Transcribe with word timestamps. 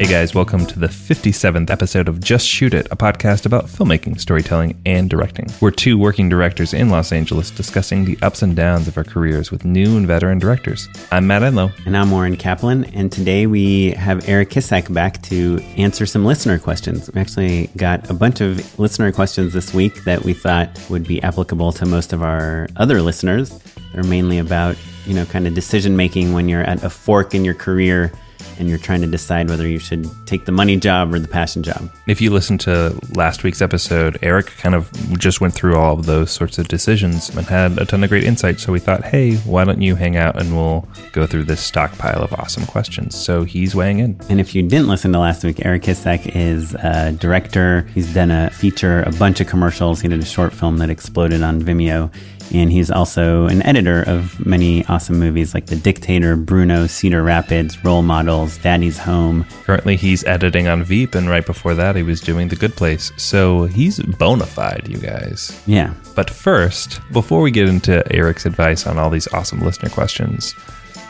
Hey 0.00 0.06
guys, 0.06 0.34
welcome 0.34 0.64
to 0.64 0.78
the 0.78 0.86
57th 0.86 1.68
episode 1.68 2.08
of 2.08 2.20
Just 2.20 2.46
Shoot 2.46 2.72
It, 2.72 2.86
a 2.90 2.96
podcast 2.96 3.44
about 3.44 3.66
filmmaking, 3.66 4.18
storytelling, 4.18 4.80
and 4.86 5.10
directing. 5.10 5.46
We're 5.60 5.72
two 5.72 5.98
working 5.98 6.30
directors 6.30 6.72
in 6.72 6.88
Los 6.88 7.12
Angeles 7.12 7.50
discussing 7.50 8.06
the 8.06 8.18
ups 8.22 8.40
and 8.40 8.56
downs 8.56 8.88
of 8.88 8.96
our 8.96 9.04
careers 9.04 9.50
with 9.50 9.66
new 9.66 9.98
and 9.98 10.06
veteran 10.06 10.38
directors. 10.38 10.88
I'm 11.12 11.26
Matt 11.26 11.42
Enlow. 11.42 11.70
And 11.84 11.98
I'm 11.98 12.10
Oren 12.14 12.38
Kaplan, 12.38 12.86
and 12.94 13.12
today 13.12 13.46
we 13.46 13.90
have 13.90 14.26
Eric 14.26 14.48
Kissack 14.48 14.90
back 14.90 15.20
to 15.24 15.60
answer 15.76 16.06
some 16.06 16.24
listener 16.24 16.58
questions. 16.58 17.10
We 17.12 17.20
actually 17.20 17.66
got 17.76 18.08
a 18.08 18.14
bunch 18.14 18.40
of 18.40 18.78
listener 18.78 19.12
questions 19.12 19.52
this 19.52 19.74
week 19.74 20.04
that 20.04 20.24
we 20.24 20.32
thought 20.32 20.80
would 20.88 21.06
be 21.06 21.22
applicable 21.22 21.72
to 21.72 21.84
most 21.84 22.14
of 22.14 22.22
our 22.22 22.68
other 22.76 23.02
listeners. 23.02 23.60
They're 23.92 24.02
mainly 24.04 24.38
about, 24.38 24.78
you 25.04 25.12
know, 25.12 25.26
kind 25.26 25.46
of 25.46 25.52
decision 25.52 25.94
making 25.94 26.32
when 26.32 26.48
you're 26.48 26.64
at 26.64 26.82
a 26.82 26.88
fork 26.88 27.34
in 27.34 27.44
your 27.44 27.52
career 27.52 28.10
and 28.60 28.68
you're 28.68 28.78
trying 28.78 29.00
to 29.00 29.06
decide 29.06 29.48
whether 29.48 29.66
you 29.66 29.78
should 29.78 30.08
take 30.26 30.44
the 30.44 30.52
money 30.52 30.76
job 30.76 31.12
or 31.12 31.18
the 31.18 31.26
passion 31.26 31.62
job. 31.62 31.90
If 32.06 32.20
you 32.20 32.30
listened 32.30 32.60
to 32.60 32.98
last 33.14 33.42
week's 33.42 33.62
episode, 33.62 34.18
Eric 34.22 34.46
kind 34.58 34.74
of 34.74 34.90
just 35.18 35.40
went 35.40 35.54
through 35.54 35.76
all 35.76 35.94
of 35.98 36.06
those 36.06 36.30
sorts 36.30 36.58
of 36.58 36.68
decisions 36.68 37.30
and 37.30 37.46
had 37.46 37.78
a 37.78 37.86
ton 37.86 38.04
of 38.04 38.10
great 38.10 38.24
insight. 38.24 38.60
So 38.60 38.72
we 38.72 38.78
thought, 38.78 39.02
hey, 39.02 39.36
why 39.38 39.64
don't 39.64 39.80
you 39.80 39.96
hang 39.96 40.16
out 40.16 40.40
and 40.40 40.54
we'll 40.54 40.86
go 41.12 41.26
through 41.26 41.44
this 41.44 41.60
stockpile 41.60 42.22
of 42.22 42.32
awesome 42.34 42.66
questions. 42.66 43.16
So 43.16 43.44
he's 43.44 43.74
weighing 43.74 43.98
in. 43.98 44.20
And 44.28 44.40
if 44.40 44.54
you 44.54 44.62
didn't 44.62 44.88
listen 44.88 45.12
to 45.12 45.18
last 45.18 45.42
week, 45.42 45.64
Eric 45.64 45.82
Kissack 45.82 46.36
is 46.36 46.74
a 46.74 47.12
director. 47.12 47.82
He's 47.94 48.12
done 48.12 48.30
a 48.30 48.50
feature, 48.50 49.02
a 49.02 49.12
bunch 49.12 49.40
of 49.40 49.46
commercials. 49.46 50.00
He 50.00 50.08
did 50.08 50.20
a 50.20 50.26
short 50.26 50.52
film 50.52 50.76
that 50.78 50.90
exploded 50.90 51.42
on 51.42 51.62
Vimeo 51.62 52.12
and 52.52 52.70
he's 52.70 52.90
also 52.90 53.46
an 53.46 53.62
editor 53.62 54.02
of 54.02 54.44
many 54.44 54.84
awesome 54.86 55.18
movies 55.18 55.54
like 55.54 55.66
The 55.66 55.76
Dictator, 55.76 56.36
Bruno, 56.36 56.86
Cedar 56.86 57.22
Rapids, 57.22 57.82
Role 57.84 58.02
Models, 58.02 58.58
Daddy's 58.58 58.98
Home. 58.98 59.44
Currently, 59.64 59.96
he's 59.96 60.24
editing 60.24 60.68
on 60.68 60.84
Veep, 60.84 61.14
and 61.14 61.28
right 61.28 61.44
before 61.44 61.74
that, 61.74 61.96
he 61.96 62.02
was 62.02 62.20
doing 62.20 62.48
The 62.48 62.56
Good 62.56 62.76
Place. 62.76 63.12
So 63.16 63.64
he's 63.64 63.98
bona 64.00 64.46
fide, 64.46 64.88
you 64.88 64.98
guys. 64.98 65.60
Yeah. 65.66 65.94
But 66.14 66.30
first, 66.30 67.00
before 67.12 67.40
we 67.40 67.50
get 67.50 67.68
into 67.68 68.02
Eric's 68.12 68.46
advice 68.46 68.86
on 68.86 68.98
all 68.98 69.10
these 69.10 69.28
awesome 69.28 69.60
listener 69.60 69.90
questions, 69.90 70.54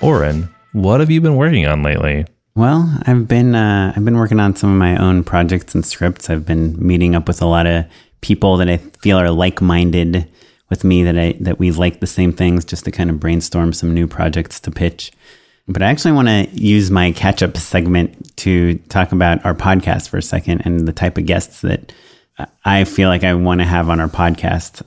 Oren, 0.02 0.48
what 0.72 1.00
have 1.00 1.10
you 1.10 1.20
been 1.20 1.36
working 1.36 1.66
on 1.66 1.82
lately? 1.82 2.26
Well, 2.54 2.98
I've 3.06 3.26
been 3.28 3.54
uh, 3.54 3.92
I've 3.96 4.04
been 4.04 4.18
working 4.18 4.40
on 4.40 4.56
some 4.56 4.70
of 4.70 4.78
my 4.78 4.96
own 4.96 5.24
projects 5.24 5.74
and 5.74 5.84
scripts. 5.84 6.28
I've 6.28 6.44
been 6.44 6.76
meeting 6.84 7.14
up 7.14 7.28
with 7.28 7.40
a 7.40 7.46
lot 7.46 7.66
of 7.66 7.86
people 8.20 8.56
that 8.58 8.68
I 8.68 8.76
feel 8.76 9.18
are 9.18 9.30
like 9.30 9.62
minded 9.62 10.28
with 10.70 10.84
me 10.84 11.02
that 11.02 11.18
I 11.18 11.36
that 11.40 11.58
we 11.58 11.70
like 11.72 12.00
the 12.00 12.06
same 12.06 12.32
things 12.32 12.64
just 12.64 12.84
to 12.84 12.90
kind 12.90 13.10
of 13.10 13.20
brainstorm 13.20 13.72
some 13.72 13.92
new 13.92 14.06
projects 14.06 14.60
to 14.60 14.70
pitch. 14.70 15.12
But 15.68 15.82
I 15.82 15.86
actually 15.86 16.12
want 16.12 16.28
to 16.28 16.48
use 16.52 16.90
my 16.90 17.12
catch 17.12 17.42
up 17.42 17.56
segment 17.56 18.36
to 18.38 18.76
talk 18.88 19.12
about 19.12 19.44
our 19.44 19.54
podcast 19.54 20.08
for 20.08 20.16
a 20.16 20.22
second 20.22 20.62
and 20.64 20.88
the 20.88 20.92
type 20.92 21.18
of 21.18 21.26
guests 21.26 21.60
that 21.60 21.92
I 22.64 22.84
feel 22.84 23.08
like 23.08 23.24
I 23.24 23.34
want 23.34 23.60
to 23.60 23.66
have 23.66 23.88
on 23.88 24.00
our 24.00 24.08
podcast. 24.08 24.86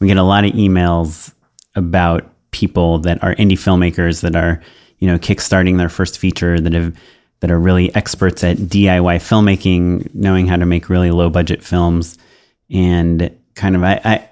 We 0.00 0.08
get 0.08 0.16
a 0.16 0.22
lot 0.22 0.44
of 0.44 0.52
emails 0.52 1.32
about 1.74 2.30
people 2.50 2.98
that 3.00 3.22
are 3.22 3.34
indie 3.34 3.52
filmmakers 3.52 4.22
that 4.22 4.34
are, 4.34 4.62
you 4.98 5.06
know, 5.06 5.18
kickstarting 5.18 5.76
their 5.76 5.88
first 5.88 6.18
feature 6.18 6.58
that 6.58 6.72
have 6.72 6.96
that 7.40 7.50
are 7.50 7.60
really 7.60 7.94
experts 7.94 8.42
at 8.42 8.56
DIY 8.56 9.16
filmmaking, 9.16 10.12
knowing 10.14 10.46
how 10.46 10.56
to 10.56 10.64
make 10.64 10.88
really 10.88 11.10
low 11.10 11.28
budget 11.28 11.62
films 11.62 12.16
and 12.70 13.30
kind 13.54 13.76
of 13.76 13.84
I, 13.84 14.00
I 14.04 14.25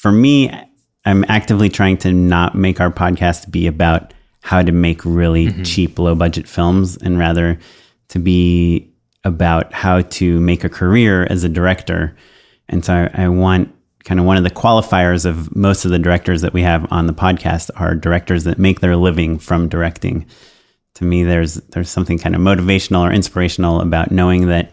for 0.00 0.10
me, 0.10 0.50
I'm 1.04 1.26
actively 1.28 1.68
trying 1.68 1.98
to 1.98 2.10
not 2.10 2.54
make 2.54 2.80
our 2.80 2.90
podcast 2.90 3.50
be 3.50 3.66
about 3.66 4.14
how 4.40 4.62
to 4.62 4.72
make 4.72 5.04
really 5.04 5.48
mm-hmm. 5.48 5.62
cheap, 5.62 5.98
low 5.98 6.14
budget 6.14 6.48
films 6.48 6.96
and 6.96 7.18
rather 7.18 7.58
to 8.08 8.18
be 8.18 8.90
about 9.24 9.74
how 9.74 10.00
to 10.00 10.40
make 10.40 10.64
a 10.64 10.70
career 10.70 11.26
as 11.28 11.44
a 11.44 11.50
director. 11.50 12.16
And 12.70 12.82
so 12.82 12.94
I, 12.94 13.24
I 13.24 13.28
want 13.28 13.74
kind 14.04 14.18
of 14.18 14.24
one 14.24 14.38
of 14.38 14.42
the 14.44 14.50
qualifiers 14.50 15.26
of 15.26 15.54
most 15.54 15.84
of 15.84 15.90
the 15.90 15.98
directors 15.98 16.40
that 16.40 16.54
we 16.54 16.62
have 16.62 16.90
on 16.90 17.06
the 17.06 17.12
podcast 17.12 17.70
are 17.76 17.94
directors 17.94 18.44
that 18.44 18.58
make 18.58 18.80
their 18.80 18.96
living 18.96 19.38
from 19.38 19.68
directing. 19.68 20.24
To 20.94 21.04
me, 21.04 21.24
there's 21.24 21.56
there's 21.72 21.90
something 21.90 22.18
kind 22.18 22.34
of 22.34 22.40
motivational 22.40 23.00
or 23.00 23.12
inspirational 23.12 23.82
about 23.82 24.10
knowing 24.10 24.46
that 24.46 24.72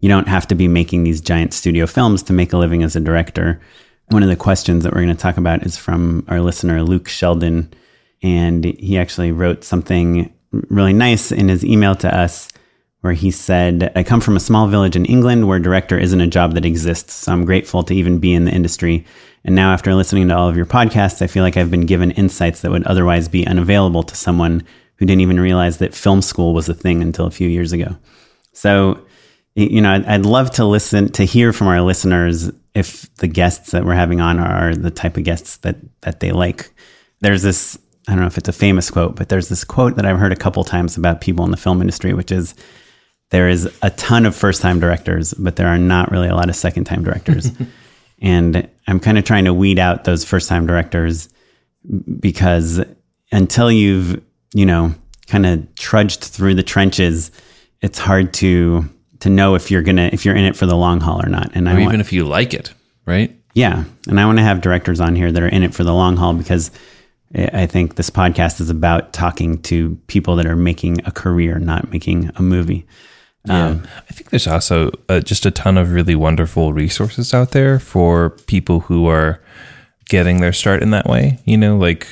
you 0.00 0.08
don't 0.08 0.26
have 0.26 0.48
to 0.48 0.56
be 0.56 0.66
making 0.66 1.04
these 1.04 1.20
giant 1.20 1.54
studio 1.54 1.86
films 1.86 2.24
to 2.24 2.32
make 2.32 2.52
a 2.52 2.58
living 2.58 2.82
as 2.82 2.96
a 2.96 3.00
director. 3.00 3.60
One 4.08 4.22
of 4.22 4.28
the 4.28 4.36
questions 4.36 4.84
that 4.84 4.92
we're 4.92 5.02
going 5.02 5.16
to 5.16 5.22
talk 5.22 5.36
about 5.36 5.64
is 5.64 5.76
from 5.76 6.24
our 6.28 6.40
listener, 6.40 6.82
Luke 6.82 7.08
Sheldon. 7.08 7.72
And 8.22 8.64
he 8.64 8.98
actually 8.98 9.32
wrote 9.32 9.64
something 9.64 10.32
really 10.68 10.92
nice 10.92 11.32
in 11.32 11.48
his 11.48 11.64
email 11.64 11.94
to 11.96 12.14
us 12.14 12.48
where 13.00 13.12
he 13.12 13.30
said, 13.30 13.92
I 13.94 14.02
come 14.02 14.22
from 14.22 14.36
a 14.36 14.40
small 14.40 14.66
village 14.66 14.96
in 14.96 15.04
England 15.04 15.46
where 15.46 15.58
director 15.58 15.98
isn't 15.98 16.20
a 16.22 16.26
job 16.26 16.54
that 16.54 16.64
exists. 16.64 17.12
So 17.12 17.32
I'm 17.32 17.44
grateful 17.44 17.82
to 17.82 17.94
even 17.94 18.18
be 18.18 18.32
in 18.32 18.46
the 18.46 18.50
industry. 18.50 19.04
And 19.44 19.54
now, 19.54 19.74
after 19.74 19.94
listening 19.94 20.28
to 20.28 20.36
all 20.36 20.48
of 20.48 20.56
your 20.56 20.64
podcasts, 20.64 21.20
I 21.20 21.26
feel 21.26 21.42
like 21.42 21.58
I've 21.58 21.70
been 21.70 21.84
given 21.84 22.12
insights 22.12 22.62
that 22.62 22.70
would 22.70 22.84
otherwise 22.84 23.28
be 23.28 23.46
unavailable 23.46 24.04
to 24.04 24.16
someone 24.16 24.64
who 24.96 25.04
didn't 25.04 25.20
even 25.20 25.38
realize 25.38 25.78
that 25.78 25.94
film 25.94 26.22
school 26.22 26.54
was 26.54 26.70
a 26.70 26.74
thing 26.74 27.02
until 27.02 27.26
a 27.26 27.30
few 27.30 27.46
years 27.46 27.72
ago. 27.72 27.94
So, 28.52 29.04
you 29.54 29.82
know, 29.82 30.02
I'd, 30.06 30.24
love 30.24 30.50
to 30.52 30.64
listen, 30.64 31.12
to 31.12 31.24
hear 31.26 31.52
from 31.52 31.66
our 31.66 31.82
listeners 31.82 32.50
if 32.74 33.12
the 33.16 33.28
guests 33.28 33.70
that 33.70 33.84
we're 33.84 33.94
having 33.94 34.20
on 34.20 34.38
are 34.38 34.74
the 34.74 34.90
type 34.90 35.16
of 35.16 35.24
guests 35.24 35.58
that 35.58 35.76
that 36.02 36.20
they 36.20 36.32
like. 36.32 36.70
There's 37.20 37.42
this 37.42 37.78
I 38.08 38.12
don't 38.12 38.20
know 38.20 38.26
if 38.26 38.38
it's 38.38 38.48
a 38.48 38.52
famous 38.52 38.90
quote, 38.90 39.16
but 39.16 39.28
there's 39.28 39.48
this 39.48 39.64
quote 39.64 39.96
that 39.96 40.04
I've 40.04 40.18
heard 40.18 40.32
a 40.32 40.36
couple 40.36 40.62
times 40.64 40.96
about 40.96 41.20
people 41.20 41.44
in 41.44 41.50
the 41.50 41.56
film 41.56 41.80
industry, 41.80 42.12
which 42.12 42.30
is 42.30 42.54
there 43.30 43.48
is 43.48 43.68
a 43.82 43.90
ton 43.90 44.26
of 44.26 44.36
first 44.36 44.60
time 44.60 44.78
directors, 44.78 45.32
but 45.34 45.56
there 45.56 45.68
are 45.68 45.78
not 45.78 46.10
really 46.10 46.28
a 46.28 46.34
lot 46.34 46.50
of 46.50 46.56
second 46.56 46.84
time 46.84 47.02
directors. 47.02 47.50
and 48.20 48.68
I'm 48.86 49.00
kind 49.00 49.18
of 49.18 49.24
trying 49.24 49.46
to 49.46 49.54
weed 49.54 49.78
out 49.78 50.04
those 50.04 50.24
first 50.24 50.48
time 50.48 50.66
directors 50.66 51.28
because 52.20 52.80
until 53.32 53.72
you've, 53.72 54.22
you 54.52 54.66
know, 54.66 54.94
kind 55.26 55.46
of 55.46 55.74
trudged 55.76 56.22
through 56.22 56.54
the 56.54 56.62
trenches, 56.62 57.30
it's 57.80 57.98
hard 57.98 58.34
to 58.34 58.88
to 59.24 59.30
know 59.30 59.54
if 59.54 59.70
you're 59.70 59.82
gonna 59.82 60.10
if 60.12 60.26
you're 60.26 60.36
in 60.36 60.44
it 60.44 60.54
for 60.54 60.66
the 60.66 60.76
long 60.76 61.00
haul 61.00 61.24
or 61.24 61.30
not. 61.30 61.50
And 61.54 61.66
or 61.66 61.70
I 61.70 61.74
even 61.74 61.86
want, 61.86 62.00
if 62.02 62.12
you 62.12 62.24
like 62.24 62.52
it, 62.52 62.74
right? 63.06 63.34
Yeah, 63.54 63.84
and 64.06 64.20
I 64.20 64.26
want 64.26 64.36
to 64.36 64.44
have 64.44 64.60
directors 64.60 65.00
on 65.00 65.16
here 65.16 65.32
that 65.32 65.42
are 65.42 65.48
in 65.48 65.62
it 65.62 65.74
for 65.74 65.82
the 65.82 65.94
long 65.94 66.18
haul 66.18 66.34
because 66.34 66.70
I 67.34 67.64
think 67.64 67.94
this 67.94 68.10
podcast 68.10 68.60
is 68.60 68.68
about 68.68 69.14
talking 69.14 69.62
to 69.62 69.96
people 70.08 70.36
that 70.36 70.44
are 70.44 70.56
making 70.56 71.00
a 71.06 71.10
career, 71.10 71.58
not 71.58 71.90
making 71.90 72.30
a 72.36 72.42
movie. 72.42 72.86
Yeah. 73.46 73.68
Um, 73.68 73.88
I 73.96 74.12
think 74.12 74.28
there's 74.28 74.46
also 74.46 74.90
uh, 75.08 75.20
just 75.20 75.46
a 75.46 75.50
ton 75.50 75.78
of 75.78 75.92
really 75.92 76.14
wonderful 76.14 76.74
resources 76.74 77.32
out 77.32 77.52
there 77.52 77.78
for 77.78 78.30
people 78.46 78.80
who 78.80 79.06
are 79.06 79.42
getting 80.04 80.42
their 80.42 80.52
start 80.52 80.82
in 80.82 80.90
that 80.90 81.06
way. 81.06 81.38
You 81.46 81.56
know, 81.56 81.78
like 81.78 82.06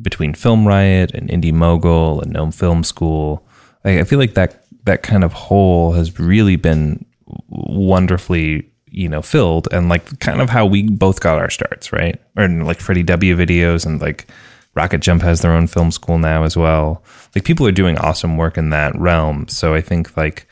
between 0.00 0.34
Film 0.34 0.68
Riot 0.68 1.10
and 1.14 1.28
Indy 1.30 1.50
Mogul 1.50 2.20
and 2.20 2.32
No 2.32 2.50
Film 2.52 2.84
School, 2.84 3.44
I, 3.84 4.00
I 4.00 4.04
feel 4.04 4.20
like 4.20 4.34
that 4.34 4.63
that 4.84 5.02
kind 5.02 5.24
of 5.24 5.32
hole 5.32 5.92
has 5.92 6.18
really 6.18 6.56
been 6.56 7.04
wonderfully 7.48 8.70
you 8.90 9.08
know 9.08 9.22
filled 9.22 9.66
and 9.72 9.88
like 9.88 10.18
kind 10.20 10.40
of 10.40 10.48
how 10.48 10.64
we 10.64 10.88
both 10.88 11.20
got 11.20 11.38
our 11.38 11.50
starts 11.50 11.92
right? 11.92 12.20
Or 12.36 12.48
like 12.48 12.80
freddie 12.80 13.02
w 13.02 13.36
videos 13.36 13.84
and 13.86 14.00
like 14.00 14.26
rocket 14.74 15.00
jump 15.00 15.22
has 15.22 15.40
their 15.40 15.52
own 15.52 15.66
film 15.66 15.90
school 15.90 16.18
now 16.18 16.42
as 16.42 16.56
well. 16.56 17.04
Like 17.34 17.44
people 17.44 17.66
are 17.66 17.72
doing 17.72 17.96
awesome 17.98 18.36
work 18.36 18.58
in 18.58 18.70
that 18.70 18.96
realm. 18.98 19.48
So 19.48 19.74
i 19.74 19.80
think 19.80 20.16
like 20.16 20.48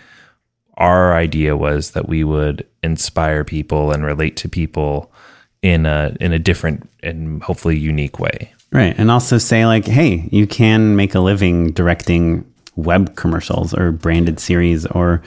our 0.79 1.15
idea 1.15 1.57
was 1.57 1.93
that 1.93 2.09
we 2.09 2.25
would 2.25 2.67
inspire 2.83 3.45
people 3.45 3.93
and 3.93 4.05
relate 4.05 4.37
to 4.39 4.49
people 4.49 5.13
in 5.63 5.87
a 5.87 6.17
in 6.21 6.33
a 6.33 6.39
different 6.39 6.89
and 7.03 7.43
hopefully 7.43 7.79
unique 7.79 8.19
way. 8.19 8.53
Right. 8.73 8.95
And 8.97 9.11
also 9.11 9.37
say, 9.37 9.67
like, 9.67 9.85
hey, 9.85 10.29
you 10.33 10.47
can 10.47 10.97
make 10.97 11.15
a 11.15 11.21
living 11.21 11.73
directing 11.73 12.51
web 12.77 13.17
commercials 13.17 13.75
or 13.75 13.93
branded 13.93 14.41
series 14.41 14.87
or, 14.87 15.23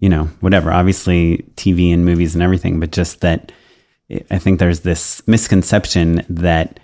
you 0.00 0.08
know, 0.08 0.24
whatever. 0.40 0.72
Obviously, 0.72 1.44
TV 1.56 1.92
and 1.92 2.04
movies 2.04 2.34
and 2.34 2.42
everything, 2.42 2.80
but 2.80 2.92
just 2.92 3.20
that 3.20 3.52
I 4.30 4.38
think 4.38 4.58
there's 4.58 4.80
this 4.80 5.26
misconception 5.26 6.24
that 6.28 6.80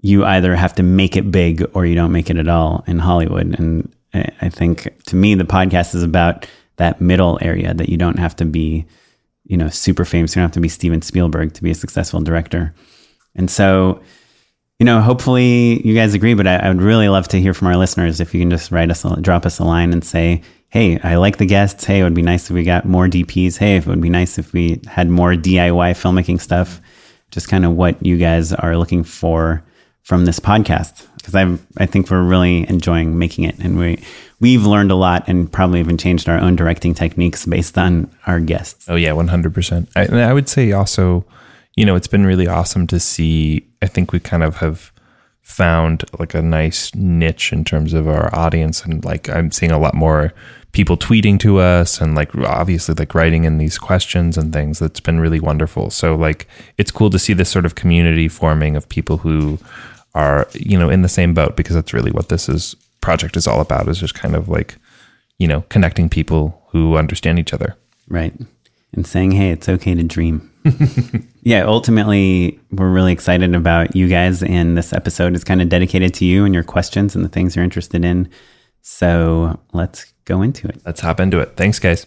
you 0.00 0.24
either 0.24 0.54
have 0.54 0.74
to 0.74 0.82
make 0.82 1.16
it 1.16 1.30
big 1.30 1.64
or 1.74 1.84
you 1.84 1.94
don't 1.94 2.12
make 2.12 2.30
it 2.30 2.36
at 2.36 2.48
all 2.48 2.84
in 2.86 3.00
Hollywood. 3.00 3.58
And 3.58 3.92
I 4.14 4.48
think 4.48 4.88
to 5.06 5.16
me, 5.16 5.34
the 5.34 5.44
podcast 5.44 5.94
is 5.94 6.02
about 6.02 6.46
that 6.76 7.00
middle 7.00 7.38
area 7.42 7.74
that 7.74 7.88
you 7.88 7.96
don't 7.96 8.18
have 8.18 8.36
to 8.36 8.44
be, 8.44 8.86
you 9.44 9.56
know, 9.56 9.68
super 9.68 10.04
famous. 10.04 10.34
You 10.34 10.40
don't 10.40 10.48
have 10.48 10.52
to 10.52 10.60
be 10.60 10.68
Steven 10.68 11.02
Spielberg 11.02 11.52
to 11.54 11.62
be 11.62 11.72
a 11.72 11.74
successful 11.74 12.20
director. 12.20 12.74
And 13.34 13.50
so, 13.50 14.00
you 14.78 14.84
know, 14.84 15.00
hopefully 15.00 15.84
you 15.86 15.94
guys 15.94 16.14
agree, 16.14 16.34
but 16.34 16.46
I, 16.46 16.56
I 16.56 16.68
would 16.68 16.82
really 16.82 17.08
love 17.08 17.28
to 17.28 17.40
hear 17.40 17.54
from 17.54 17.68
our 17.68 17.76
listeners 17.76 18.20
if 18.20 18.32
you 18.32 18.40
can 18.40 18.50
just 18.50 18.70
write 18.70 18.90
us, 18.90 19.04
a, 19.04 19.20
drop 19.20 19.44
us 19.44 19.58
a 19.58 19.64
line 19.64 19.92
and 19.92 20.04
say, 20.04 20.42
hey, 20.68 20.98
I 21.00 21.16
like 21.16 21.38
the 21.38 21.46
guests. 21.46 21.84
Hey, 21.84 22.00
it 22.00 22.04
would 22.04 22.14
be 22.14 22.22
nice 22.22 22.50
if 22.50 22.54
we 22.54 22.62
got 22.62 22.84
more 22.84 23.08
DPs. 23.08 23.56
Hey, 23.56 23.76
it 23.76 23.86
would 23.86 24.00
be 24.00 24.10
nice 24.10 24.38
if 24.38 24.52
we 24.52 24.80
had 24.86 25.08
more 25.08 25.32
DIY 25.32 25.92
filmmaking 25.92 26.40
stuff. 26.40 26.80
Just 27.30 27.48
kind 27.48 27.64
of 27.64 27.72
what 27.74 28.04
you 28.04 28.16
guys 28.16 28.52
are 28.52 28.76
looking 28.76 29.02
for 29.02 29.64
from 30.02 30.24
this 30.24 30.40
podcast. 30.40 31.06
Because 31.16 31.34
I 31.34 31.58
I 31.82 31.86
think 31.86 32.10
we're 32.10 32.22
really 32.22 32.68
enjoying 32.68 33.18
making 33.18 33.44
it, 33.44 33.58
and 33.58 33.78
we 33.78 34.02
we've 34.40 34.64
learned 34.64 34.90
a 34.90 34.94
lot, 34.94 35.28
and 35.28 35.52
probably 35.52 35.80
even 35.80 35.98
changed 35.98 36.28
our 36.28 36.38
own 36.38 36.56
directing 36.56 36.94
techniques 36.94 37.44
based 37.44 37.76
on 37.76 38.10
our 38.26 38.40
guests. 38.40 38.88
Oh 38.88 38.96
yeah, 38.96 39.12
one 39.12 39.28
hundred 39.28 39.52
percent. 39.52 39.90
And 39.94 40.20
I 40.20 40.32
would 40.32 40.48
say 40.48 40.72
also, 40.72 41.26
you 41.76 41.84
know, 41.84 41.96
it's 41.96 42.08
been 42.08 42.24
really 42.24 42.46
awesome 42.46 42.86
to 42.86 42.98
see. 42.98 43.67
I 43.82 43.86
think 43.86 44.12
we 44.12 44.20
kind 44.20 44.42
of 44.42 44.56
have 44.56 44.92
found 45.42 46.04
like 46.18 46.34
a 46.34 46.42
nice 46.42 46.94
niche 46.94 47.52
in 47.52 47.64
terms 47.64 47.94
of 47.94 48.06
our 48.06 48.34
audience, 48.34 48.84
and 48.84 49.04
like 49.04 49.28
I'm 49.28 49.50
seeing 49.50 49.72
a 49.72 49.78
lot 49.78 49.94
more 49.94 50.32
people 50.72 50.96
tweeting 50.96 51.38
to 51.40 51.58
us, 51.58 52.00
and 52.00 52.14
like 52.14 52.34
obviously 52.36 52.94
like 52.94 53.14
writing 53.14 53.44
in 53.44 53.58
these 53.58 53.78
questions 53.78 54.36
and 54.36 54.52
things. 54.52 54.78
That's 54.78 55.00
been 55.00 55.20
really 55.20 55.40
wonderful. 55.40 55.90
So 55.90 56.14
like 56.14 56.46
it's 56.76 56.90
cool 56.90 57.10
to 57.10 57.18
see 57.18 57.32
this 57.32 57.50
sort 57.50 57.66
of 57.66 57.74
community 57.74 58.28
forming 58.28 58.76
of 58.76 58.88
people 58.88 59.18
who 59.18 59.58
are 60.14 60.48
you 60.52 60.78
know 60.78 60.90
in 60.90 61.02
the 61.02 61.08
same 61.08 61.34
boat 61.34 61.56
because 61.56 61.74
that's 61.74 61.94
really 61.94 62.10
what 62.10 62.28
this 62.28 62.48
is 62.48 62.76
project 63.00 63.36
is 63.36 63.46
all 63.46 63.60
about. 63.60 63.88
Is 63.88 64.00
just 64.00 64.14
kind 64.14 64.36
of 64.36 64.48
like 64.48 64.76
you 65.38 65.48
know 65.48 65.62
connecting 65.68 66.08
people 66.08 66.62
who 66.70 66.96
understand 66.96 67.38
each 67.38 67.54
other. 67.54 67.74
Right. 68.08 68.34
And 68.94 69.06
saying, 69.06 69.32
hey, 69.32 69.50
it's 69.50 69.68
okay 69.68 69.94
to 69.94 70.02
dream. 70.02 70.50
yeah, 71.42 71.64
ultimately, 71.64 72.58
we're 72.72 72.90
really 72.90 73.12
excited 73.12 73.54
about 73.54 73.94
you 73.94 74.08
guys. 74.08 74.42
And 74.42 74.78
this 74.78 74.92
episode 74.94 75.34
is 75.34 75.44
kind 75.44 75.60
of 75.60 75.68
dedicated 75.68 76.14
to 76.14 76.24
you 76.24 76.44
and 76.46 76.54
your 76.54 76.64
questions 76.64 77.14
and 77.14 77.22
the 77.24 77.28
things 77.28 77.54
you're 77.54 77.64
interested 77.64 78.02
in. 78.04 78.30
So 78.80 79.60
let's 79.74 80.12
go 80.24 80.40
into 80.40 80.68
it. 80.68 80.80
Let's 80.86 81.00
hop 81.00 81.20
into 81.20 81.38
it. 81.40 81.54
Thanks, 81.56 81.78
guys. 81.78 82.06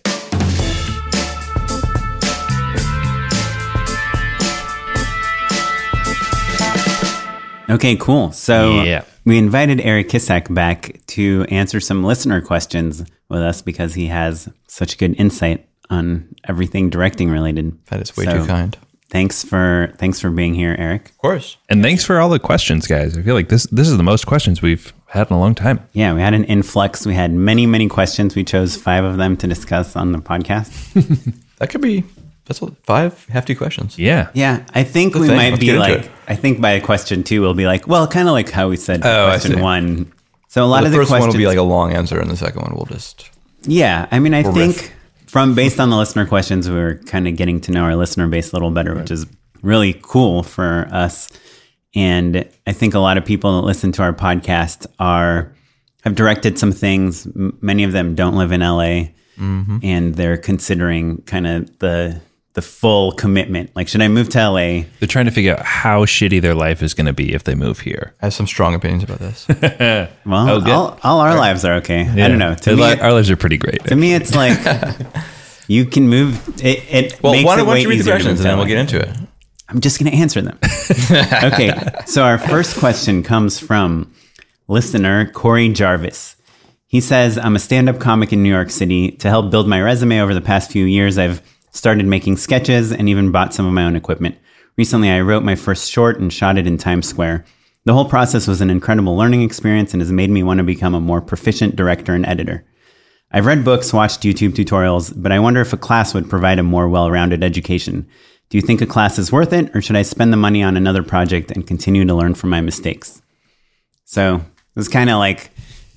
Okay, 7.69 7.95
cool. 7.95 8.34
So 8.34 8.81
Yeah. 8.84 9.04
we 9.24 9.38
invited 9.38 9.80
Eric 9.80 10.10
Kissack 10.10 10.54
back 10.54 11.00
to 11.07 11.45
answer 11.50 11.80
some 11.80 12.04
listener 12.04 12.42
questions 12.42 13.01
with 13.30 13.39
us 13.42 13.62
because 13.62 13.94
he 13.94 14.07
has 14.07 14.50
such 14.68 14.98
good 14.98 15.16
insight 15.18 15.66
on 15.91 16.27
everything 16.47 16.89
directing 16.89 17.29
related. 17.29 17.77
That 17.88 18.01
is 18.01 18.15
way 18.17 18.25
So 18.25 18.39
too 18.39 18.47
kind. 18.47 18.77
Thanks 19.09 19.43
for 19.43 19.93
thanks 19.97 20.21
for 20.21 20.29
being 20.31 20.55
here, 20.55 20.75
Eric. 20.79 21.09
Of 21.09 21.17
course. 21.17 21.57
And 21.69 21.83
thanks 21.83 22.03
for 22.05 22.19
all 22.19 22.29
the 22.29 22.39
questions, 22.39 22.88
guys. 22.88 23.17
I 23.17 23.21
feel 23.21 23.35
like 23.35 23.49
this 23.49 23.65
this 23.65 23.89
is 23.89 23.97
the 23.97 24.03
most 24.03 24.25
questions 24.25 24.61
we've 24.61 24.93
had 25.07 25.29
in 25.29 25.35
a 25.35 25.39
long 25.39 25.53
time. 25.53 25.85
Yeah, 25.91 26.13
we 26.13 26.21
had 26.21 26.33
an 26.33 26.45
influx. 26.45 27.05
We 27.05 27.13
had 27.13 27.33
many, 27.33 27.65
many 27.67 27.89
questions. 27.89 28.35
We 28.35 28.45
chose 28.45 28.77
five 28.77 29.03
of 29.03 29.17
them 29.17 29.35
to 29.38 29.47
discuss 29.47 29.95
on 29.95 30.13
the 30.13 30.19
podcast. 30.19 31.35
That 31.61 31.69
could 31.69 31.81
be 31.81 32.03
that's 32.45 32.59
what, 32.59 32.75
five 32.85 33.23
hefty 33.27 33.53
questions. 33.53 33.99
Yeah. 33.99 34.31
Yeah, 34.33 34.65
I 34.73 34.83
think 34.83 35.13
Good 35.13 35.21
we 35.21 35.27
thing. 35.27 35.38
might 35.38 35.49
Let's 35.51 35.59
be 35.59 35.73
like. 35.73 36.09
I 36.27 36.35
think 36.35 36.59
by 36.59 36.79
question 36.79 37.23
two, 37.23 37.39
we'll 37.39 37.53
be 37.53 37.67
like, 37.67 37.88
well, 37.88 38.07
kind 38.07 38.27
of 38.27 38.31
like 38.31 38.49
how 38.49 38.67
we 38.69 38.77
said 38.77 39.01
Oh, 39.05 39.27
question 39.27 39.59
one. 39.61 40.11
So 40.47 40.63
a 40.63 40.65
lot 40.65 40.79
the 40.81 40.88
of 40.88 40.91
the 40.91 40.97
first 40.97 41.09
questions, 41.09 41.27
one 41.27 41.38
will 41.38 41.43
be 41.43 41.45
like 41.47 41.59
a 41.59 41.61
long 41.61 41.93
answer, 41.93 42.19
and 42.19 42.31
the 42.31 42.35
second 42.35 42.63
one 42.63 42.73
will 42.75 42.88
just 42.88 43.29
yeah. 43.61 44.07
I 44.09 44.17
mean, 44.17 44.33
I 44.33 44.41
think 44.41 44.75
riff. 44.75 44.91
From 45.31 45.56
based 45.56 45.80
on 45.80 45.89
the 45.89 45.98
listener 45.98 46.25
questions, 46.25 46.69
we 46.69 46.75
were 46.75 46.95
kind 47.06 47.28
of 47.28 47.36
getting 47.38 47.62
to 47.62 47.72
know 47.72 47.83
our 47.83 47.95
listener 47.95 48.28
base 48.28 48.51
a 48.51 48.56
little 48.56 48.72
better, 48.72 48.94
which 48.95 49.12
is 49.12 49.25
really 49.62 49.98
cool 50.01 50.44
for 50.44 50.88
us. 50.92 51.30
And 51.95 52.48
I 52.68 52.74
think 52.74 52.94
a 52.94 53.00
lot 53.00 53.18
of 53.18 53.25
people 53.25 53.60
that 53.62 53.66
listen 53.68 53.92
to 53.94 54.04
our 54.04 54.13
podcast 54.13 54.88
are 55.00 55.54
have 56.04 56.16
directed 56.16 56.57
some 56.60 56.72
things. 56.72 57.28
Many 57.62 57.83
of 57.83 57.92
them 57.92 58.16
don't 58.16 58.36
live 58.36 58.51
in 58.51 58.62
LA, 58.62 59.10
Mm-hmm. 59.39 59.78
and 59.81 60.13
they're 60.16 60.38
considering 60.38 61.22
kind 61.24 61.48
of 61.48 61.80
the 61.80 62.22
the 62.53 62.62
full 62.62 63.13
commitment. 63.13 63.69
Like, 63.75 63.88
should 63.88 64.01
I 64.01 64.07
move 64.09 64.27
to 64.30 64.50
LA? 64.50 64.83
They're 65.00 65.07
trying 65.07 65.25
to 65.25 65.31
figure 65.31 65.53
out 65.53 65.65
how 65.65 66.03
shitty 66.06 66.42
their 66.42 66.53
life 66.56 66.83
is 66.83 66.94
going 66.94 67.06
to 67.06 67.13
be 67.13 67.33
if 67.33 67.45
they 67.45 67.56
move 67.56 67.80
here. 67.80 68.13
I 68.21 68.25
have 68.25 68.33
some 68.33 68.45
strong 68.48 68.75
opinions 68.75 69.03
about 69.03 69.19
this. 69.19 69.48
Well, 70.25 70.50
Oh, 70.50 70.71
all, 70.71 71.00
all 71.03 71.19
our 71.21 71.36
lives 71.36 71.63
are 71.65 71.75
okay. 71.75 72.01
I 72.07 72.27
don't 72.27 72.38
know. 72.39 72.53
To 72.56 72.63
Their 72.63 72.75
me, 72.75 72.83
li- 72.83 72.92
it- 72.92 73.01
our 73.01 73.13
lives 73.13 73.30
are 73.31 73.38
pretty 73.38 73.57
great. 73.57 73.83
to 73.86 73.95
me, 73.95 74.13
it's 74.13 74.36
like 74.36 74.57
you 75.68 75.86
can 75.86 76.09
move. 76.09 76.45
It, 76.63 76.83
it 76.89 77.24
well, 77.24 77.31
makes 77.33 77.45
why 77.45 77.59
it 77.59 77.63
why 77.63 77.74
way 77.74 77.75
don't 77.75 77.83
you 77.83 77.89
read 77.89 77.95
the 77.95 78.00
easier 78.01 78.13
questions 78.15 78.39
and 78.42 78.50
then 78.50 78.57
we'll 78.57 78.68
get 78.68 78.77
into 78.77 79.00
it. 79.00 79.15
I'm 79.69 79.80
just 79.80 80.00
going 80.00 80.12
to 80.12 80.18
answer 80.18 80.42
them. 80.42 80.59
okay. 81.53 81.74
So 82.06 82.24
our 82.24 82.38
first 82.38 82.77
question 82.77 83.24
comes 83.24 83.57
from 83.59 84.13
listener 84.67 85.31
Corey 85.31 85.70
Jarvis. 85.70 86.36
He 86.88 87.00
says, 87.00 87.38
I'm 87.38 87.55
a 87.55 87.60
stand 87.60 87.88
up 87.88 88.00
comic 88.00 88.34
in 88.34 88.43
New 88.43 88.50
York 88.50 88.70
City. 88.70 89.12
To 89.12 89.29
help 89.29 89.50
build 89.50 89.70
my 89.70 89.79
resume 89.81 90.20
over 90.20 90.34
the 90.34 90.41
past 90.41 90.70
few 90.72 90.84
years, 90.84 91.17
I've 91.17 91.41
started 91.72 92.06
making 92.06 92.38
sketches 92.38 92.92
and 92.92 93.10
even 93.10 93.32
bought 93.32 93.54
some 93.54 93.66
of 93.66 93.74
my 93.74 93.84
own 93.84 93.96
equipment. 93.96 94.38
Recently, 94.78 95.10
I 95.10 95.22
wrote 95.22 95.44
my 95.44 95.56
first 95.56 95.92
short 95.92 96.20
and 96.20 96.32
shot 96.32 96.58
it 96.58 96.68
in 96.68 96.78
Times 96.78 97.08
Square. 97.08 97.46
The 97.86 97.94
whole 97.94 98.08
process 98.08 98.48
was 98.48 98.62
an 98.62 98.70
incredible 98.70 99.18
learning 99.18 99.42
experience 99.42 99.94
and 99.94 100.01
has 100.01 100.12
made 100.12 100.30
me 100.30 100.44
want 100.44 100.60
to 100.60 100.63
become 100.63 100.94
a 100.94 101.01
more 101.01 101.22
proficient 101.22 101.75
director 101.75 102.13
and 102.13 102.25
editor. 102.25 102.63
I've 103.32 103.46
read 103.46 103.66
books, 103.66 103.94
watched 103.94 104.22
YouTube 104.22 104.51
tutorials, 104.51 105.13
but 105.16 105.32
I 105.32 105.40
wonder 105.40 105.62
if 105.62 105.74
a 105.74 105.78
class 105.78 106.13
would 106.13 106.30
provide 106.30 106.60
a 106.60 106.63
more 106.63 106.88
well 106.88 107.10
rounded 107.10 107.44
education. 107.44 108.08
Do 108.50 108.58
you 108.58 108.62
think 108.62 108.82
a 108.82 108.86
class 108.86 109.18
is 109.18 109.32
worth 109.32 109.54
it, 109.54 109.74
or 109.74 109.82
should 109.82 109.96
I 109.96 110.01
spend 110.01 110.34
the 110.34 110.38
money 110.38 110.62
on 110.62 110.75
another 110.75 111.04
project 111.04 111.51
and 111.51 111.66
continue 111.66 112.06
to 112.06 112.13
learn 112.13 112.36
from 112.36 112.50
my 112.50 112.60
mistakes? 112.60 113.22
So 114.04 114.42
it's 114.75 114.90
kind 114.90 115.10
of 115.10 115.20
like 115.20 115.51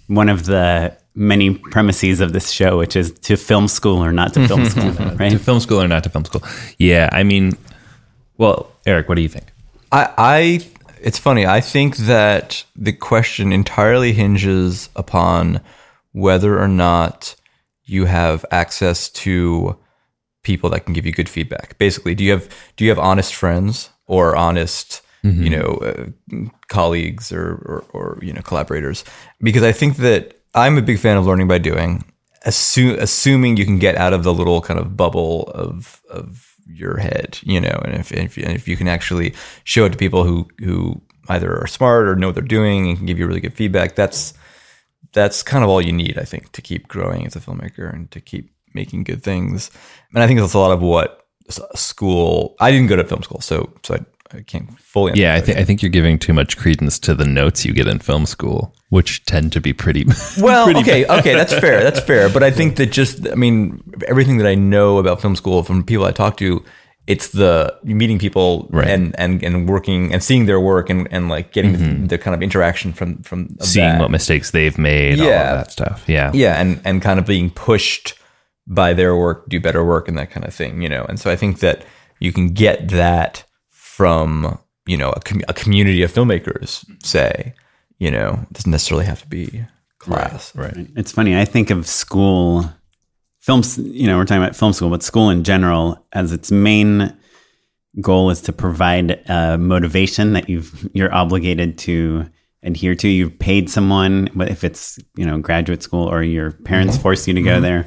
one 0.06 0.28
of 0.28 0.46
the 0.46 0.96
many 1.14 1.54
premises 1.54 2.20
of 2.20 2.32
this 2.32 2.50
show, 2.50 2.78
which 2.78 2.96
is 2.96 3.12
to 3.12 3.36
film 3.36 3.68
school 3.68 4.02
or 4.02 4.12
not 4.12 4.34
to 4.34 4.46
film 4.48 4.64
school, 4.70 4.94
to 4.94 5.16
right? 5.16 5.40
film 5.40 5.60
school 5.60 5.80
or 5.80 5.88
not 5.88 6.04
to 6.04 6.10
film 6.10 6.24
school? 6.24 6.42
Yeah, 6.78 7.08
I 7.12 7.22
mean, 7.22 7.52
well, 8.36 8.70
Eric, 8.86 9.08
what 9.08 9.14
do 9.14 9.22
you 9.22 9.28
think? 9.28 9.46
I, 9.92 10.12
I 10.18 10.66
it's 11.00 11.18
funny. 11.18 11.46
I 11.46 11.60
think 11.60 11.96
that 11.98 12.64
the 12.74 12.92
question 12.92 13.52
entirely 13.52 14.12
hinges 14.12 14.88
upon 14.96 15.60
whether 16.12 16.58
or 16.58 16.68
not 16.68 17.36
you 17.84 18.06
have 18.06 18.44
access 18.50 19.10
to 19.10 19.76
people 20.42 20.70
that 20.70 20.80
can 20.80 20.94
give 20.94 21.04
you 21.06 21.12
good 21.12 21.28
feedback. 21.28 21.78
Basically, 21.78 22.14
do 22.14 22.24
you 22.24 22.32
have 22.32 22.48
do 22.76 22.84
you 22.84 22.90
have 22.90 22.98
honest 22.98 23.34
friends 23.34 23.90
or 24.06 24.36
honest 24.36 25.02
you 25.22 25.48
know 25.48 25.78
uh, 25.82 26.06
colleagues 26.68 27.32
or, 27.32 27.54
or 27.54 27.84
or 27.92 28.18
you 28.22 28.32
know 28.32 28.42
collaborators? 28.42 29.04
Because 29.40 29.62
I 29.62 29.72
think 29.72 29.96
that 29.96 30.40
I'm 30.54 30.78
a 30.78 30.82
big 30.82 30.98
fan 30.98 31.16
of 31.16 31.26
learning 31.26 31.48
by 31.48 31.58
doing. 31.58 32.04
Assume, 32.46 32.98
assuming 32.98 33.56
you 33.56 33.64
can 33.64 33.78
get 33.78 33.96
out 33.96 34.12
of 34.12 34.22
the 34.22 34.32
little 34.32 34.60
kind 34.60 34.78
of 34.78 34.96
bubble 34.96 35.44
of 35.54 36.02
of 36.10 36.54
your 36.66 36.98
head, 36.98 37.38
you 37.42 37.60
know, 37.60 37.80
and 37.84 37.94
if 37.94 38.12
if, 38.12 38.36
and 38.36 38.52
if 38.52 38.68
you 38.68 38.76
can 38.76 38.88
actually 38.88 39.34
show 39.64 39.86
it 39.86 39.92
to 39.92 39.98
people 39.98 40.24
who 40.24 40.48
who 40.58 41.00
either 41.28 41.58
are 41.58 41.66
smart 41.66 42.06
or 42.06 42.16
know 42.16 42.28
what 42.28 42.34
they're 42.34 42.44
doing 42.44 42.88
and 42.88 42.98
can 42.98 43.06
give 43.06 43.18
you 43.18 43.26
really 43.26 43.40
good 43.40 43.54
feedback, 43.54 43.94
that's 43.94 44.34
that's 45.12 45.42
kind 45.42 45.64
of 45.64 45.70
all 45.70 45.80
you 45.80 45.92
need, 45.92 46.18
I 46.18 46.24
think, 46.24 46.52
to 46.52 46.62
keep 46.62 46.88
growing 46.88 47.26
as 47.26 47.36
a 47.36 47.40
filmmaker 47.40 47.92
and 47.92 48.10
to 48.10 48.20
keep 48.20 48.52
making 48.74 49.04
good 49.04 49.22
things. 49.22 49.70
And 50.12 50.22
I 50.22 50.26
think 50.26 50.40
that's 50.40 50.54
a 50.54 50.58
lot 50.58 50.72
of 50.72 50.82
what 50.82 51.26
school. 51.74 52.56
I 52.60 52.70
didn't 52.70 52.88
go 52.88 52.96
to 52.96 53.04
film 53.04 53.22
school, 53.22 53.40
so 53.40 53.72
so 53.82 53.94
I, 53.94 54.00
I 54.34 54.42
can't 54.42 54.78
fully. 54.80 55.12
Yeah, 55.14 55.34
I 55.34 55.40
think 55.40 55.58
I 55.58 55.64
think 55.64 55.82
you're 55.82 55.90
giving 55.90 56.18
too 56.18 56.32
much 56.32 56.56
credence 56.56 56.98
to 57.00 57.14
the 57.14 57.24
notes 57.24 57.64
you 57.64 57.72
get 57.72 57.86
in 57.86 57.98
film 57.98 58.26
school, 58.26 58.74
which 58.88 59.24
tend 59.24 59.52
to 59.52 59.60
be 59.60 59.72
pretty. 59.72 60.04
Well, 60.40 60.64
pretty 60.64 60.80
okay, 60.80 61.04
bad. 61.04 61.18
okay, 61.20 61.34
that's 61.34 61.52
fair. 61.54 61.82
That's 61.82 62.00
fair. 62.00 62.28
But 62.28 62.42
I 62.42 62.50
think 62.50 62.76
that 62.76 62.92
just, 62.92 63.28
I 63.28 63.34
mean, 63.34 63.82
everything 64.08 64.38
that 64.38 64.46
I 64.46 64.54
know 64.54 64.98
about 64.98 65.20
film 65.20 65.36
school 65.36 65.62
from 65.62 65.84
people 65.84 66.04
I 66.04 66.12
talk 66.12 66.36
to, 66.38 66.64
it's 67.06 67.28
the 67.28 67.78
meeting 67.84 68.18
people 68.18 68.66
Right. 68.70 68.88
and, 68.88 69.14
and 69.18 69.42
and 69.42 69.68
working 69.68 70.12
and 70.12 70.22
seeing 70.22 70.46
their 70.46 70.58
work 70.60 70.90
and, 70.90 71.06
and 71.10 71.28
like 71.28 71.52
getting 71.52 71.72
the, 72.02 72.08
the 72.08 72.18
kind 72.18 72.34
of 72.34 72.42
interaction 72.42 72.92
from 72.92 73.22
from 73.22 73.44
Mm-hmm. 73.48 73.62
Seeing 73.64 73.88
that. 73.88 74.00
what 74.00 74.10
mistakes 74.10 74.50
they've 74.50 74.76
made, 74.78 75.20
all 75.20 75.26
Yeah. 75.26 75.52
of 75.52 75.58
that 75.58 75.70
stuff. 75.72 76.04
Yeah, 76.08 76.30
yeah, 76.34 76.60
and 76.60 76.80
and 76.84 77.00
kind 77.02 77.18
of 77.18 77.26
being 77.26 77.50
pushed 77.50 78.14
by 78.66 78.94
their 78.94 79.14
work, 79.14 79.48
do 79.50 79.60
better 79.60 79.84
work, 79.84 80.08
and 80.08 80.16
that 80.18 80.30
kind 80.30 80.46
of 80.46 80.54
thing, 80.54 80.80
you 80.82 80.88
know. 80.88 81.04
And 81.08 81.20
so 81.20 81.30
I 81.30 81.36
think 81.36 81.60
that 81.60 81.84
you 82.20 82.32
can 82.32 82.48
get 82.54 82.88
that 82.88 83.44
from 83.96 84.58
you 84.86 84.96
know 84.96 85.10
a, 85.10 85.20
com- 85.20 85.42
a 85.48 85.54
community 85.54 86.02
of 86.02 86.12
filmmakers, 86.12 86.84
say, 87.04 87.54
you 87.98 88.10
know, 88.10 88.38
it 88.42 88.52
doesn't 88.52 88.70
necessarily 88.70 89.06
have 89.06 89.22
to 89.22 89.28
be 89.28 89.64
class, 89.98 90.54
right. 90.54 90.74
It's 90.96 91.12
funny. 91.12 91.38
I 91.38 91.44
think 91.44 91.70
of 91.70 91.86
school 91.86 92.70
films, 93.40 93.78
you 93.78 94.06
know, 94.06 94.16
we're 94.16 94.24
talking 94.24 94.42
about 94.42 94.56
film 94.56 94.72
school, 94.72 94.90
but 94.90 95.02
school 95.02 95.30
in 95.30 95.44
general 95.44 96.04
as 96.12 96.32
its 96.32 96.50
main 96.50 97.14
goal 98.00 98.30
is 98.30 98.40
to 98.42 98.52
provide 98.52 99.22
a 99.28 99.56
motivation 99.58 100.32
that 100.32 100.48
you've 100.48 100.88
you're 100.92 101.14
obligated 101.14 101.78
to 101.78 102.28
adhere 102.64 102.96
to. 102.96 103.08
You've 103.08 103.38
paid 103.38 103.70
someone, 103.70 104.28
but 104.34 104.48
if 104.50 104.64
it's 104.64 104.98
you 105.16 105.24
know 105.24 105.38
graduate 105.38 105.84
school 105.84 106.06
or 106.06 106.22
your 106.22 106.50
parents 106.50 106.94
mm-hmm. 106.94 107.02
force 107.02 107.28
you 107.28 107.34
to 107.34 107.42
go 107.42 107.52
mm-hmm. 107.52 107.62
there, 107.62 107.80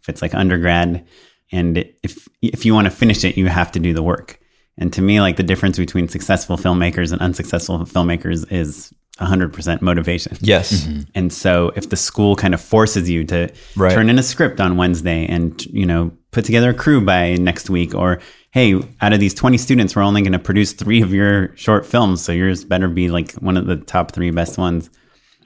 if 0.00 0.08
it's 0.08 0.22
like 0.22 0.34
undergrad, 0.34 1.06
and 1.52 1.78
if 2.02 2.26
if 2.40 2.64
you 2.64 2.72
want 2.72 2.86
to 2.86 2.90
finish 2.90 3.24
it, 3.24 3.36
you 3.36 3.48
have 3.48 3.72
to 3.72 3.78
do 3.78 3.92
the 3.92 4.02
work. 4.02 4.39
And 4.80 4.92
to 4.94 5.02
me, 5.02 5.20
like 5.20 5.36
the 5.36 5.42
difference 5.42 5.78
between 5.78 6.08
successful 6.08 6.56
filmmakers 6.56 7.12
and 7.12 7.20
unsuccessful 7.20 7.78
filmmakers 7.80 8.50
is 8.50 8.92
100% 9.20 9.82
motivation. 9.82 10.36
Yes. 10.40 10.72
Mm-hmm. 10.72 11.00
And 11.14 11.32
so 11.32 11.70
if 11.76 11.90
the 11.90 11.96
school 11.96 12.34
kind 12.34 12.54
of 12.54 12.60
forces 12.60 13.08
you 13.08 13.24
to 13.24 13.52
Right. 13.76 13.92
turn 13.92 14.08
in 14.08 14.18
a 14.18 14.22
script 14.22 14.60
on 14.60 14.78
Wednesday 14.78 15.26
and, 15.26 15.62
you 15.66 15.84
know, 15.84 16.10
put 16.30 16.44
together 16.46 16.70
a 16.70 16.74
crew 16.74 17.04
by 17.04 17.34
next 17.34 17.68
week 17.68 17.94
or 17.94 18.20
hey, 18.52 18.74
out 19.00 19.12
of 19.12 19.20
these 19.20 19.34
20 19.34 19.56
students, 19.58 19.94
we're 19.94 20.02
only 20.02 20.22
going 20.22 20.32
to 20.32 20.38
produce 20.38 20.72
3 20.72 21.02
of 21.02 21.14
your 21.14 21.54
short 21.56 21.86
films, 21.86 22.20
so 22.20 22.32
yours 22.32 22.64
better 22.64 22.88
be 22.88 23.08
like 23.08 23.30
one 23.34 23.56
of 23.56 23.66
the 23.66 23.76
top 23.76 24.10
3 24.10 24.32
best 24.32 24.58
ones. 24.58 24.90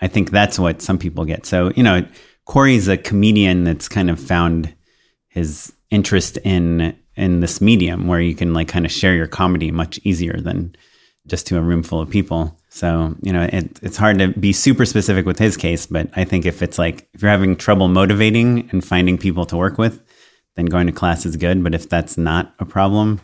I 0.00 0.08
think 0.08 0.30
that's 0.30 0.58
what 0.58 0.80
some 0.80 0.96
people 0.96 1.26
get. 1.26 1.44
So, 1.44 1.70
you 1.76 1.82
know, 1.82 2.06
Corey's 2.46 2.88
a 2.88 2.96
comedian 2.96 3.64
that's 3.64 3.90
kind 3.90 4.08
of 4.08 4.18
found 4.18 4.74
his 5.28 5.73
interest 5.90 6.38
in 6.38 6.96
in 7.16 7.40
this 7.40 7.60
medium 7.60 8.08
where 8.08 8.20
you 8.20 8.34
can 8.34 8.52
like 8.52 8.68
kind 8.68 8.84
of 8.84 8.92
share 8.92 9.14
your 9.14 9.26
comedy 9.26 9.70
much 9.70 10.00
easier 10.04 10.40
than 10.40 10.74
just 11.26 11.46
to 11.46 11.56
a 11.56 11.62
room 11.62 11.82
full 11.82 12.00
of 12.00 12.10
people. 12.10 12.58
So, 12.68 13.14
you 13.22 13.32
know, 13.32 13.48
it, 13.52 13.78
it's 13.82 13.96
hard 13.96 14.18
to 14.18 14.28
be 14.28 14.52
super 14.52 14.84
specific 14.84 15.24
with 15.24 15.38
his 15.38 15.56
case, 15.56 15.86
but 15.86 16.10
I 16.16 16.24
think 16.24 16.44
if 16.44 16.60
it's 16.60 16.78
like, 16.78 17.08
if 17.14 17.22
you're 17.22 17.30
having 17.30 17.56
trouble 17.56 17.88
motivating 17.88 18.68
and 18.72 18.84
finding 18.84 19.16
people 19.16 19.46
to 19.46 19.56
work 19.56 19.78
with, 19.78 20.02
then 20.56 20.66
going 20.66 20.86
to 20.86 20.92
class 20.92 21.24
is 21.24 21.36
good. 21.36 21.62
But 21.62 21.74
if 21.74 21.88
that's 21.88 22.18
not 22.18 22.52
a 22.58 22.64
problem, 22.64 23.20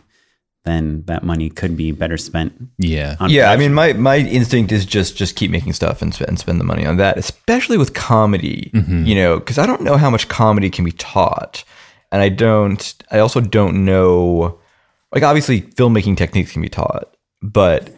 then 0.63 1.03
that 1.05 1.23
money 1.23 1.49
could 1.49 1.75
be 1.75 1.91
better 1.91 2.17
spent 2.17 2.53
Yeah, 2.77 3.17
on 3.19 3.29
yeah, 3.29 3.51
I 3.51 3.57
mean, 3.57 3.73
my 3.73 3.93
my 3.93 4.17
instinct 4.17 4.71
is 4.71 4.85
just 4.85 5.17
just 5.17 5.35
keep 5.35 5.49
making 5.51 5.73
stuff 5.73 6.01
and, 6.01 6.13
sp- 6.13 6.29
and 6.29 6.39
spend 6.39 6.59
the 6.59 6.65
money 6.65 6.85
on 6.85 6.97
that, 6.97 7.17
especially 7.17 7.77
with 7.77 7.93
comedy. 7.93 8.71
Mm-hmm. 8.73 9.05
You 9.05 9.15
know, 9.15 9.39
because 9.39 9.57
I 9.57 9.65
don't 9.65 9.81
know 9.81 9.97
how 9.97 10.09
much 10.09 10.27
comedy 10.27 10.69
can 10.69 10.85
be 10.85 10.91
taught, 10.91 11.63
and 12.11 12.21
I 12.21 12.29
don't. 12.29 12.93
I 13.11 13.19
also 13.19 13.41
don't 13.41 13.85
know. 13.85 14.59
Like, 15.13 15.23
obviously, 15.23 15.61
filmmaking 15.61 16.17
techniques 16.17 16.51
can 16.51 16.61
be 16.61 16.69
taught, 16.69 17.15
but 17.41 17.89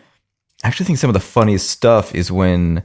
I 0.63 0.67
actually 0.67 0.85
think 0.85 0.99
some 0.99 1.09
of 1.09 1.13
the 1.13 1.19
funniest 1.19 1.69
stuff 1.69 2.15
is 2.15 2.31
when 2.31 2.83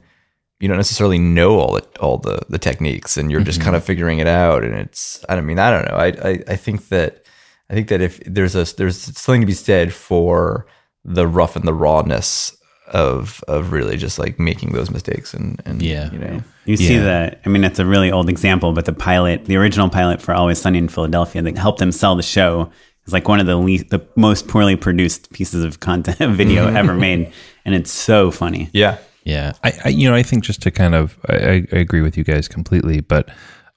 you 0.61 0.69
don't 0.69 0.77
necessarily 0.77 1.19
know 1.19 1.59
all 1.59 1.75
the 1.75 1.87
all 2.01 2.19
the 2.19 2.41
the 2.49 2.59
techniques, 2.59 3.17
and 3.17 3.31
you're 3.31 3.41
just 3.41 3.59
mm-hmm. 3.59 3.67
kind 3.67 3.77
of 3.77 3.85
figuring 3.85 4.19
it 4.19 4.27
out. 4.27 4.65
And 4.65 4.75
it's. 4.75 5.25
I 5.29 5.35
don't 5.35 5.47
mean. 5.47 5.59
I 5.59 5.71
don't 5.71 5.89
know. 5.89 5.97
I 5.97 6.07
I, 6.07 6.43
I 6.49 6.57
think 6.57 6.89
that. 6.89 7.25
I 7.71 7.75
think 7.75 7.89
that 7.89 8.01
if 8.01 8.19
there's 8.25 8.55
a 8.55 8.65
there's 8.77 8.97
something 8.97 9.43
to 9.43 9.47
be 9.47 9.53
said 9.53 9.93
for 9.93 10.67
the 11.05 11.27
rough 11.27 11.55
and 11.55 11.67
the 11.67 11.75
rawness 11.75 12.58
of 12.91 13.43
of 13.49 13.73
really 13.73 13.97
just 13.97 14.19
like 14.19 14.39
making 14.39 14.73
those 14.73 14.91
mistakes 14.91 15.35
and 15.35 15.61
and 15.65 15.83
Yeah. 15.83 16.11
you 16.13 16.19
know 16.19 16.43
You 16.65 16.77
see 16.77 16.95
Yeah. 16.95 17.05
that. 17.05 17.41
I 17.47 17.49
mean, 17.49 17.65
it's 17.65 17.79
a 17.79 17.87
really 17.87 18.11
old 18.13 18.29
example, 18.29 18.73
but 18.73 18.85
the 18.85 18.93
pilot, 18.93 19.47
the 19.47 19.57
original 19.57 19.89
pilot 19.89 20.21
for 20.21 20.35
Always 20.35 20.61
Sunny 20.61 20.79
in 20.79 20.89
Philadelphia, 20.89 21.41
that 21.43 21.57
helped 21.57 21.79
them 21.79 21.93
sell 21.93 22.15
the 22.15 22.23
show, 22.23 22.71
is 23.07 23.13
like 23.15 23.27
one 23.27 23.41
of 23.41 23.47
the 23.47 23.57
least, 23.57 23.89
the 23.89 24.07
most 24.17 24.49
poorly 24.49 24.77
produced 24.77 25.33
pieces 25.33 25.65
of 25.65 25.81
content 25.81 26.19
video 26.37 26.67
mm-hmm. 26.67 26.77
ever 26.77 26.93
made, 26.95 27.33
and 27.65 27.75
it's 27.75 27.91
so 27.91 28.31
funny. 28.31 28.69
yeah 28.73 28.99
Yeah, 29.25 29.53
I, 29.65 29.73
I 29.87 29.89
you 29.89 30.09
know 30.09 30.15
I 30.15 30.23
think 30.23 30.45
just 30.45 30.61
to 30.63 30.71
kind 30.71 30.95
of 30.95 31.19
I, 31.29 31.37
I 31.37 31.55
I 31.73 31.79
agree 31.79 32.03
with 32.03 32.17
you 32.19 32.25
guys 32.25 32.49
completely, 32.49 33.01
but 33.01 33.29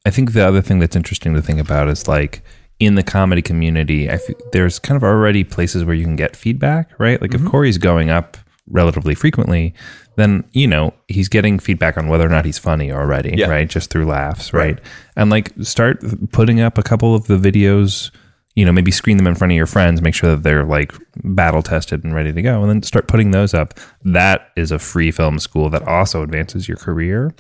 I 0.06 0.10
think 0.10 0.34
the 0.34 0.46
other 0.48 0.62
thing 0.62 0.80
that's 0.80 0.96
interesting 0.96 1.34
to 1.36 1.42
think 1.42 1.60
about 1.60 1.88
is 1.88 2.08
like 2.08 2.42
in 2.80 2.96
the 2.96 3.04
comedy 3.04 3.42
community, 3.44 4.10
I 4.10 4.14
f- 4.16 4.36
there's 4.52 4.80
kind 4.80 4.98
of 4.98 5.04
already 5.04 5.44
places 5.44 5.84
where 5.86 5.94
you 5.96 6.04
can 6.04 6.16
get 6.16 6.36
feedback, 6.36 6.90
right? 6.98 7.22
Like 7.22 7.34
if 7.36 7.42
mm-hmm. 7.42 7.50
Corey's 7.52 7.78
going 7.78 8.10
up 8.10 8.38
relatively 8.72 9.14
frequently, 9.16 9.74
then 10.16 10.44
you 10.54 10.68
know 10.68 10.94
he's 11.08 11.30
getting 11.30 11.60
feedback 11.60 11.98
on 11.98 12.08
whether 12.08 12.26
or 12.26 12.30
not 12.30 12.46
he's 12.46 12.58
funny 12.58 12.92
already, 12.92 13.36
Yeah. 13.38 13.48
right? 13.48 13.70
Just 13.70 13.90
through 13.92 14.06
laughs, 14.06 14.54
right? 14.54 14.80
And 15.16 15.30
like 15.30 15.52
start 15.62 16.02
putting 16.32 16.60
up 16.62 16.78
a 16.78 16.84
couple 16.84 17.14
of 17.16 17.28
the 17.28 17.38
videos 17.38 18.12
you 18.54 18.66
know, 18.66 18.72
maybe 18.74 18.92
screen 18.92 19.16
them 19.16 19.28
in 19.28 19.34
front 19.36 19.54
of 19.54 19.56
your 19.56 19.66
friends, 19.66 20.02
make 20.02 20.14
sure 20.14 20.32
that 20.32 20.44
they're 20.44 20.66
like 20.66 20.92
battle 21.24 21.64
tested 21.64 22.04
and 22.04 22.14
ready 22.14 22.34
to 22.34 22.42
go, 22.42 22.60
and 22.62 22.70
then 22.70 22.84
start 22.84 23.08
putting 23.08 23.32
those 23.32 23.54
up. 23.54 23.76
That 24.04 24.50
is 24.58 24.72
a 24.74 24.78
free 24.78 25.10
film 25.10 25.40
school 25.40 25.70
that 25.70 25.88
also 25.88 26.22
advances 26.22 26.68
your 26.68 26.76
career. 26.76 27.34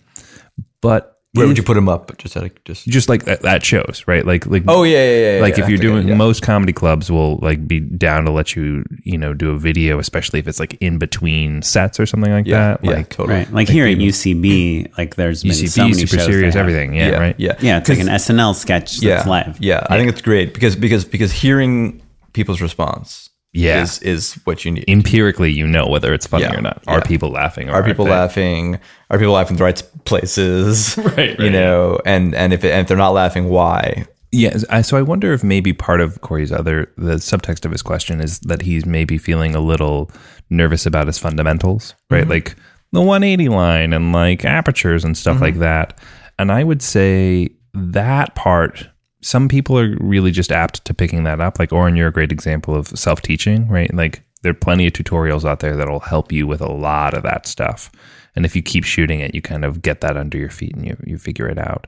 But 0.81 1.21
where 1.33 1.47
would 1.47 1.57
you 1.57 1.63
put 1.63 1.75
them 1.75 1.88
up 1.88 2.17
just 2.17 2.35
out 2.35 2.43
of 2.43 2.63
just 2.65 2.85
just 2.88 3.07
like 3.07 3.23
that, 3.23 3.41
that 3.41 3.63
shows, 3.63 4.03
right? 4.05 4.25
Like, 4.25 4.45
like 4.47 4.63
oh 4.67 4.83
yeah 4.83 4.97
yeah 4.97 5.35
yeah 5.35 5.41
like 5.41 5.57
yeah, 5.57 5.63
if 5.63 5.69
you're 5.69 5.79
doing 5.79 6.09
yeah. 6.09 6.15
most 6.15 6.41
comedy 6.43 6.73
clubs 6.73 7.09
will 7.09 7.38
like 7.38 7.65
be 7.67 7.79
down 7.79 8.25
to 8.25 8.31
let 8.31 8.53
you 8.55 8.83
you 9.03 9.17
know 9.17 9.33
do 9.33 9.51
a 9.51 9.57
video 9.57 9.97
especially 9.97 10.39
if 10.39 10.47
it's 10.47 10.59
like 10.59 10.77
in 10.81 10.97
between 10.97 11.61
sets 11.61 12.00
or 12.01 12.05
something 12.05 12.31
like 12.31 12.45
yeah 12.45 12.71
that 12.73 12.83
yeah 12.85 12.91
like 12.91 13.09
totally 13.09 13.31
Right. 13.39 13.51
Like 13.53 13.69
here 13.69 13.88
at 13.88 13.97
UCB, 13.97 14.91
like 14.97 15.15
there's 15.15 15.43
been 15.43 15.53
UCB 15.53 15.69
so 15.69 15.81
many 15.83 15.93
super 15.93 16.17
shows 16.17 16.25
serious 16.25 16.55
everything 16.55 16.93
yeah, 16.93 17.11
yeah 17.11 17.17
right 17.17 17.35
yeah 17.39 17.55
Yeah, 17.61 17.77
it's 17.77 17.88
like 17.88 18.00
an 18.00 18.07
SNL 18.07 18.53
sketch 18.53 19.00
that's 19.00 19.25
yeah 19.25 19.29
live. 19.29 19.57
yeah 19.61 19.85
I 19.89 19.97
think 19.97 20.09
it's 20.09 20.21
great 20.21 20.53
because 20.53 20.75
because 20.75 21.05
because 21.05 21.31
hearing 21.31 22.01
people's 22.33 22.61
response 22.61 23.29
Yeah. 23.53 23.81
is 23.84 24.00
is 24.00 24.34
what 24.46 24.63
you 24.63 24.72
need 24.72 24.86
empirically 24.88 25.51
you 25.51 25.67
know 25.67 25.86
whether 25.88 26.13
it's 26.13 26.25
funny 26.25 26.43
Yeah, 26.43 26.55
or 26.58 26.62
not 26.62 26.81
yeah. 26.88 26.93
are 26.93 27.01
people 27.01 27.29
laughing 27.31 27.70
or 27.70 27.74
are 27.74 27.84
people 27.84 28.05
they? 28.05 28.12
laughing 28.12 28.79
are 29.10 29.17
people 29.20 29.34
laughing 29.34 29.55
in 29.55 29.58
the 29.58 29.63
right 29.65 29.84
places 30.05 30.98
Right, 31.17 31.38
you 31.38 31.50
know 31.50 32.00
and 32.05 32.34
and 32.34 32.53
if, 32.53 32.63
it, 32.63 32.72
and 32.72 32.81
if 32.81 32.88
they're 32.88 32.96
not 32.98 33.12
laughing 33.12 33.50
why 33.50 34.05
Yeah, 34.31 34.58
I, 34.70 34.81
so 34.81 34.96
I 34.96 35.01
wonder 35.01 35.34
if 35.34 35.43
maybe 35.43 35.74
part 35.74 36.00
of 36.00 36.22
Corey's 36.22 36.53
other 36.53 36.89
the 36.98 37.15
subtext 37.15 37.65
of 37.65 37.72
his 37.72 37.81
question 37.81 38.22
is 38.22 38.39
that 38.41 38.62
he's 38.62 38.86
maybe 38.86 39.17
feeling 39.17 39.53
a 39.55 39.60
little 39.60 40.10
nervous 40.50 40.86
about 40.86 41.08
his 41.08 41.17
fundamentals, 41.17 41.93
right? 42.10 42.22
Mm-hmm. 42.22 42.31
Like 42.31 42.55
the 42.93 43.01
180 43.01 43.50
line 43.50 43.91
and 43.91 44.13
like 44.13 44.46
apertures 44.46 45.03
and 45.03 45.17
stuff 45.17 45.36
mm-hmm. 45.36 45.43
like 45.43 45.60
that. 45.60 46.00
And 46.39 46.51
I 46.51 46.63
would 46.63 46.81
say 46.81 47.50
that 47.74 48.36
part 48.36 48.88
some 49.22 49.48
people 49.48 49.78
are 49.78 49.96
really 50.00 50.32
just 50.32 50.51
apt 50.51 50.84
to 50.86 50.94
picking 50.94 51.24
that 51.24 51.40
up. 51.40 51.60
Like 51.60 51.72
Oren, 51.72 51.96
you're 51.96 52.08
a 52.08 52.13
great 52.13 52.32
example 52.32 52.75
of 52.75 52.88
self-teaching, 52.88 53.68
right? 53.68 53.94
Like 53.94 54.24
there 54.42 54.51
are 54.51 54.56
plenty 54.56 54.88
of 54.88 54.94
tutorials 54.94 55.46
out 55.46 55.60
there 55.60 55.75
that'll 55.75 56.00
help 56.00 56.32
you 56.32 56.48
with 56.48 56.62
a 56.62 56.72
lot 56.72 57.13
of 57.13 57.24
that 57.24 57.46
stuff. 57.46 57.92
And 58.36 58.46
if 58.46 58.56
you 58.56 58.62
keep 58.62 58.84
shooting 58.84 59.20
it, 59.20 59.36
you 59.36 59.42
kind 59.42 59.66
of 59.66 59.82
get 59.82 60.01
that 60.01 60.18
under 60.18 60.38
your 60.38 60.50
feet 60.50 60.75
and 60.75 60.86
you 60.86 60.98
you 61.06 61.18
figure 61.18 61.48
it 61.48 61.60
out. 61.60 61.88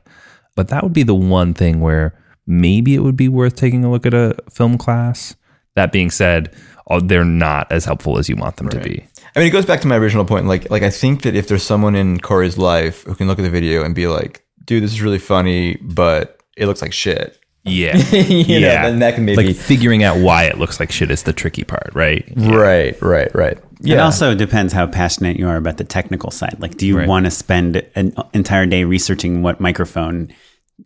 But 0.56 0.68
that 0.68 0.84
would 0.84 0.94
be 0.94 1.04
the 1.04 1.16
one 1.16 1.54
thing 1.54 1.80
where 1.80 2.14
maybe 2.46 2.94
it 2.96 3.00
would 3.00 3.18
be 3.18 3.30
worth 3.30 3.56
taking 3.56 3.84
a 3.84 3.92
look 3.92 4.06
at 4.06 4.14
a 4.14 4.36
film 4.52 4.78
class. 4.78 5.36
That 5.76 5.92
being 5.92 6.12
said, 6.12 6.54
they're 7.06 7.26
not 7.26 7.72
as 7.72 7.86
helpful 7.86 8.20
as 8.20 8.30
you 8.30 8.36
want 8.36 8.58
them 8.58 8.70
to 8.70 8.80
be. 8.80 9.04
I 9.36 9.40
mean, 9.40 9.48
it 9.48 9.52
goes 9.52 9.66
back 9.66 9.82
to 9.82 9.88
my 9.88 9.96
original 9.96 10.26
point. 10.26 10.46
Like, 10.46 10.70
like 10.70 10.84
I 10.84 10.92
think 10.92 11.24
that 11.24 11.36
if 11.36 11.48
there's 11.48 11.64
someone 11.64 11.96
in 11.96 12.20
Corey's 12.20 12.58
life 12.58 13.04
who 13.06 13.16
can 13.16 13.28
look 13.28 13.40
at 13.40 13.44
the 13.44 13.50
video 13.50 13.84
and 13.84 13.96
be 13.96 14.06
like, 14.06 14.46
"Dude, 14.66 14.84
this 14.84 14.92
is 14.92 15.02
really 15.02 15.18
funny, 15.18 15.78
but 15.82 16.43
it 16.58 16.68
looks 16.68 16.82
like 16.82 16.94
shit," 16.94 17.40
Yeah. 17.66 17.98
you 18.12 18.60
know, 18.60 18.68
then 18.68 19.00
that 19.00 19.16
can 19.16 19.26
maybe 19.26 19.48
like 19.48 19.56
figuring 19.56 20.04
out 20.04 20.18
why 20.18 20.44
it 20.44 20.58
looks 20.58 20.80
like 20.80 20.92
shit 20.92 21.10
is 21.10 21.24
the 21.24 21.34
tricky 21.34 21.64
part, 21.64 21.92
right? 21.94 22.28
right, 22.36 23.02
right, 23.02 23.34
right. 23.34 23.58
It 23.86 24.00
also 24.00 24.34
depends 24.36 24.72
how 24.74 24.88
passionate 24.88 25.38
you 25.38 25.48
are 25.48 25.58
about 25.58 25.78
the 25.78 25.84
technical 25.84 26.32
side. 26.32 26.56
Like, 26.60 26.78
do 26.78 26.88
you 26.88 26.98
Right. 26.98 27.08
want 27.08 27.26
to 27.26 27.32
spend 27.32 27.86
an 27.96 28.14
entire 28.34 28.66
day 28.66 28.84
researching 28.86 29.42
what 29.42 29.60
microphone, 29.60 30.34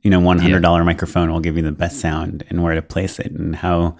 you 0.01 0.09
know, 0.09 0.19
one 0.19 0.39
hundred 0.39 0.61
dollar 0.61 0.83
microphone 0.83 1.31
will 1.31 1.39
give 1.39 1.57
you 1.57 1.63
the 1.63 1.71
best 1.71 1.99
sound 1.99 2.43
and 2.49 2.63
where 2.63 2.75
to 2.75 2.81
place 2.81 3.19
it 3.19 3.31
and 3.31 3.55
how 3.55 3.97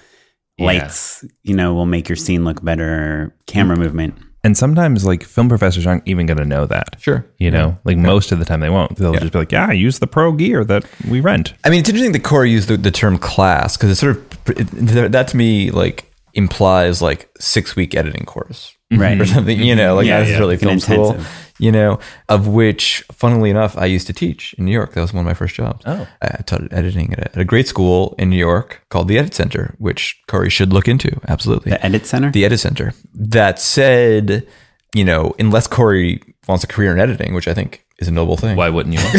lights, 0.59 1.23
you 1.43 1.55
know, 1.55 1.73
will 1.73 1.85
make 1.85 2.09
your 2.09 2.15
scene 2.15 2.43
look 2.43 2.63
better, 2.63 3.35
camera 3.45 3.75
mm. 3.75 3.81
movement. 3.81 4.15
And 4.47 4.55
sometimes 4.57 5.03
like 5.05 5.25
film 5.25 5.49
professors 5.49 5.85
aren't 5.85 6.07
even 6.07 6.25
going 6.25 6.37
to 6.37 6.45
know 6.45 6.65
that. 6.67 6.95
Sure. 6.99 7.25
You 7.37 7.51
know, 7.51 7.77
like 7.83 7.97
most 7.97 8.31
of 8.31 8.39
the 8.39 8.45
time 8.45 8.61
they 8.61 8.69
won't. 8.69 8.95
They'll 8.95 9.11
just 9.13 9.33
be 9.33 9.39
like, 9.39 9.51
yeah, 9.51 9.73
use 9.73 9.99
the 9.99 10.07
pro 10.07 10.31
gear 10.31 10.63
that 10.63 10.85
we 11.09 11.19
rent. 11.19 11.53
I 11.65 11.69
mean, 11.69 11.81
it's 11.81 11.89
interesting 11.89 12.13
that 12.13 12.23
Corey 12.23 12.49
used 12.49 12.69
the, 12.69 12.77
the 12.77 12.89
term 12.89 13.17
class 13.17 13.75
because 13.75 13.91
it's 13.91 13.99
sort 13.99 14.15
of 14.15 14.49
it, 14.57 15.11
that 15.11 15.27
to 15.27 15.35
me 15.35 15.69
like 15.71 16.09
implies 16.33 17.01
like 17.01 17.29
six 17.41 17.75
week 17.75 17.93
editing 17.93 18.23
course 18.25 18.73
Right. 18.89 19.19
or 19.19 19.25
something, 19.25 19.59
you 19.59 19.75
know, 19.75 19.95
like 19.95 20.07
Yeah, 20.07 20.19
that's 20.19 20.31
yeah. 20.31 20.39
really 20.39 20.55
Like 20.55 20.61
an 20.61 20.67
film 20.69 20.79
school, 20.79 21.09
intensive. 21.11 21.46
You 21.59 21.71
know, 21.71 21.99
of 22.29 22.47
which, 22.47 23.03
funnily 23.11 23.49
enough, 23.49 23.77
I 23.77 23.85
used 23.85 24.07
to 24.07 24.13
teach 24.13 24.53
in 24.53 24.65
New 24.65 24.71
York. 24.71 24.93
That 24.93 25.01
was 25.01 25.13
one 25.13 25.21
of 25.21 25.25
my 25.25 25.33
first 25.33 25.55
jobs. 25.55 25.83
Oh. 25.85 26.07
I 26.21 26.41
taught 26.43 26.71
editing 26.71 27.13
at 27.13 27.19
a, 27.19 27.31
at 27.31 27.37
a 27.37 27.45
great 27.45 27.67
school 27.67 28.15
in 28.17 28.29
New 28.29 28.37
York 28.37 28.83
called 28.89 29.07
the 29.07 29.17
Edit 29.17 29.33
Center, 29.33 29.75
which 29.79 30.21
Corey 30.27 30.49
should 30.49 30.71
look 30.71 30.87
into. 30.87 31.19
Absolutely. 31.27 31.71
The 31.71 31.85
Edit 31.85 32.05
Center? 32.05 32.31
the 32.31 32.45
Edit 32.45 32.59
Center. 32.59 32.93
That 33.13 33.59
said, 33.59 34.47
you 34.93 35.03
know, 35.03 35.33
unless 35.39 35.67
Corey 35.67 36.21
wants 36.47 36.63
a 36.63 36.67
career 36.67 36.93
in 36.93 36.99
editing, 36.99 37.33
which 37.33 37.47
I 37.47 37.53
think 37.53 37.85
is 37.99 38.07
a 38.07 38.11
noble 38.11 38.37
thing, 38.37 38.55
Why 38.55 38.69
wouldn't 38.69 38.93
you? 38.95 39.01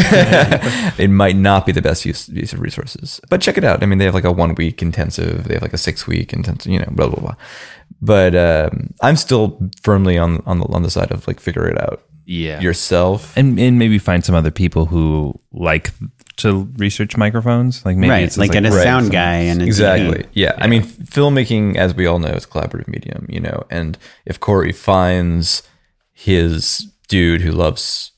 it 0.97 1.09
might 1.09 1.35
not 1.35 1.65
be 1.65 1.73
the 1.73 1.81
best 1.81 2.05
use, 2.05 2.29
use 2.29 2.53
of 2.53 2.61
resources. 2.61 3.19
But 3.29 3.41
check 3.41 3.57
it 3.57 3.63
out. 3.65 3.83
I 3.83 3.85
mean, 3.85 3.99
they 3.99 4.05
have 4.05 4.13
like 4.13 4.23
a 4.23 4.31
one 4.31 4.55
week 4.55 4.81
intensive, 4.81 5.43
they 5.45 5.55
have 5.55 5.63
like 5.63 5.73
a 5.73 5.77
six 5.77 6.07
week 6.07 6.31
intensive, 6.31 6.71
you 6.71 6.79
know, 6.79 6.87
blah 6.91 7.07
blah 7.07 7.19
blah. 7.19 7.35
But 8.01 8.35
um, 8.35 8.93
I'm 9.01 9.17
still 9.17 9.69
firmly 9.81 10.17
on 10.17 10.41
on 10.45 10.59
the 10.59 10.65
on 10.67 10.83
the 10.83 10.89
side 10.89 11.11
of 11.11 11.27
like 11.27 11.39
figure 11.39 11.67
it 11.67 11.79
out 11.81 12.03
yeah. 12.29 12.59
yourself. 12.61 13.35
and 13.35 13.59
and 13.59 13.79
maybe 13.79 13.97
find 13.99 14.23
some 14.23 14.35
other 14.35 14.51
people 14.51 14.85
who 14.85 15.39
like 15.51 15.91
to 16.37 16.69
research 16.77 17.17
microphones. 17.17 17.83
Like 17.85 17.97
maybe 17.97 18.11
right. 18.11 18.23
it's 18.23 18.35
just 18.35 18.39
Like, 18.39 18.51
get 18.51 18.65
a 18.65 18.69
right, 18.71 18.83
sound 18.83 19.05
some- 19.07 19.11
guy 19.11 19.35
and 19.51 19.61
exactly. 19.61 20.23
DP. 20.23 20.27
Yeah. 20.33 20.53
I 20.57 20.67
mean, 20.67 20.83
filmmaking, 20.83 21.75
as 21.75 21.93
we 21.95 22.05
all 22.05 22.19
know, 22.19 22.29
is 22.29 22.45
a 22.45 22.47
collaborative 22.47 22.87
medium, 22.87 23.25
you 23.29 23.39
know. 23.41 23.63
And 23.69 23.97
if 24.25 24.39
Corey 24.39 24.71
finds 24.71 25.63
his 26.13 26.87
dude 27.07 27.41
who 27.41 27.51
loves 27.51 28.11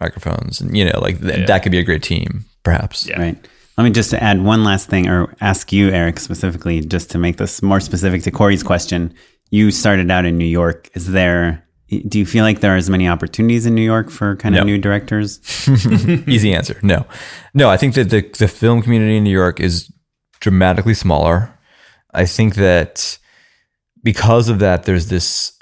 microphones, 0.00 0.60
and 0.60 0.76
you 0.76 0.84
know, 0.84 0.98
like 1.00 1.20
th- 1.20 1.46
that 1.46 1.62
could 1.62 1.72
be 1.72 1.78
a 1.78 1.84
great 1.84 2.02
team, 2.02 2.44
perhaps. 2.62 3.06
Yeah. 3.06 3.20
Right. 3.20 3.48
Let 3.76 3.84
me 3.84 3.90
just 3.90 4.12
add 4.12 4.42
one 4.42 4.64
last 4.64 4.88
thing, 4.88 5.08
or 5.08 5.32
ask 5.40 5.72
you, 5.72 5.90
Eric, 5.90 6.18
specifically, 6.18 6.80
just 6.80 7.10
to 7.12 7.18
make 7.18 7.36
this 7.36 7.62
more 7.62 7.78
specific 7.80 8.22
to 8.24 8.32
Corey's 8.32 8.64
question. 8.64 9.14
You 9.50 9.70
started 9.70 10.10
out 10.10 10.24
in 10.24 10.36
New 10.36 10.44
York. 10.46 10.88
Is 10.94 11.06
there, 11.12 11.64
do 11.88 12.18
you 12.18 12.26
feel 12.26 12.44
like 12.44 12.60
there 12.60 12.74
are 12.74 12.76
as 12.76 12.90
many 12.90 13.08
opportunities 13.08 13.64
in 13.64 13.74
New 13.74 13.82
York 13.82 14.10
for 14.10 14.36
kind 14.36 14.54
of 14.54 14.60
No. 14.60 14.64
new 14.64 14.78
directors? 14.78 15.40
Easy 16.28 16.52
answer. 16.52 16.78
No, 16.82 17.06
no. 17.54 17.70
I 17.70 17.76
think 17.76 17.94
that 17.94 18.10
the 18.10 18.22
the 18.38 18.48
film 18.48 18.82
community 18.82 19.16
in 19.16 19.24
New 19.24 19.32
York 19.32 19.58
is 19.58 19.90
dramatically 20.40 20.94
smaller. 20.94 21.58
I 22.12 22.26
think 22.26 22.56
that 22.56 23.18
because 24.02 24.48
of 24.48 24.58
that, 24.58 24.84
there's 24.84 25.08
this 25.08 25.52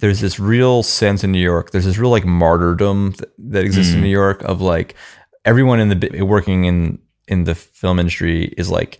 there's 0.00 0.20
this 0.20 0.40
real 0.40 0.82
sense 0.82 1.22
in 1.22 1.30
New 1.30 1.42
York. 1.42 1.70
There's 1.70 1.84
this 1.84 1.98
real 1.98 2.10
like 2.10 2.24
martyrdom 2.24 3.12
that, 3.12 3.30
that 3.38 3.64
exists 3.64 3.92
in 3.92 3.98
hmm. 3.98 4.04
New 4.04 4.10
York 4.10 4.42
of 4.42 4.60
like 4.60 4.96
everyone 5.44 5.78
in 5.80 5.88
the 5.88 6.22
working 6.22 6.64
in 6.64 6.98
in 7.28 7.44
the 7.44 7.54
film 7.54 8.00
industry 8.00 8.52
is 8.58 8.70
like 8.70 8.98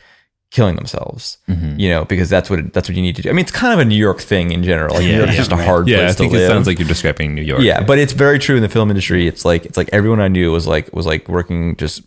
killing 0.50 0.76
themselves. 0.76 1.38
Mm-hmm. 1.48 1.78
You 1.78 1.88
know, 1.90 2.04
because 2.04 2.28
that's 2.28 2.50
what 2.50 2.58
it, 2.58 2.72
that's 2.72 2.88
what 2.88 2.96
you 2.96 3.02
need 3.02 3.16
to 3.16 3.22
do. 3.22 3.30
I 3.30 3.32
mean, 3.32 3.42
it's 3.42 3.52
kind 3.52 3.72
of 3.72 3.78
a 3.78 3.84
New 3.84 3.96
York 3.96 4.20
thing 4.20 4.52
in 4.52 4.62
general. 4.62 4.94
Like, 4.94 5.04
New 5.04 5.16
York's 5.16 5.32
yeah, 5.32 5.36
just 5.36 5.52
a 5.52 5.56
right. 5.56 5.66
hard 5.66 5.88
yeah, 5.88 5.98
place 5.98 6.10
I 6.10 6.14
think 6.14 6.32
to 6.32 6.38
live. 6.38 6.50
it 6.50 6.52
sounds 6.52 6.66
like 6.66 6.78
you're 6.78 6.88
describing 6.88 7.34
New 7.34 7.42
York. 7.42 7.62
Yeah, 7.62 7.82
but 7.82 7.98
it's 7.98 8.12
very 8.12 8.38
true 8.38 8.56
in 8.56 8.62
the 8.62 8.68
film 8.68 8.90
industry. 8.90 9.26
It's 9.26 9.44
like 9.44 9.64
it's 9.64 9.76
like 9.76 9.88
everyone 9.92 10.20
I 10.20 10.28
knew 10.28 10.52
was 10.52 10.66
like 10.66 10.92
was 10.92 11.06
like 11.06 11.28
working 11.28 11.76
just 11.76 12.02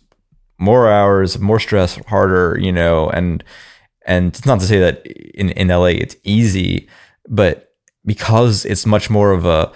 more 0.58 0.90
hours, 0.90 1.38
more 1.38 1.60
stress, 1.60 1.96
harder, 2.06 2.58
you 2.60 2.72
know, 2.72 3.08
and 3.10 3.42
and 4.06 4.28
it's 4.28 4.46
not 4.46 4.60
to 4.60 4.66
say 4.66 4.78
that 4.78 5.06
in 5.06 5.50
in 5.50 5.68
LA 5.68 5.86
it's 5.86 6.16
easy, 6.24 6.88
but 7.28 7.72
because 8.04 8.64
it's 8.64 8.84
much 8.84 9.08
more 9.08 9.32
of 9.32 9.46
a 9.46 9.72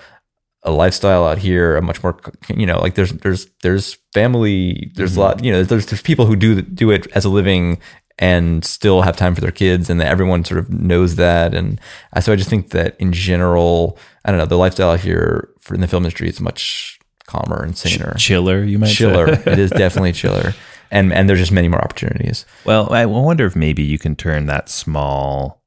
a 0.62 0.70
lifestyle 0.70 1.24
out 1.24 1.38
here, 1.38 1.76
a 1.76 1.82
much 1.82 2.02
more 2.02 2.18
you 2.54 2.66
know, 2.66 2.78
like 2.80 2.94
there's 2.94 3.12
there's 3.12 3.46
there's 3.62 3.96
family, 4.12 4.90
there's 4.94 5.16
a 5.16 5.20
lot, 5.20 5.44
you 5.44 5.52
know, 5.52 5.62
there's 5.62 5.86
there's 5.86 6.02
people 6.02 6.26
who 6.26 6.36
do 6.36 6.60
do 6.62 6.90
it 6.90 7.06
as 7.14 7.24
a 7.24 7.28
living 7.28 7.78
and 8.18 8.64
still 8.64 9.02
have 9.02 9.16
time 9.16 9.34
for 9.34 9.40
their 9.40 9.52
kids 9.52 9.88
and 9.88 10.00
that 10.00 10.08
everyone 10.08 10.44
sort 10.44 10.58
of 10.58 10.70
knows 10.70 11.16
that 11.16 11.54
and 11.54 11.80
so 12.20 12.32
I 12.32 12.36
just 12.36 12.50
think 12.50 12.70
that 12.70 12.96
in 12.98 13.12
general 13.12 13.98
I 14.24 14.30
don't 14.30 14.38
know 14.38 14.46
the 14.46 14.56
lifestyle 14.56 14.96
here 14.96 15.50
for 15.58 15.74
in 15.74 15.80
the 15.80 15.88
film 15.88 16.04
industry 16.04 16.28
is 16.28 16.40
much 16.40 16.98
calmer 17.26 17.62
and 17.62 17.76
saner 17.76 18.14
chiller. 18.14 18.64
You 18.64 18.78
might 18.78 18.88
say. 18.88 18.94
chiller 18.94 19.28
it 19.46 19.58
is 19.58 19.70
definitely 19.70 20.12
chiller 20.12 20.54
and 20.90 21.12
and 21.12 21.28
there's 21.28 21.38
just 21.38 21.52
many 21.52 21.68
more 21.68 21.82
opportunities 21.82 22.44
Well, 22.64 22.92
I 22.92 23.06
wonder 23.06 23.46
if 23.46 23.54
maybe 23.54 23.82
you 23.82 23.98
can 23.98 24.16
turn 24.16 24.46
that 24.46 24.68
small 24.68 25.58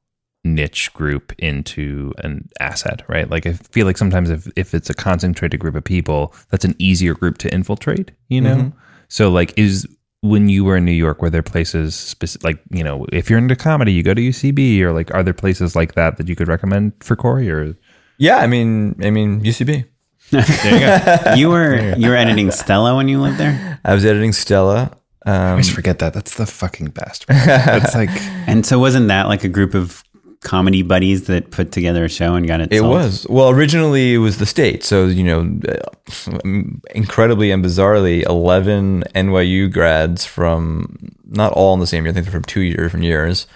niche 0.44 0.92
group 0.92 1.32
into 1.38 2.12
an 2.18 2.48
asset, 2.60 3.02
right? 3.08 3.30
Like 3.30 3.46
I 3.46 3.52
feel 3.52 3.86
like 3.86 3.96
sometimes 3.96 4.30
if, 4.30 4.48
if 4.56 4.74
it's 4.74 4.90
a 4.90 4.94
concentrated 4.94 5.60
group 5.60 5.74
of 5.74 5.84
people, 5.84 6.34
that's 6.50 6.64
an 6.64 6.74
easier 6.78 7.14
group 7.14 7.38
to 7.38 7.52
infiltrate, 7.54 8.10
you 8.28 8.40
know? 8.40 8.56
Mm-hmm. 8.56 8.78
So 9.08 9.30
like 9.30 9.56
is 9.56 9.86
when 10.22 10.48
you 10.48 10.64
were 10.64 10.76
in 10.76 10.84
New 10.84 10.92
York, 10.92 11.20
were 11.20 11.30
there 11.30 11.42
places 11.42 11.94
speci- 11.94 12.42
like, 12.42 12.60
you 12.70 12.82
know, 12.82 13.06
if 13.12 13.28
you're 13.28 13.38
into 13.38 13.56
comedy, 13.56 13.92
you 13.92 14.02
go 14.02 14.14
to 14.14 14.22
UCB 14.22 14.80
or 14.80 14.92
like 14.92 15.12
are 15.14 15.22
there 15.22 15.34
places 15.34 15.76
like 15.76 15.94
that 15.94 16.16
that 16.16 16.28
you 16.28 16.34
could 16.34 16.48
recommend 16.48 16.92
for 17.00 17.16
Corey 17.16 17.50
or 17.50 17.76
yeah 18.18 18.38
I 18.38 18.46
mean 18.46 18.94
I 19.02 19.10
mean 19.10 19.40
UCB 19.40 19.84
there 20.30 20.72
you 20.72 20.80
go. 20.80 21.34
You 21.36 21.50
were 21.50 21.94
you 21.96 22.08
were 22.08 22.16
editing 22.16 22.50
Stella 22.50 22.94
when 22.96 23.08
you 23.08 23.20
lived 23.20 23.38
there, 23.38 23.80
I 23.84 23.94
was 23.94 24.04
editing 24.04 24.32
Stella 24.32 24.96
I 25.24 25.30
um, 25.30 25.50
always 25.50 25.70
forget 25.70 25.98
that. 26.00 26.14
That's 26.14 26.34
the 26.34 26.46
fucking 26.46 26.88
best. 26.88 27.26
It's 27.28 27.94
like 27.94 28.10
and 28.48 28.66
so 28.66 28.78
wasn't 28.78 29.08
that 29.08 29.28
like 29.28 29.44
a 29.44 29.48
group 29.48 29.74
of 29.74 30.02
comedy 30.42 30.82
buddies 30.82 31.24
that 31.24 31.50
put 31.50 31.72
together 31.72 32.04
a 32.04 32.08
show 32.08 32.34
and 32.34 32.46
got 32.46 32.60
it? 32.60 32.72
It 32.72 32.78
sold? 32.78 32.90
was. 32.90 33.26
Well, 33.28 33.50
originally 33.50 34.14
it 34.14 34.18
was 34.18 34.38
the 34.38 34.46
state. 34.46 34.84
So, 34.84 35.06
you 35.06 35.24
know, 35.24 35.58
uh, 35.68 36.38
incredibly 36.94 37.50
and 37.50 37.64
bizarrely, 37.64 38.22
11 38.24 39.04
NYU 39.14 39.72
grads 39.72 40.24
from 40.24 41.12
not 41.26 41.52
all 41.52 41.74
in 41.74 41.80
the 41.80 41.86
same 41.86 42.04
year, 42.04 42.10
I 42.10 42.14
think 42.14 42.26
they're 42.26 42.32
from 42.32 42.44
two 42.44 42.60
years, 42.60 42.90
from 42.90 43.02
years, 43.02 43.46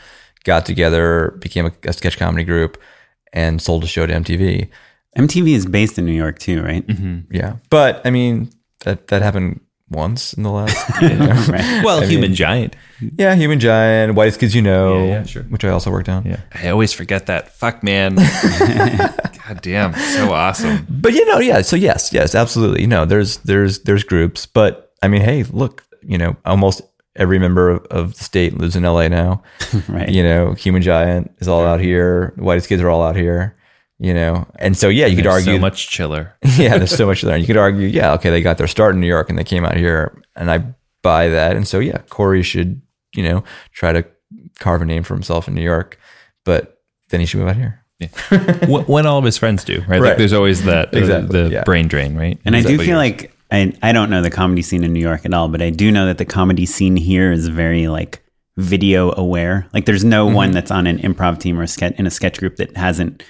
got 0.44 0.64
together, 0.64 1.36
became 1.40 1.66
a, 1.66 1.72
a 1.84 1.92
sketch 1.92 2.16
comedy 2.16 2.44
group, 2.44 2.78
and 3.32 3.60
sold 3.60 3.84
a 3.84 3.86
show 3.86 4.06
to 4.06 4.12
MTV. 4.12 4.68
MTV 5.18 5.54
is 5.54 5.66
based 5.66 5.98
in 5.98 6.06
New 6.06 6.12
York 6.12 6.38
too, 6.38 6.62
right? 6.62 6.84
Yeah. 7.30 7.56
But, 7.70 8.00
I 8.06 8.10
mean, 8.10 8.50
that, 8.80 9.08
that 9.08 9.22
happened 9.22 9.60
once 9.90 10.32
in 10.32 10.42
the 10.42 10.50
last. 10.50 10.76
right. 11.00 11.84
well, 11.84 12.00
human 12.00 12.34
giant. 12.34 12.74
yeah, 13.18 13.34
Human 13.34 13.60
Giant, 13.60 14.14
Whitest 14.14 14.40
Kids 14.40 14.54
You 14.54 14.62
Know, 14.62 14.98
Yeah, 14.98 15.04
yeah, 15.04 15.22
sure. 15.24 15.42
which 15.44 15.64
I 15.64 15.68
also 15.68 15.90
worked 15.90 16.08
on. 16.08 16.24
Yeah. 16.24 16.40
I 16.54 16.68
always 16.70 16.92
forget 16.92 17.26
that. 17.26 17.50
Fuck 17.56 17.82
man. 17.82 18.14
God 18.16 19.60
damn. 19.62 19.94
So 19.94 20.32
awesome. 20.32 20.86
but 20.88 21.12
you 21.12 21.24
know, 21.26 21.38
yeah. 21.38 21.62
So 21.62 21.76
yes, 21.76 22.12
yes, 22.12 22.34
absolutely. 22.34 22.80
You 22.80 22.86
know, 22.88 23.04
there's 23.04 23.38
there's 23.38 23.80
there's 23.80 24.02
groups, 24.04 24.46
but 24.46 24.92
I 25.02 25.08
mean, 25.08 25.22
hey, 25.22 25.44
look, 25.44 25.84
you 26.02 26.18
know, 26.18 26.36
almost 26.44 26.80
every 27.14 27.38
member 27.38 27.70
of, 27.70 27.84
of 27.86 28.14
the 28.18 28.24
state 28.24 28.56
lives 28.58 28.76
in 28.76 28.82
LA 28.82 29.08
now. 29.08 29.42
Right. 29.88 30.08
You 30.08 30.22
know, 30.22 30.52
Human 30.54 30.82
Giant 30.82 31.32
is 31.38 31.48
all 31.48 31.64
out 31.64 31.80
here. 31.80 32.32
The 32.36 32.42
whitest 32.42 32.68
kids 32.68 32.82
are 32.82 32.90
all 32.90 33.02
out 33.02 33.14
here. 33.16 33.56
You 33.98 34.12
know, 34.12 34.46
and 34.56 34.76
so 34.76 34.88
yeah, 34.88 35.06
you 35.06 35.16
could 35.16 35.26
argue 35.26 35.54
so 35.56 35.58
much 35.58 35.88
chiller. 35.88 36.36
yeah, 36.56 36.76
there's 36.76 36.94
so 36.94 37.06
much 37.06 37.22
there. 37.22 37.36
You 37.36 37.46
could 37.46 37.56
argue, 37.56 37.88
yeah, 37.88 38.12
okay, 38.14 38.28
they 38.28 38.42
got 38.42 38.58
their 38.58 38.66
start 38.66 38.94
in 38.94 39.00
New 39.00 39.06
York 39.06 39.30
and 39.30 39.38
they 39.38 39.44
came 39.44 39.64
out 39.64 39.76
here, 39.76 40.22
and 40.34 40.50
I 40.50 40.66
buy 41.02 41.28
that. 41.28 41.56
And 41.56 41.66
so 41.66 41.78
yeah, 41.78 41.98
Corey 42.10 42.42
should 42.42 42.82
you 43.14 43.22
know 43.22 43.42
try 43.72 43.92
to 43.92 44.04
carve 44.58 44.82
a 44.82 44.84
name 44.84 45.02
for 45.02 45.14
himself 45.14 45.48
in 45.48 45.54
New 45.54 45.62
York, 45.62 45.98
but 46.44 46.80
then 47.08 47.20
he 47.20 47.26
should 47.26 47.40
move 47.40 47.48
out 47.48 47.56
here. 47.56 47.82
when, 48.68 48.84
when 48.84 49.06
all 49.06 49.18
of 49.18 49.24
his 49.24 49.38
friends 49.38 49.64
do, 49.64 49.82
right? 49.88 50.02
Like 50.02 50.18
there's 50.18 50.34
always 50.34 50.64
that 50.64 50.94
uh, 50.94 50.98
Exactly, 50.98 51.42
the 51.42 51.50
yeah. 51.50 51.64
brain 51.64 51.88
drain, 51.88 52.14
right? 52.14 52.38
And 52.44 52.54
I 52.54 52.60
do 52.60 52.78
feel 52.78 52.98
like 52.98 53.34
I 53.50 53.72
I 53.82 53.92
don't 53.92 54.10
know 54.10 54.20
the 54.20 54.30
comedy 54.30 54.60
scene 54.62 54.84
in 54.84 54.92
New 54.92 55.00
York 55.00 55.24
at 55.24 55.32
all, 55.32 55.48
but 55.48 55.62
I 55.62 55.70
do 55.70 55.90
know 55.90 56.06
that 56.06 56.18
the 56.18 56.26
comedy 56.26 56.66
scene 56.66 56.96
here 56.96 57.32
is 57.32 57.48
very 57.48 57.88
like 57.88 58.22
video 58.58 59.14
aware. 59.16 59.66
Like 59.72 59.86
there's 59.86 60.04
no 60.04 60.26
one 60.26 60.50
that's 60.50 60.70
on 60.70 60.86
an 60.86 60.98
improv 60.98 61.38
team 61.38 61.58
or 61.58 61.62
a 61.62 61.68
sketch 61.68 61.94
in 61.98 62.06
a 62.06 62.10
sketch 62.10 62.38
group 62.38 62.56
that 62.56 62.76
hasn't 62.76 63.22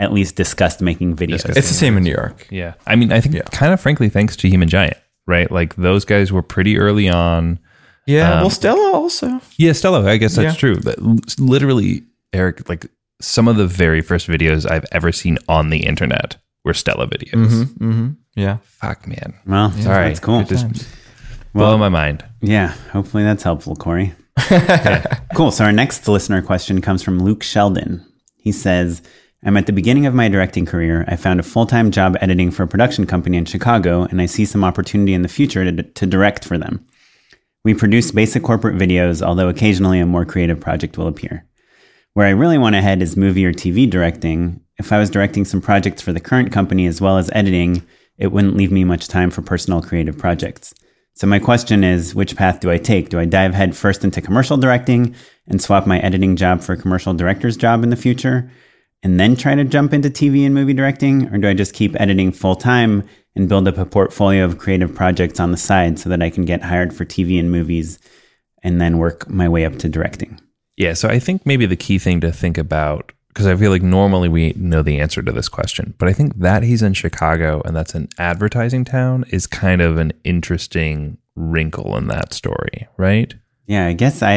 at 0.00 0.12
least 0.12 0.34
discussed 0.34 0.80
making 0.80 1.14
videos. 1.14 1.44
It's 1.56 1.68
the 1.68 1.74
same 1.74 1.96
in 1.96 2.02
New 2.02 2.10
York. 2.10 2.46
Yeah. 2.50 2.74
I 2.86 2.96
mean, 2.96 3.12
I 3.12 3.20
think 3.20 3.36
Yeah. 3.36 3.42
kind 3.52 3.72
of 3.72 3.80
frankly, 3.80 4.08
thanks 4.08 4.34
to 4.36 4.48
Human 4.48 4.68
Giant, 4.68 4.96
right? 5.28 5.48
Like 5.50 5.76
those 5.76 6.04
guys 6.04 6.32
were 6.32 6.42
pretty 6.42 6.78
early 6.78 7.08
on. 7.08 7.58
Yeah, 8.06 8.32
Um, 8.32 8.40
well, 8.40 8.50
Stella 8.50 8.92
also. 8.94 9.40
Yeah, 9.58 9.72
Stella, 9.72 10.04
I 10.10 10.16
guess 10.16 10.34
that's 10.34 10.54
Yeah. 10.54 10.58
true. 10.58 10.80
But 10.82 10.98
literally, 11.38 12.02
Eric, 12.32 12.68
like 12.68 12.86
some 13.20 13.46
of 13.46 13.56
the 13.56 13.66
very 13.66 14.00
first 14.00 14.26
videos 14.26 14.68
I've 14.68 14.86
ever 14.90 15.12
seen 15.12 15.38
on 15.48 15.68
the 15.70 15.84
internet 15.86 16.36
were 16.64 16.74
Stella 16.74 17.06
videos. 17.06 17.64
Mm-hmm. 17.78 18.08
Yeah. 18.36 18.56
Fuck, 18.62 19.06
man. 19.06 19.34
well, 19.46 19.70
Sorry. 19.72 20.08
that's 20.08 20.20
cool. 20.20 20.40
It 20.40 20.48
just 20.48 20.66
blow 21.54 21.76
my 21.76 21.88
mind. 21.90 22.24
Yeah, 22.40 22.68
hopefully 22.92 23.22
that's 23.22 23.42
helpful, 23.42 23.76
Corey. 23.76 24.14
Cool. 25.34 25.50
So 25.52 25.64
our 25.64 25.72
next 25.72 26.06
listener 26.08 26.42
question 26.42 26.80
comes 26.80 27.02
from 27.02 27.18
Luke 27.22 27.42
Sheldon. 27.42 28.04
He 28.36 28.52
says, 28.52 29.02
I'm 29.42 29.56
at 29.56 29.64
the 29.64 29.72
beginning 29.72 30.04
of 30.04 30.14
my 30.14 30.28
directing 30.28 30.66
career. 30.66 31.06
I 31.08 31.16
found 31.16 31.40
a 31.40 31.44
full 31.44 31.64
time 31.64 31.90
job 31.90 32.16
editing 32.20 32.50
for 32.50 32.64
a 32.64 32.68
production 32.68 33.06
company 33.06 33.38
in 33.38 33.46
Chicago, 33.46 34.02
and 34.02 34.20
I 34.20 34.26
see 34.26 34.44
some 34.44 34.64
opportunity 34.64 35.14
in 35.14 35.22
the 35.22 35.28
future 35.28 35.64
to, 35.64 35.82
to 35.82 36.06
direct 36.06 36.44
for 36.44 36.58
them. 36.58 36.84
We 37.64 37.72
produce 37.72 38.10
basic 38.10 38.42
corporate 38.42 38.76
videos, 38.76 39.22
although 39.22 39.48
occasionally 39.48 39.98
a 39.98 40.06
more 40.06 40.26
creative 40.26 40.60
project 40.60 40.98
will 40.98 41.06
appear. 41.06 41.46
Where 42.12 42.26
I 42.26 42.30
really 42.30 42.58
want 42.58 42.74
to 42.74 42.82
head 42.82 43.00
is 43.00 43.16
movie 43.16 43.46
or 43.46 43.52
TV 43.52 43.88
directing. 43.88 44.60
If 44.78 44.92
I 44.92 44.98
was 44.98 45.08
directing 45.08 45.46
some 45.46 45.62
projects 45.62 46.02
for 46.02 46.12
the 46.12 46.20
current 46.20 46.52
company 46.52 46.86
as 46.86 47.00
well 47.00 47.16
as 47.16 47.30
editing, 47.32 47.82
it 48.18 48.32
wouldn't 48.32 48.56
leave 48.56 48.72
me 48.72 48.84
much 48.84 49.08
time 49.08 49.30
for 49.30 49.40
personal 49.40 49.80
creative 49.80 50.18
projects. 50.18 50.74
So 51.14 51.26
my 51.26 51.38
question 51.38 51.82
is, 51.82 52.14
which 52.14 52.36
path 52.36 52.60
do 52.60 52.70
I 52.70 52.76
take? 52.76 53.08
Do 53.08 53.18
I 53.18 53.24
dive 53.24 53.54
head 53.54 53.74
first 53.74 54.04
into 54.04 54.20
commercial 54.20 54.58
directing 54.58 55.14
and 55.46 55.62
swap 55.62 55.86
my 55.86 55.98
editing 56.00 56.36
job 56.36 56.60
for 56.60 56.74
a 56.74 56.78
commercial 56.78 57.14
director's 57.14 57.56
job 57.56 57.82
in 57.82 57.90
the 57.90 57.96
future 57.96 58.50
and 59.02 59.18
then 59.18 59.36
try 59.36 59.54
to 59.54 59.64
jump 59.64 59.92
into 59.92 60.10
TV 60.10 60.44
and 60.44 60.54
movie 60.54 60.74
directing? 60.74 61.28
Or 61.34 61.38
do 61.38 61.48
I 61.48 61.54
just 61.54 61.74
keep 61.74 61.98
editing 62.00 62.32
full 62.32 62.56
time 62.56 63.06
and 63.36 63.48
build 63.48 63.66
up 63.68 63.78
a 63.78 63.84
portfolio 63.86 64.44
of 64.44 64.58
creative 64.58 64.94
projects 64.94 65.40
on 65.40 65.50
the 65.52 65.56
side 65.56 65.98
so 65.98 66.08
that 66.08 66.22
I 66.22 66.30
can 66.30 66.44
get 66.44 66.62
hired 66.62 66.92
for 66.94 67.04
TV 67.04 67.38
and 67.38 67.50
movies 67.50 67.98
and 68.62 68.80
then 68.80 68.98
work 68.98 69.28
my 69.30 69.48
way 69.48 69.64
up 69.64 69.78
to 69.78 69.88
directing? 69.88 70.38
Yeah, 70.76 70.94
so 70.94 71.08
I 71.08 71.18
think 71.18 71.46
maybe 71.46 71.66
the 71.66 71.76
key 71.76 71.98
thing 71.98 72.20
to 72.22 72.32
think 72.32 72.58
about 72.58 73.12
because 73.28 73.46
I 73.46 73.54
feel 73.54 73.70
like 73.70 73.82
normally 73.82 74.28
we 74.28 74.52
know 74.56 74.82
the 74.82 74.98
answer 74.98 75.22
to 75.22 75.30
this 75.30 75.48
question, 75.48 75.94
but 75.98 76.08
I 76.08 76.12
think 76.12 76.38
that 76.40 76.64
he's 76.64 76.82
in 76.82 76.94
Chicago 76.94 77.62
and 77.64 77.76
that's 77.76 77.94
an 77.94 78.08
advertising 78.18 78.84
town 78.84 79.24
is 79.28 79.46
kind 79.46 79.80
of 79.80 79.98
an 79.98 80.12
interesting 80.24 81.16
wrinkle 81.36 81.96
in 81.96 82.08
that 82.08 82.34
story, 82.34 82.88
right? 82.96 83.32
Yeah, 83.66 83.86
I 83.86 83.92
guess 83.92 84.20
I 84.22 84.36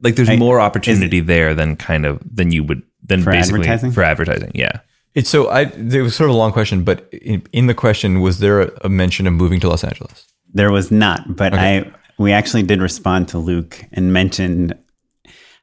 Like 0.00 0.16
there's 0.16 0.28
I- 0.28 0.36
more 0.36 0.60
opportunity 0.60 1.20
there 1.20 1.54
than 1.54 1.74
kind 1.76 2.04
of 2.04 2.20
than 2.30 2.52
you 2.52 2.64
would 2.64 2.82
than 3.02 3.22
For 3.22 3.32
basically 3.32 3.60
advertising? 3.60 3.92
for 3.92 4.02
advertising. 4.02 4.52
Yeah. 4.54 4.80
It's 5.14 5.28
so 5.28 5.50
I. 5.50 5.66
There 5.66 6.02
was 6.02 6.16
sort 6.16 6.30
of 6.30 6.36
a 6.36 6.38
long 6.38 6.52
question, 6.52 6.84
but 6.84 7.06
in, 7.12 7.42
in 7.52 7.66
the 7.66 7.74
question, 7.74 8.22
was 8.22 8.38
there 8.38 8.62
a, 8.62 8.70
a 8.82 8.88
mention 8.88 9.26
of 9.26 9.34
moving 9.34 9.60
to 9.60 9.68
Los 9.68 9.84
Angeles? 9.84 10.26
There 10.54 10.72
was 10.72 10.90
not, 10.90 11.36
but 11.36 11.52
I 11.52 11.92
we 12.18 12.32
actually 12.32 12.62
did 12.62 12.80
respond 12.80 13.28
to 13.28 13.38
Luke 13.38 13.84
and 13.92 14.12
mentioned. 14.12 14.74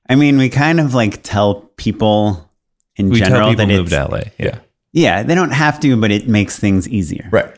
I 0.07 0.15
mean, 0.15 0.37
we 0.37 0.49
kind 0.49 0.79
of 0.79 0.93
like 0.93 1.23
tell 1.23 1.61
people 1.77 2.51
in 2.95 3.09
We 3.09 3.19
general 3.19 3.41
tell 3.41 3.49
people 3.49 3.65
that 3.65 3.73
move 3.73 3.87
it's 3.87 3.95
to 3.95 4.07
LA. 4.07 4.21
Yeah. 4.37 4.59
yeah 4.91 5.23
they 5.23 5.35
don't 5.35 5.51
have 5.51 5.79
to, 5.79 5.97
but 5.97 6.11
it 6.11 6.27
makes 6.27 6.59
things 6.59 6.87
easier. 6.87 7.27
Right. 7.31 7.51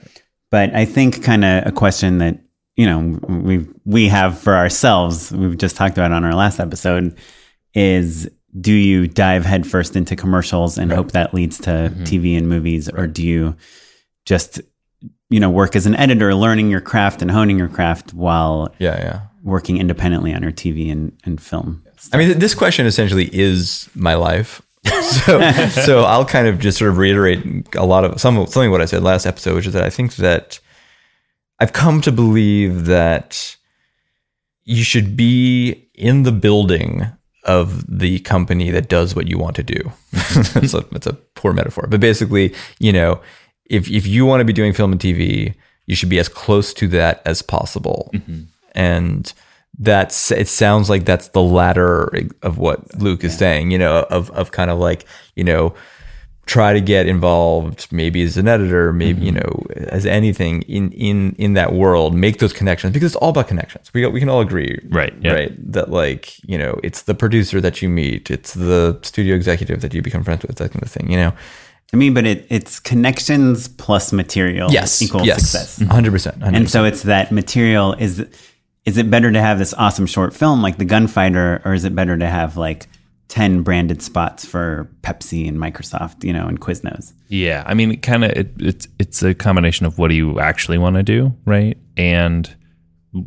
But 0.49 0.73
I 0.75 0.85
think 0.85 1.23
kind 1.23 1.43
of 1.43 1.67
a 1.67 1.71
question 1.71 2.19
that 2.19 2.39
you 2.75 2.85
know 2.85 3.19
we 3.27 3.67
we 3.85 4.07
have 4.07 4.39
for 4.39 4.55
ourselves. 4.55 5.31
We've 5.31 5.57
just 5.57 5.75
talked 5.75 5.97
about 5.97 6.11
on 6.11 6.23
our 6.23 6.35
last 6.35 6.59
episode 6.59 7.17
is 7.73 8.29
do 8.59 8.73
you 8.73 9.07
dive 9.07 9.45
headfirst 9.45 9.95
into 9.95 10.15
commercials 10.15 10.77
and 10.77 10.91
hope 10.91 11.11
that 11.11 11.33
leads 11.33 11.57
to 11.59 11.69
Mm-hmm. 11.69 12.03
TV 12.03 12.37
and 12.37 12.49
movies, 12.49 12.89
or 12.89 13.07
do 13.07 13.23
you 13.23 13.55
just 14.25 14.61
you 15.29 15.39
know 15.39 15.49
work 15.49 15.75
as 15.75 15.85
an 15.85 15.95
editor, 15.95 16.35
learning 16.35 16.69
your 16.69 16.81
craft 16.81 17.21
and 17.21 17.31
honing 17.31 17.57
your 17.57 17.69
craft 17.69 18.13
while 18.13 18.73
Yeah. 18.79 18.97
Yeah. 18.99 19.21
working 19.43 19.77
independently 19.77 20.33
on 20.33 20.41
your 20.43 20.51
TV 20.51 20.91
and, 20.91 21.13
and 21.23 21.41
film? 21.41 21.83
I 22.13 22.17
mean, 22.17 22.27
th- 22.27 22.39
this 22.39 22.53
question 22.55 22.85
essentially 22.85 23.29
is 23.33 23.89
my 23.95 24.15
life. 24.15 24.61
so, 25.01 25.39
so 25.69 26.03
I'll 26.03 26.25
kind 26.25 26.47
of 26.47 26.59
just 26.59 26.77
sort 26.79 26.89
of 26.89 26.97
reiterate 26.97 27.45
a 27.75 27.85
lot 27.85 28.03
of 28.03 28.19
some 28.19 28.35
something 28.47 28.71
what 28.71 28.81
I 28.81 28.85
said 28.85 29.03
last 29.03 29.25
episode, 29.27 29.55
which 29.55 29.67
is 29.67 29.73
that 29.73 29.83
I 29.83 29.89
think 29.91 30.15
that 30.15 30.59
I've 31.59 31.71
come 31.73 32.01
to 32.01 32.11
believe 32.11 32.85
that 32.85 33.55
you 34.63 34.83
should 34.83 35.15
be 35.15 35.87
in 35.93 36.23
the 36.23 36.31
building 36.31 37.05
of 37.43 37.85
the 37.99 38.19
company 38.19 38.69
that 38.69 38.87
does 38.87 39.15
what 39.15 39.27
you 39.27 39.37
want 39.37 39.55
to 39.55 39.63
do. 39.63 39.91
it's, 40.13 40.73
a, 40.73 40.85
it's 40.91 41.07
a 41.07 41.13
poor 41.35 41.53
metaphor, 41.53 41.87
but 41.89 41.99
basically, 41.99 42.53
you 42.79 42.93
know, 42.93 43.19
if 43.65 43.89
if 43.89 44.05
you 44.05 44.25
want 44.25 44.41
to 44.41 44.45
be 44.45 44.53
doing 44.53 44.73
film 44.73 44.91
and 44.91 45.01
TV, 45.01 45.55
you 45.85 45.95
should 45.95 46.09
be 46.09 46.19
as 46.19 46.29
close 46.29 46.73
to 46.73 46.87
that 46.89 47.21
as 47.25 47.41
possible. 47.41 48.11
Mm-hmm. 48.13 48.43
And 48.75 49.33
that's 49.79 50.31
it 50.31 50.47
sounds 50.47 50.89
like 50.89 51.05
that's 51.05 51.29
the 51.29 51.41
latter 51.41 52.11
of 52.41 52.57
what 52.57 52.99
Luke 52.99 53.23
is 53.23 53.37
saying, 53.37 53.71
you 53.71 53.77
know, 53.77 54.05
of 54.09 54.29
of 54.31 54.51
kind 54.51 54.69
of 54.69 54.77
like, 54.77 55.05
you 55.35 55.43
know, 55.43 55.73
try 56.45 56.73
to 56.73 56.81
get 56.81 57.07
involved 57.07 57.87
maybe 57.91 58.21
as 58.23 58.35
an 58.35 58.47
editor 58.47 58.91
maybe 58.91 59.25
you 59.25 59.31
mm-hmm. 59.31 59.41
know 59.41 59.85
as 59.89 60.05
anything 60.05 60.63
in 60.63 60.91
in 60.91 61.35
in 61.37 61.53
that 61.53 61.73
world 61.73 62.13
make 62.15 62.39
those 62.39 62.51
connections 62.51 62.93
because 62.93 63.13
it's 63.13 63.15
all 63.17 63.29
about 63.29 63.47
connections 63.47 63.91
we 63.93 64.05
we 64.07 64.19
can 64.19 64.27
all 64.27 64.41
agree 64.41 64.79
Right, 64.89 65.13
yeah. 65.21 65.33
right 65.33 65.71
that 65.71 65.91
like 65.91 66.37
you 66.47 66.57
know 66.57 66.79
it's 66.83 67.03
the 67.03 67.13
producer 67.13 67.61
that 67.61 67.81
you 67.81 67.89
meet 67.89 68.31
it's 68.31 68.53
the 68.53 68.99
studio 69.03 69.35
executive 69.35 69.81
that 69.81 69.93
you 69.93 70.01
become 70.01 70.23
friends 70.23 70.43
with 70.43 70.57
that 70.57 70.71
kind 70.71 70.83
of 70.83 70.91
thing 70.91 71.09
you 71.11 71.17
know 71.17 71.33
I 71.93 71.97
mean, 71.97 72.13
but 72.13 72.25
it, 72.25 72.47
it's 72.49 72.79
connections 72.79 73.67
plus 73.67 74.13
material 74.13 74.69
equals 74.71 75.25
yes 75.25 75.49
success. 75.49 75.79
Mm-hmm. 75.79 75.91
100% 75.91 76.39
100%. 76.39 76.55
And 76.55 76.69
so 76.69 76.85
it's 76.85 77.03
that 77.03 77.33
material 77.33 77.93
is 77.93 78.25
is 78.85 78.97
it 78.97 79.11
better 79.11 79.31
to 79.31 79.39
have 79.39 79.59
this 79.59 79.73
awesome 79.73 80.05
short 80.05 80.33
film 80.33 80.61
like 80.61 80.77
The 80.77 80.85
Gunfighter 80.85 81.61
or 81.65 81.73
is 81.73 81.83
it 81.83 81.93
better 81.93 82.17
to 82.17 82.27
have 82.27 82.57
like 82.57 82.87
10 83.31 83.61
branded 83.61 84.01
spots 84.01 84.45
for 84.45 84.89
Pepsi 85.03 85.47
and 85.47 85.57
Microsoft, 85.57 86.25
you 86.25 86.33
know, 86.33 86.47
and 86.47 86.59
Quiznos? 86.59 87.13
Yeah, 87.29 87.63
I 87.65 87.73
mean, 87.73 87.91
it 87.91 88.01
kind 88.01 88.25
of 88.25 88.31
it, 88.31 88.51
it's 88.59 88.89
it's 88.99 89.23
a 89.23 89.33
combination 89.33 89.85
of 89.85 89.97
what 89.97 90.09
do 90.09 90.15
you 90.15 90.41
actually 90.41 90.77
want 90.77 90.97
to 90.97 91.03
do, 91.03 91.33
right, 91.45 91.77
and 91.95 92.53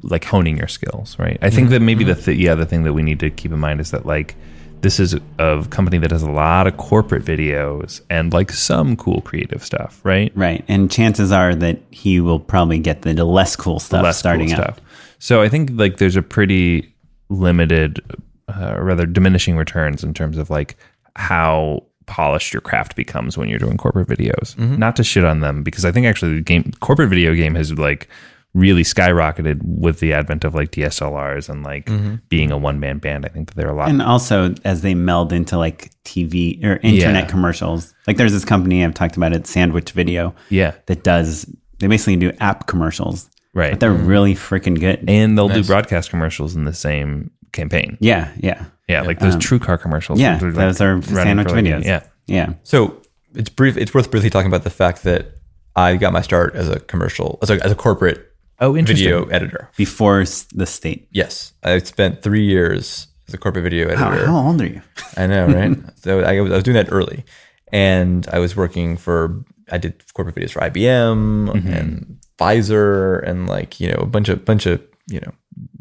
like 0.02 0.24
honing 0.24 0.58
your 0.58 0.68
skills, 0.68 1.18
right. 1.18 1.38
I 1.40 1.48
think 1.48 1.66
mm-hmm, 1.66 1.72
that 1.72 1.80
maybe 1.80 2.04
mm-hmm. 2.04 2.20
the 2.20 2.22
th- 2.22 2.38
yeah 2.38 2.54
the 2.54 2.66
thing 2.66 2.82
that 2.82 2.92
we 2.92 3.02
need 3.02 3.18
to 3.20 3.30
keep 3.30 3.50
in 3.50 3.58
mind 3.58 3.80
is 3.80 3.92
that 3.92 4.04
like 4.04 4.36
this 4.82 5.00
is 5.00 5.16
a 5.38 5.66
company 5.70 5.96
that 5.96 6.10
has 6.10 6.22
a 6.22 6.30
lot 6.30 6.66
of 6.66 6.76
corporate 6.76 7.24
videos 7.24 8.02
and 8.10 8.34
like 8.34 8.52
some 8.52 8.96
cool 8.96 9.22
creative 9.22 9.64
stuff, 9.64 10.02
right? 10.04 10.30
Right. 10.34 10.62
And 10.68 10.90
chances 10.90 11.32
are 11.32 11.54
that 11.54 11.80
he 11.90 12.20
will 12.20 12.38
probably 12.38 12.78
get 12.78 13.00
the, 13.00 13.14
the 13.14 13.24
less 13.24 13.56
cool 13.56 13.80
stuff 13.80 14.02
less 14.02 14.18
starting 14.18 14.48
cool 14.48 14.56
stuff. 14.56 14.80
So 15.18 15.40
I 15.40 15.48
think 15.48 15.70
like 15.72 15.96
there's 15.96 16.16
a 16.16 16.22
pretty 16.22 16.94
limited, 17.30 18.02
uh, 18.48 18.74
or 18.76 18.84
rather 18.84 19.06
diminishing 19.06 19.56
returns 19.56 20.02
in 20.04 20.14
terms 20.14 20.38
of 20.38 20.50
like 20.50 20.76
how 21.16 21.82
polished 22.06 22.52
your 22.52 22.60
craft 22.60 22.96
becomes 22.96 23.38
when 23.38 23.48
you're 23.48 23.58
doing 23.58 23.76
corporate 23.76 24.08
videos. 24.08 24.54
Mm-hmm. 24.56 24.76
Not 24.76 24.96
to 24.96 25.04
shit 25.04 25.24
on 25.24 25.40
them 25.40 25.62
because 25.62 25.84
I 25.84 25.92
think 25.92 26.06
actually 26.06 26.34
the 26.36 26.40
game 26.42 26.72
corporate 26.80 27.08
video 27.08 27.34
game 27.34 27.54
has 27.54 27.72
like 27.78 28.08
really 28.52 28.82
skyrocketed 28.84 29.58
with 29.64 29.98
the 29.98 30.12
advent 30.12 30.44
of 30.44 30.54
like 30.54 30.70
DSLRs 30.70 31.48
and 31.48 31.64
like 31.64 31.90
being 32.28 32.52
a 32.52 32.58
one 32.58 32.78
man 32.78 32.98
band. 32.98 33.24
I 33.24 33.28
think 33.28 33.48
that 33.48 33.56
there 33.56 33.66
are 33.68 33.72
a 33.72 33.76
lot. 33.76 33.88
Mm-hmm. 33.88 34.00
And 34.00 34.02
also 34.08 34.54
as 34.64 34.82
they 34.82 34.94
meld 34.94 35.32
into 35.32 35.56
like 35.58 35.90
TV 36.04 36.62
or 36.62 36.76
internet 36.82 37.24
Yeah. 37.24 37.30
commercials. 37.30 37.94
Like 38.06 38.16
there's 38.16 38.32
this 38.32 38.44
company 38.44 38.84
I've 38.84 38.94
talked 38.94 39.16
about 39.16 39.32
it, 39.32 39.46
Sandwich 39.46 39.90
Video, 39.92 40.34
yeah, 40.50 40.74
that 40.86 41.02
does 41.02 41.46
they 41.80 41.86
basically 41.88 42.16
do 42.16 42.30
app 42.38 42.66
commercials. 42.68 43.28
right. 43.54 43.72
But 43.72 43.80
they're 43.80 43.92
really 43.92 44.34
freaking 44.34 44.78
good. 44.78 45.04
and 45.08 45.36
they'll 45.36 45.48
do 45.48 45.64
broadcast 45.64 46.10
commercials 46.10 46.54
in 46.54 46.64
the 46.64 46.72
same 46.74 47.30
campaign. 47.54 47.96
yeah, 48.00 48.32
yeah. 48.38 48.66
Yeah, 48.88 49.00
like 49.00 49.18
those 49.18 49.34
um, 49.34 49.40
True 49.40 49.58
Car 49.58 49.78
commercials. 49.78 50.20
Yeah, 50.20 50.38
like, 50.38 50.52
those 50.52 50.80
are 50.82 50.96
running 50.96 51.02
sandwich 51.02 51.48
for, 51.48 51.54
like, 51.54 51.64
videos. 51.64 51.84
Yeah. 51.84 52.02
Yeah. 52.26 52.54
so 52.62 53.00
it's 53.34 53.48
brief 53.48 53.76
it's 53.76 53.92
worth 53.94 54.10
briefly 54.10 54.30
talking 54.30 54.48
about 54.48 54.64
the 54.64 54.70
fact 54.70 55.02
that 55.04 55.38
I 55.76 55.96
got 55.96 56.12
my 56.12 56.22
start 56.22 56.54
as 56.54 56.68
a 56.68 56.80
commercial 56.80 57.38
as 57.42 57.50
a, 57.50 57.62
as 57.64 57.72
a 57.72 57.74
corporate 57.74 58.30
Oh, 58.60 58.76
interesting. 58.76 59.08
video 59.08 59.24
editor 59.26 59.70
Before 59.76 60.24
the 60.54 60.66
state. 60.66 61.08
yes 61.10 61.52
I 61.62 61.78
spent 61.78 62.22
3 62.22 62.44
years 62.44 63.08
as 63.28 63.34
a 63.34 63.38
corporate 63.38 63.64
video 63.64 63.88
editor 63.88 64.26
how 64.26 64.46
old 64.48 64.60
are 64.60 64.66
you? 64.66 64.82
I 65.16 65.26
know, 65.26 65.46
right? 65.46 65.76
so 65.96 66.20
I 66.20 66.40
was, 66.40 66.52
I 66.52 66.54
was 66.56 66.64
doing 66.64 66.76
that 66.76 66.92
early, 66.92 67.24
and 67.72 68.26
I 68.28 68.38
was 68.38 68.54
working 68.56 68.96
for. 68.96 69.44
I 69.72 69.78
did 69.78 70.02
corporate 70.12 70.36
videos 70.36 70.52
for 70.52 70.60
IBM 70.60 71.48
mm-hmm. 71.48 71.72
and 71.72 72.18
Pfizer, 72.38 73.26
and 73.26 73.48
like 73.48 73.80
you 73.80 73.88
know 73.88 73.98
a 74.00 74.06
bunch 74.06 74.28
of 74.28 74.44
bunch 74.44 74.66
of 74.66 74.82
you 75.08 75.20
know 75.20 75.32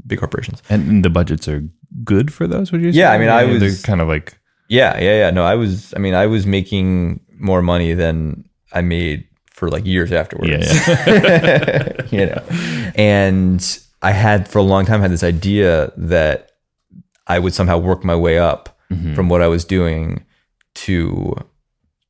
big 0.06 0.20
corporations. 0.20 0.62
And 0.70 1.04
the 1.04 1.10
budgets 1.10 1.48
are 1.48 1.64
good 2.04 2.34
for 2.34 2.48
those, 2.48 2.72
would 2.72 2.82
you 2.82 2.92
say? 2.92 3.00
Yeah, 3.00 3.12
I 3.12 3.18
mean, 3.18 3.30
I 3.30 3.46
They're 3.46 3.60
was- 3.70 3.82
kind 3.82 4.02
of 4.02 4.08
like, 4.08 4.38
Yeah, 4.70 5.00
yeah, 5.00 5.18
yeah. 5.20 5.32
No, 5.32 5.44
I 5.44 5.56
was. 5.56 5.94
I 5.96 6.00
mean, 6.00 6.14
I 6.14 6.26
was 6.28 6.46
making 6.46 7.20
more 7.38 7.62
money 7.62 7.94
than 7.94 8.46
I 8.72 8.82
made 8.82 9.26
for 9.52 9.70
like 9.70 9.86
years 9.86 10.12
afterwards. 10.12 10.50
yeah, 10.88 11.08
yeah. 11.08 12.06
you 12.12 12.26
know, 12.26 12.42
and 12.96 13.80
I 14.02 14.12
had 14.12 14.48
for 14.48 14.60
a 14.60 14.64
long 14.64 14.86
time 14.86 15.02
had 15.02 15.12
this 15.12 15.24
idea 15.24 15.92
that 15.98 16.52
I 17.28 17.40
would 17.40 17.54
somehow 17.54 17.78
work 17.78 18.04
my 18.04 18.16
way 18.16 18.38
up 18.40 18.70
Mm-hmm. 18.92 19.16
from 19.16 19.28
what 19.30 19.42
I 19.42 19.48
was 19.48 19.66
doing 19.66 20.24
to 20.76 21.34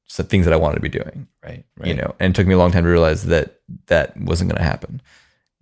some 0.07 0.25
things 0.25 0.43
that 0.45 0.53
I 0.53 0.57
wanted 0.57 0.75
to 0.75 0.81
be 0.81 0.89
doing. 0.89 1.27
right, 1.43 1.63
right. 1.77 1.87
You 1.87 1.93
know, 1.93 2.13
and 2.19 2.33
it 2.33 2.35
took 2.35 2.45
me 2.47 2.53
a 2.55 2.57
long 2.57 2.71
time 2.71 2.83
to 2.83 2.89
realize 2.89 3.23
that 3.27 3.59
that 3.87 4.17
wasn't 4.19 4.49
going 4.49 4.57
to 4.57 4.63
happen. 4.67 5.01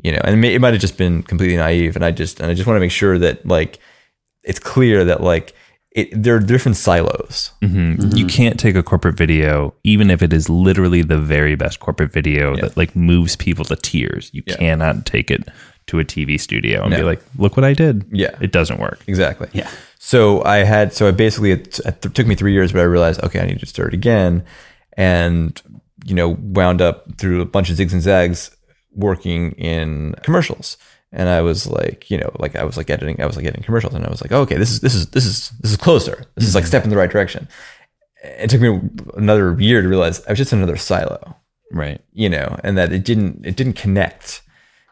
You 0.04 0.12
know, 0.14 0.22
and 0.24 0.34
it, 0.34 0.38
may, 0.38 0.54
it 0.56 0.62
might 0.62 0.74
have 0.74 0.82
just 0.82 0.98
been 0.98 1.24
completely 1.24 1.58
naive, 1.58 1.96
and 1.96 2.04
I 2.04 2.12
just 2.12 2.40
and 2.40 2.50
I 2.50 2.54
just 2.56 2.68
want 2.68 2.76
to 2.78 2.82
make 2.82 2.92
sure 2.92 3.18
that 3.20 3.46
like 3.46 3.80
it's 4.44 4.60
clear 4.60 5.06
that 5.06 5.22
like 5.22 5.54
it, 5.92 6.10
there 6.24 6.36
are 6.36 6.40
different 6.40 6.78
silos. 6.78 7.52
Mhm. 7.62 8.18
You 8.18 8.26
can't 8.26 8.60
take 8.60 8.76
a 8.76 8.82
corporate 8.84 9.18
video, 9.18 9.74
even 9.84 10.10
if 10.10 10.22
it 10.24 10.32
is 10.34 10.50
literally 10.50 11.02
the 11.04 11.18
very 11.20 11.56
best 11.56 11.80
corporate 11.80 12.12
video 12.14 12.56
that 12.56 12.78
like 12.78 12.96
moves 12.96 13.36
people 13.36 13.66
to 13.66 13.76
tears. 13.76 14.30
You 14.34 14.42
Yeah. 14.48 14.56
cannot 14.56 15.06
take 15.06 15.30
it 15.30 15.48
to 15.88 16.00
a 16.00 16.06
TV 16.06 16.40
studio 16.40 16.84
and 16.84 16.96
be 16.96 17.04
like, 17.04 17.22
"Look 17.38 17.58
what 17.58 17.66
I 17.66 17.74
did." 17.74 18.06
Yeah. 18.12 18.36
it 18.40 18.52
doesn't 18.52 18.80
work. 18.80 19.02
Exactly. 19.08 19.50
Yeah. 19.52 19.70
So 20.00 20.44
I 20.46 20.64
had 20.64 20.94
so 20.94 21.08
I 21.10 21.12
basically 21.12 21.52
it, 21.52 21.80
it 21.86 22.02
took 22.02 22.26
me 22.26 22.34
three 22.36 22.54
years, 22.54 22.72
but 22.72 22.80
I 22.82 22.86
realized 22.86 23.22
okay, 23.24 23.40
I 23.42 23.46
need 23.46 23.60
to 23.60 23.66
start 23.68 23.94
again, 23.94 24.44
and 24.98 25.62
you 26.06 26.16
know 26.16 26.30
wound 26.40 26.82
up 26.82 27.06
through 27.18 27.42
a 27.42 27.46
bunch 27.46 27.70
of 27.70 27.78
zigs 27.78 27.92
and 27.94 28.02
zags 28.02 28.50
working 28.93 29.51
in 29.54 30.15
commercials. 30.23 30.77
And 31.13 31.27
I 31.27 31.41
was 31.41 31.67
like, 31.67 32.10
you 32.10 32.17
know, 32.17 32.32
like 32.39 32.56
I 32.56 32.63
was 32.63 32.77
like 32.77 32.89
editing, 32.89 33.21
I 33.21 33.25
was 33.25 33.36
like 33.36 33.45
editing 33.45 33.63
commercials, 33.63 33.93
and 33.93 34.06
I 34.06 34.10
was 34.10 34.21
like, 34.21 34.32
okay, 34.32 34.56
this 34.56 34.71
is 34.71 34.80
this 34.80 34.95
is 34.95 35.08
this 35.08 35.25
is 35.25 35.49
this 35.60 35.71
is 35.71 35.77
closer. 35.77 36.25
This 36.36 36.47
is 36.47 36.56
like 36.56 36.63
a 36.63 36.67
step 36.67 36.84
in 36.84 36.89
the 36.89 36.97
right 36.97 37.10
direction. 37.10 37.49
It 38.23 38.49
took 38.49 38.62
me 38.62 38.80
another 39.17 39.60
year 39.60 39.82
to 39.82 39.88
realize 39.88 40.25
I 40.25 40.32
was 40.32 40.38
just 40.38 40.54
in 40.54 40.60
another 40.60 40.77
silo 40.77 41.36
Right. 41.73 42.01
you 42.13 42.30
know, 42.30 42.58
and 42.63 42.77
that 42.77 42.91
it 42.91 43.04
didn't 43.04 43.45
it 43.45 43.56
didn't 43.56 43.73
connect. 43.73 44.41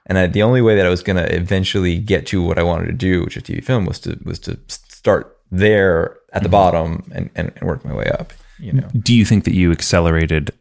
And 0.06 0.18
I, 0.18 0.28
the 0.28 0.42
only 0.42 0.62
way 0.62 0.76
that 0.76 0.86
I 0.86 0.90
was 0.90 1.04
going 1.04 1.18
to 1.18 1.36
eventually 1.36 2.00
get 2.00 2.26
to 2.28 2.42
what 2.42 2.58
I 2.58 2.64
wanted 2.64 2.88
to 2.88 2.94
do, 2.94 3.24
which 3.24 3.38
is 3.38 3.44
TV 3.44 3.64
film, 3.64 3.86
was 3.86 4.00
to 4.00 4.18
was 4.24 4.40
to 4.40 4.58
start 4.68 5.38
there 5.52 6.18
at 6.34 6.42
the 6.42 6.48
mm-hmm. 6.48 6.52
bottom 6.52 7.12
and, 7.14 7.30
and, 7.36 7.52
and 7.56 7.68
work 7.68 7.86
my 7.86 7.94
way 7.94 8.10
up. 8.18 8.34
You 8.58 8.74
know, 8.74 8.88
Do 9.02 9.16
you 9.16 9.24
think 9.24 9.46
that 9.46 9.54
you 9.54 9.72
accelerated 9.72 10.52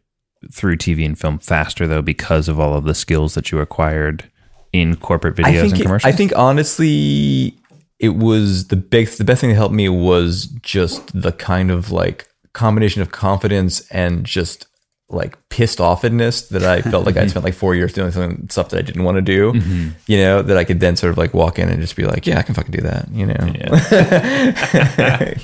through 0.51 0.77
TV 0.77 1.05
and 1.05 1.19
film 1.19 1.39
faster 1.39 1.87
though 1.87 2.03
because 2.03 2.49
of 2.49 2.59
all 2.59 2.75
of 2.75 2.85
the 2.85 2.95
skills 2.95 3.35
that 3.35 3.51
you 3.51 3.61
acquired 3.61 4.31
in 4.73 4.97
corporate 4.97 5.37
videos 5.37 5.71
and 5.71 5.79
it- 5.79 5.83
commercials? 5.83 6.13
I 6.13 6.17
think 6.17 6.33
honestly, 6.37 7.55
it 7.99 8.17
was 8.17 8.69
the 8.69 8.77
big 8.77 9.09
the 9.09 9.25
best 9.25 9.41
thing 9.41 9.51
that 9.51 9.57
helped 9.57 9.75
me 9.75 9.89
was 9.89 10.47
just 10.63 11.21
the 11.21 11.33
kind 11.33 11.71
of 11.71 11.91
like 11.91 12.29
combination 12.53 13.03
of 13.03 13.11
confidence 13.11 13.89
and 13.91 14.25
just 14.25 14.67
like 15.11 15.39
pissed 15.49 15.79
offedness 15.79 16.49
that 16.51 16.63
I 16.63 16.83
felt 16.83 17.07
like 17.07 17.17
I 17.17 17.27
spent 17.29 17.45
like 17.45 17.55
four 17.55 17.75
years 17.75 17.95
doing 17.95 18.11
something 18.11 18.49
stuff 18.51 18.69
that 18.71 18.79
I 18.79 18.83
didn't 18.83 19.05
want 19.05 19.17
to 19.17 19.23
do. 19.23 19.53
Mm-hmm. 19.53 19.89
You 20.07 20.19
know, 20.19 20.43
that 20.43 20.57
I 20.57 20.65
could 20.65 20.81
then 20.81 20.97
sort 20.97 21.11
of 21.11 21.19
like 21.19 21.33
walk 21.33 21.59
in 21.59 21.69
and 21.69 21.81
just 21.81 21.97
be 21.97 22.05
like, 22.05 22.27
yeah, 22.27 22.39
I 22.39 22.43
can 22.43 22.55
fucking 22.55 22.73
do 22.73 22.83
that. 22.83 23.09
You 23.11 23.27
know, 23.27 23.37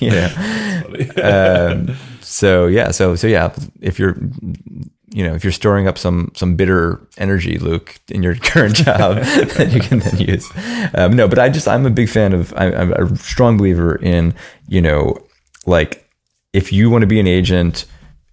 you 0.01 0.11
know. 0.11 0.31
um, 1.89 1.97
so 2.21 2.67
yeah, 2.67 2.91
so 2.91 3.17
so 3.17 3.27
yeah, 3.27 3.55
if 3.81 3.99
you're 3.99 4.17
you 5.11 5.23
know 5.25 5.35
if 5.35 5.45
you're 5.45 5.53
storing 5.53 5.87
up 5.87 5.99
some 5.99 6.31
some 6.35 6.57
bitter 6.57 7.01
energy, 7.19 7.59
Luke, 7.59 7.99
in 8.09 8.23
your 8.23 8.35
current 8.51 8.75
job 8.77 9.17
that 9.57 9.71
you 9.73 9.81
can 9.81 9.99
then 10.01 10.19
use. 10.19 10.51
Um, 10.95 11.15
no, 11.17 11.29
but 11.29 11.39
I 11.39 11.49
just 11.49 11.69
I'm 11.69 11.87
a 11.87 11.91
big 11.91 12.09
fan 12.09 12.33
of 12.33 12.53
I, 12.57 12.67
I'm 12.73 12.93
a 12.93 13.17
strong 13.17 13.57
believer 13.57 13.97
in 13.97 14.35
you 14.69 14.81
know 14.81 15.17
like 15.67 16.09
if 16.53 16.73
you 16.73 16.91
want 16.91 17.03
to 17.03 17.07
be 17.09 17.21
an 17.21 17.27
agent. 17.27 17.87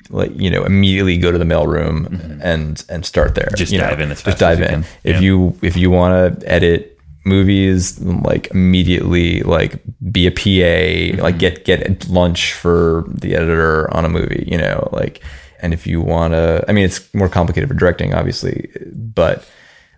Like 0.09 0.37
you 0.37 0.49
know, 0.49 0.65
immediately 0.65 1.15
go 1.17 1.31
to 1.31 1.37
the 1.37 1.45
mailroom 1.45 2.41
and 2.43 2.83
and 2.89 3.05
start 3.05 3.33
there. 3.35 3.49
Just 3.55 3.71
you 3.71 3.77
know, 3.77 3.87
dive 3.87 4.01
in 4.01 4.11
as 4.11 4.21
just 4.21 4.39
dive 4.39 4.59
as 4.59 4.69
in. 4.73 4.79
If 5.05 5.15
Yeah. 5.15 5.19
you 5.21 5.57
if 5.61 5.77
you 5.77 5.89
want 5.89 6.41
to 6.41 6.51
edit 6.51 6.99
movies 7.23 7.97
like 8.01 8.47
immediately 8.51 9.41
like 9.43 9.81
be 10.11 10.27
a 10.27 10.31
PA 10.31 11.21
like 11.23 11.37
get 11.37 11.63
get 11.63 12.09
lunch 12.09 12.51
for 12.53 13.05
the 13.07 13.35
editor 13.35 13.93
on 13.95 14.03
a 14.03 14.09
movie 14.09 14.43
you 14.51 14.57
know 14.57 14.89
like 14.91 15.21
and 15.61 15.73
if 15.73 15.85
you 15.87 16.01
want 16.01 16.33
to 16.33 16.63
I 16.67 16.71
mean 16.73 16.85
it's 16.85 17.13
more 17.13 17.29
complicated 17.29 17.69
for 17.69 17.75
directing 17.75 18.13
obviously 18.13 18.69
but 18.93 19.47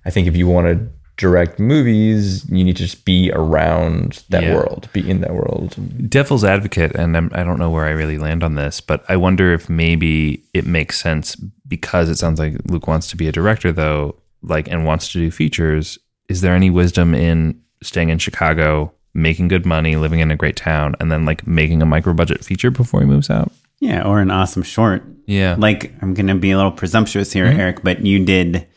I 0.05 0.09
think 0.09 0.27
if 0.27 0.35
you 0.35 0.47
want 0.47 0.67
to 0.67 0.87
direct 1.15 1.59
movies 1.59 2.49
you 2.49 2.63
need 2.63 2.75
to 2.75 2.83
just 2.83 3.05
be 3.05 3.31
around 3.33 4.23
that 4.29 4.43
Yeah. 4.43 4.55
world 4.55 4.89
be 4.93 5.07
in 5.07 5.21
that 5.21 5.33
world 5.33 5.75
devil's 6.09 6.43
advocate, 6.43 6.95
and 6.95 7.15
I'm, 7.15 7.29
I 7.33 7.43
don't 7.43 7.59
know 7.59 7.69
where 7.69 7.85
I 7.85 7.91
really 7.91 8.17
land 8.17 8.43
on 8.43 8.55
this, 8.55 8.81
but 8.81 9.03
I 9.09 9.15
wonder 9.17 9.53
if 9.53 9.69
maybe 9.69 10.43
it 10.53 10.65
makes 10.65 10.99
sense 10.99 11.35
because 11.67 12.09
it 12.09 12.17
sounds 12.17 12.39
like 12.39 12.55
Luke 12.65 12.87
wants 12.87 13.07
to 13.07 13.17
be 13.17 13.27
a 13.27 13.31
director, 13.31 13.71
though, 13.71 14.15
like, 14.43 14.67
and 14.69 14.85
wants 14.85 15.11
to 15.11 15.17
do 15.17 15.31
features. 15.31 15.97
Is 16.29 16.41
there 16.41 16.53
any 16.55 16.69
wisdom 16.69 17.15
in 17.15 17.59
staying 17.81 18.09
in 18.09 18.17
Chicago, 18.19 18.91
making 19.13 19.47
good 19.47 19.65
money, 19.65 19.95
living 19.95 20.19
in 20.19 20.29
a 20.29 20.35
great 20.35 20.55
town, 20.55 20.95
and 20.99 21.11
then 21.11 21.25
like 21.25 21.47
making 21.47 21.81
a 21.81 21.85
micro 21.85 22.13
budget 22.13 22.43
feature 22.43 22.69
before 22.71 22.99
he 23.01 23.07
moves 23.07 23.29
out? 23.29 23.51
Yeah, 23.79 24.03
or 24.03 24.19
an 24.19 24.29
awesome 24.31 24.63
short. 24.63 25.03
Yeah. 25.25 25.55
Like, 25.57 25.93
I'm 26.01 26.13
going 26.13 26.27
to 26.27 26.35
be 26.35 26.51
a 26.51 26.57
little 26.57 26.71
presumptuous 26.71 27.31
here, 27.31 27.45
mm-hmm. 27.45 27.59
Eric, 27.59 27.83
but 27.83 28.05
you 28.05 28.23
did 28.23 28.67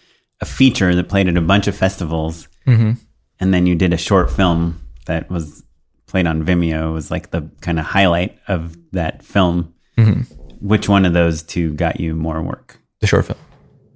a 0.41 0.45
feature 0.45 0.95
that 0.95 1.09
played 1.09 1.29
at 1.29 1.37
a 1.37 1.41
bunch 1.41 1.67
of 1.67 1.77
festivals, 1.77 2.49
mm-hmm. 2.67 2.93
and 3.41 3.55
then 3.55 3.67
you 3.67 3.75
did 3.75 3.93
a 3.93 3.97
short 3.97 4.31
film 4.31 4.81
that 5.07 5.31
was 5.31 5.65
played 6.07 6.27
on 6.27 6.45
Vimeo. 6.45 6.91
It 6.91 6.93
was 6.93 7.11
like 7.11 7.31
the 7.31 7.51
kind 7.61 7.79
of 7.79 7.87
highlight 7.87 8.39
of 8.49 8.77
that 8.93 9.25
film. 9.25 9.75
Mm-hmm. 9.99 10.35
Which 10.67 10.89
one 10.89 11.05
of 11.05 11.13
those 11.13 11.43
two 11.43 11.75
got 11.75 12.01
you 12.01 12.15
more 12.15 12.43
work? 12.43 12.81
the 13.01 13.07
short 13.07 13.27
film 13.27 13.39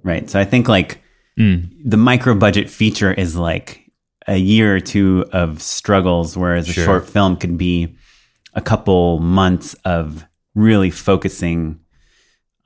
Right. 0.03 0.29
So 0.29 0.39
I 0.39 0.45
think 0.45 0.67
like 0.67 0.99
mm. 1.37 1.69
the 1.83 1.97
micro 1.97 2.33
budget 2.33 2.71
feature 2.71 3.13
is 3.13 3.35
like 3.35 3.91
a 4.27 4.37
year 4.37 4.75
or 4.75 4.79
two 4.79 5.25
of 5.31 5.61
struggles, 5.61 6.35
whereas 6.35 6.67
a 6.67 6.73
short 6.73 7.07
film 7.07 7.35
could 7.35 7.55
be 7.55 7.95
a 8.55 8.61
couple 8.61 9.19
months 9.19 9.75
of 9.85 10.25
really 10.55 10.89
focusing 10.89 11.79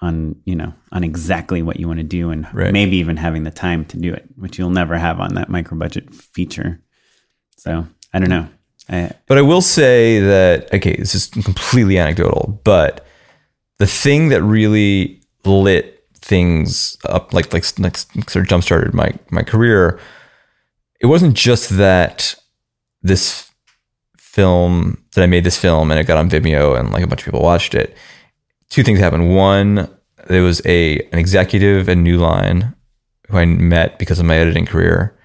on, 0.02 0.36
you 0.46 0.56
know, 0.56 0.74
on 0.92 1.04
exactly 1.04 1.62
what 1.62 1.80
you 1.80 1.88
want 1.88 2.00
to 2.00 2.04
do 2.04 2.30
and 2.30 2.48
Right. 2.54 2.74
maybe 2.74 2.98
even 2.98 3.18
having 3.18 3.44
the 3.44 3.52
time 3.52 3.86
to 3.86 3.98
do 3.98 4.14
it, 4.14 4.26
which 4.36 4.58
you'll 4.60 4.70
never 4.70 4.98
have 4.98 5.20
on 5.20 5.36
that 5.36 5.50
micro 5.50 5.78
budget 5.78 6.14
feature. 6.14 6.80
So 7.58 7.88
I 8.14 8.20
don't 8.20 8.30
know. 8.30 8.48
I, 8.90 9.12
But 9.28 9.38
I 9.38 9.42
will 9.42 9.62
say 9.62 10.20
that 10.20 10.74
okay, 10.74 10.96
this 10.98 11.16
is 11.16 11.28
completely 11.28 11.98
anecdotal, 11.98 12.60
but 12.64 13.06
the 13.80 13.88
thing 13.88 14.30
that 14.30 14.44
really 14.44 15.22
lit 15.44 16.04
things 16.16 16.98
up, 17.06 17.34
like 17.34 17.54
like, 17.54 17.66
like 17.80 17.98
sort 17.98 18.44
of 18.44 18.48
jump 18.48 18.64
started 18.64 18.94
my 18.94 19.12
my 19.32 19.44
career, 19.44 20.00
it 21.00 21.08
wasn't 21.08 21.36
just 21.36 21.78
that 21.78 22.36
this 23.02 23.50
film 24.18 25.04
that 25.14 25.24
I 25.24 25.28
made 25.28 25.44
this 25.46 25.58
film 25.58 25.90
and 25.92 26.00
it 26.00 26.08
got 26.08 26.18
on 26.18 26.30
Vimeo 26.30 26.78
and 26.78 26.92
like 26.92 27.04
a 27.04 27.08
bunch 27.08 27.22
of 27.22 27.26
people 27.26 27.42
watched 27.42 27.74
it. 27.74 27.96
Two 28.70 28.84
things 28.84 29.00
happened. 29.00 29.36
One, 29.36 29.90
there 30.28 30.42
was 30.44 30.62
a 30.66 30.98
an 31.12 31.20
executive 31.20 31.88
at 31.90 31.98
New 31.98 32.18
Line 32.18 32.76
who 33.30 33.38
I 33.38 33.46
met 33.46 33.98
because 34.00 34.20
of 34.20 34.26
my 34.26 34.38
editing 34.38 34.66
career, 34.66 35.18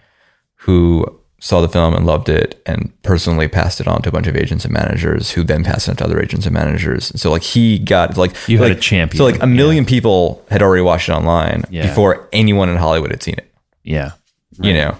who 0.56 1.16
saw 1.42 1.60
the 1.62 1.68
film 1.68 1.94
and 1.94 2.04
loved 2.04 2.28
it 2.28 2.60
and 2.66 2.92
personally 3.02 3.48
passed 3.48 3.80
it 3.80 3.88
on 3.88 4.02
to 4.02 4.10
a 4.10 4.12
bunch 4.12 4.26
of 4.26 4.36
agents 4.36 4.64
and 4.66 4.74
managers 4.74 5.30
who 5.30 5.42
then 5.42 5.64
passed 5.64 5.88
it 5.88 5.92
on 5.92 5.96
to 5.96 6.04
other 6.04 6.20
agents 6.20 6.44
and 6.44 6.52
managers. 6.52 7.10
So 7.18 7.30
like 7.30 7.42
he 7.42 7.78
got 7.78 8.16
like 8.18 8.32
You 8.46 8.58
had 8.58 8.68
like, 8.68 8.76
a 8.76 8.80
champion, 8.80 9.16
So 9.18 9.24
like 9.24 9.42
a 9.42 9.46
million 9.46 9.86
people 9.86 10.44
had 10.50 10.62
already 10.62 10.82
watched 10.82 11.08
it 11.08 11.12
online 11.12 11.64
Yeah. 11.70 11.86
before 11.86 12.28
anyone 12.32 12.68
in 12.68 12.76
Hollywood 12.76 13.10
had 13.10 13.22
seen 13.22 13.36
it. 13.38 13.50
Yeah. 13.82 14.12
You 14.60 14.74
know. 14.74 14.98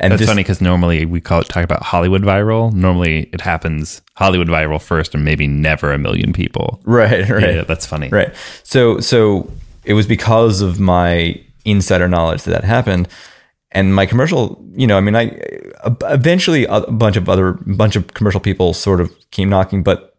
And 0.00 0.12
That's 0.12 0.24
funny 0.26 0.42
because 0.44 0.60
normally 0.60 1.04
we 1.04 1.20
call 1.20 1.40
it 1.40 1.48
talk 1.48 1.64
about 1.64 1.82
Hollywood 1.82 2.22
viral. 2.22 2.72
Normally 2.72 3.28
it 3.32 3.40
happens 3.40 4.00
Hollywood 4.14 4.46
viral 4.46 4.80
first 4.80 5.12
and 5.12 5.24
maybe 5.24 5.48
never 5.48 5.92
a 5.92 5.98
million 5.98 6.32
people. 6.32 6.80
Right, 6.88 7.28
right. 7.28 7.56
Yeah, 7.56 7.62
that's 7.62 7.84
funny. 7.84 8.08
Right. 8.08 8.34
So 8.62 9.00
so 9.00 9.50
it 9.84 9.94
was 9.94 10.06
because 10.06 10.60
of 10.60 10.78
my 10.80 11.40
insider 11.64 12.08
knowledge 12.08 12.44
that 12.44 12.52
that 12.52 12.64
happened, 12.64 13.08
and 13.72 13.94
my 13.94 14.06
commercial. 14.06 14.64
You 14.72 14.86
know, 14.86 14.96
I 14.96 15.00
mean, 15.00 15.16
I 15.16 15.36
uh, 15.82 15.94
eventually 16.04 16.64
a 16.66 16.80
bunch 16.82 17.16
of 17.16 17.28
other 17.28 17.52
bunch 17.52 17.96
of 17.96 18.06
commercial 18.14 18.40
people 18.40 18.74
sort 18.74 19.00
of 19.00 19.12
came 19.32 19.48
knocking, 19.48 19.82
but 19.82 20.16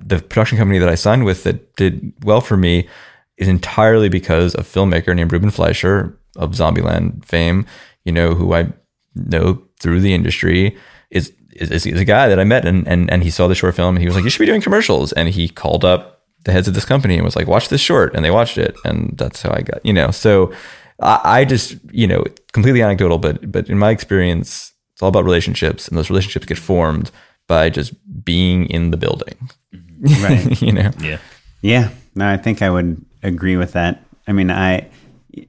the 0.00 0.20
production 0.20 0.58
company 0.58 0.78
that 0.78 0.88
I 0.88 0.94
signed 0.94 1.24
with 1.24 1.42
that 1.44 1.74
did 1.76 2.12
well 2.22 2.40
for 2.40 2.56
me 2.56 2.88
is 3.36 3.48
entirely 3.48 4.08
because 4.08 4.54
a 4.54 4.58
filmmaker 4.62 5.14
named 5.14 5.32
Ruben 5.32 5.50
Fleischer 5.50 6.16
of 6.36 6.52
Zombieland 6.52 7.24
fame. 7.24 7.66
You 8.04 8.12
know, 8.12 8.34
who 8.34 8.54
I 8.54 8.72
know 9.16 9.62
through 9.80 10.00
the 10.00 10.14
industry 10.14 10.76
is 11.10 11.32
is, 11.54 11.86
is 11.86 12.00
a 12.00 12.04
guy 12.04 12.28
that 12.28 12.38
I 12.38 12.44
met 12.44 12.64
and, 12.64 12.86
and 12.86 13.10
and 13.10 13.22
he 13.22 13.30
saw 13.30 13.48
the 13.48 13.54
short 13.54 13.74
film 13.74 13.96
and 13.96 14.02
he 14.02 14.06
was 14.06 14.14
like, 14.14 14.24
you 14.24 14.30
should 14.30 14.40
be 14.40 14.46
doing 14.46 14.60
commercials. 14.60 15.12
And 15.12 15.28
he 15.28 15.48
called 15.48 15.84
up 15.84 16.22
the 16.44 16.52
heads 16.52 16.68
of 16.68 16.74
this 16.74 16.84
company 16.84 17.16
and 17.16 17.24
was 17.24 17.36
like, 17.36 17.46
watch 17.46 17.68
this 17.68 17.80
short. 17.80 18.14
And 18.14 18.24
they 18.24 18.30
watched 18.30 18.58
it. 18.58 18.76
And 18.84 19.14
that's 19.16 19.42
how 19.42 19.50
I 19.52 19.62
got, 19.62 19.84
you 19.84 19.92
know, 19.92 20.10
so 20.10 20.52
I, 21.00 21.20
I 21.24 21.44
just, 21.44 21.76
you 21.90 22.06
know, 22.06 22.24
completely 22.52 22.82
anecdotal, 22.82 23.18
but, 23.18 23.50
but 23.50 23.68
in 23.68 23.78
my 23.78 23.90
experience, 23.90 24.72
it's 24.92 25.02
all 25.02 25.08
about 25.08 25.24
relationships 25.24 25.88
and 25.88 25.98
those 25.98 26.08
relationships 26.08 26.46
get 26.46 26.58
formed 26.58 27.10
by 27.48 27.68
just 27.68 27.94
being 28.24 28.66
in 28.66 28.92
the 28.92 28.96
building. 28.96 29.50
Mm-hmm. 29.74 30.24
Right. 30.24 30.62
you 30.62 30.72
know? 30.72 30.90
Yeah. 31.00 31.18
Yeah, 31.62 31.90
no, 32.14 32.28
I 32.28 32.36
think 32.36 32.62
I 32.62 32.70
would 32.70 33.04
agree 33.22 33.56
with 33.56 33.72
that. 33.72 34.04
I 34.28 34.32
mean, 34.32 34.50
I 34.50 34.88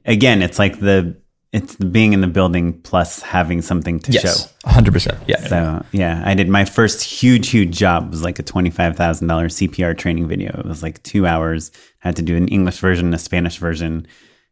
again, 0.06 0.42
it's 0.42 0.58
like 0.58 0.80
the 0.80 1.16
it's 1.58 1.76
being 1.76 2.14
in 2.14 2.22
the 2.22 2.28
building 2.28 2.80
plus 2.82 3.22
having 3.22 3.64
something 3.64 4.00
to 4.02 4.12
show. 4.12 4.34
hundred 4.64 4.94
percent. 4.94 5.18
Yeah. 5.26 5.40
So 5.48 5.86
yeah, 5.92 6.22
I 6.24 6.36
did 6.36 6.50
my 6.50 6.66
first 6.66 7.02
huge, 7.02 7.50
huge 7.50 7.76
job 7.76 8.12
was 8.12 8.24
like 8.24 8.38
a 8.38 8.44
twenty 8.44 8.70
five 8.70 8.96
thousand 8.96 9.28
dollar 9.28 9.48
CPR 9.48 9.98
training 9.98 10.28
video. 10.28 10.58
It 10.60 10.66
was 10.66 10.84
like 10.84 11.02
two 11.02 11.26
hours. 11.26 11.72
I 12.04 12.10
had 12.10 12.16
to 12.18 12.22
do 12.22 12.38
an 12.38 12.48
English 12.50 12.78
version, 12.78 13.08
and 13.08 13.16
a 13.16 13.20
Spanish 13.20 13.58
version. 13.58 14.08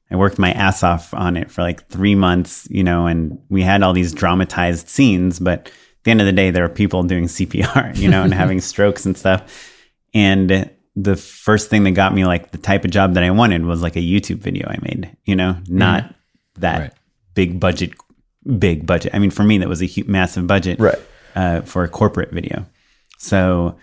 I 0.09 0.15
worked 0.15 0.39
my 0.39 0.51
ass 0.51 0.83
off 0.83 1.13
on 1.13 1.37
it 1.37 1.51
for 1.51 1.61
like 1.61 1.87
three 1.87 2.15
months, 2.15 2.67
you 2.69 2.83
know, 2.83 3.07
and 3.07 3.39
we 3.49 3.61
had 3.61 3.83
all 3.83 3.93
these 3.93 4.13
dramatized 4.13 4.87
scenes, 4.87 5.39
but 5.39 5.67
at 5.67 5.71
the 6.03 6.11
end 6.11 6.21
of 6.21 6.27
the 6.27 6.31
day, 6.31 6.51
there 6.51 6.63
were 6.63 6.69
people 6.69 7.03
doing 7.03 7.25
CPR, 7.25 7.97
you 7.97 8.09
know, 8.09 8.23
and 8.23 8.33
having 8.43 8.61
strokes 8.61 9.05
and 9.05 9.17
stuff. 9.17 9.71
And 10.13 10.69
the 10.95 11.15
first 11.15 11.69
thing 11.69 11.83
that 11.83 11.91
got 11.91 12.13
me 12.13 12.25
like 12.25 12.51
the 12.51 12.57
type 12.57 12.85
of 12.85 12.91
job 12.91 13.15
that 13.15 13.23
I 13.23 13.31
wanted 13.31 13.65
was 13.65 13.81
like 13.81 13.95
a 13.95 13.99
YouTube 13.99 14.37
video 14.37 14.67
I 14.67 14.77
made, 14.81 15.15
you 15.25 15.35
know, 15.35 15.57
not 15.67 16.14
that 16.59 16.79
Right. 16.79 16.91
big 17.33 17.59
budget, 17.59 17.91
big 18.59 18.85
budget. 18.85 19.13
I 19.13 19.19
mean, 19.19 19.31
for 19.31 19.43
me, 19.43 19.57
that 19.59 19.67
was 19.69 19.81
a 19.81 19.87
hu- 19.87 20.03
massive 20.05 20.47
budget 20.47 20.79
Right. 20.79 20.99
uh, 21.35 21.61
for 21.61 21.83
a 21.83 21.87
corporate 21.87 22.31
video. 22.31 22.65
So, 23.17 23.75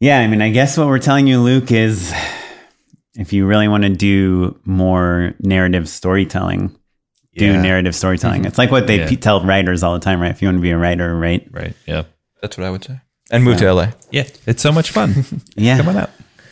yeah, 0.00 0.18
I 0.20 0.26
mean, 0.26 0.40
I 0.42 0.50
guess 0.50 0.76
what 0.78 0.86
we're 0.86 0.98
telling 0.98 1.26
you, 1.26 1.40
Luke, 1.40 1.70
is 1.72 2.12
if 3.16 3.32
you 3.32 3.46
really 3.46 3.68
want 3.68 3.82
to 3.84 3.88
do 3.90 4.58
more 4.64 5.34
narrative 5.40 5.88
storytelling, 5.88 6.74
do 7.36 7.44
Yeah. 7.46 7.60
narrative 7.62 7.94
storytelling. 7.94 8.44
It's 8.44 8.58
like 8.58 8.70
what 8.70 8.86
they 8.86 8.98
Yeah. 9.00 9.08
pe- 9.08 9.16
tell 9.16 9.40
writers 9.44 9.82
all 9.82 9.92
the 9.94 10.00
time, 10.00 10.20
right? 10.20 10.30
If 10.30 10.40
you 10.42 10.48
want 10.48 10.58
to 10.58 10.62
be 10.62 10.70
a 10.70 10.78
writer, 10.78 11.14
right? 11.16 11.46
Right. 11.50 11.74
Yeah. 11.86 12.04
That's 12.40 12.56
what 12.56 12.66
I 12.66 12.70
would 12.70 12.84
say. 12.84 13.00
And 13.30 13.44
move 13.44 13.58
to 13.58 13.66
LA. 13.72 13.88
Yeah. 14.10 14.24
It's 14.46 14.62
so 14.62 14.72
much 14.72 14.90
fun. 14.90 15.24
Yeah, 15.56 15.76
Come 15.76 15.88
on 15.90 15.96
out. 15.98 16.10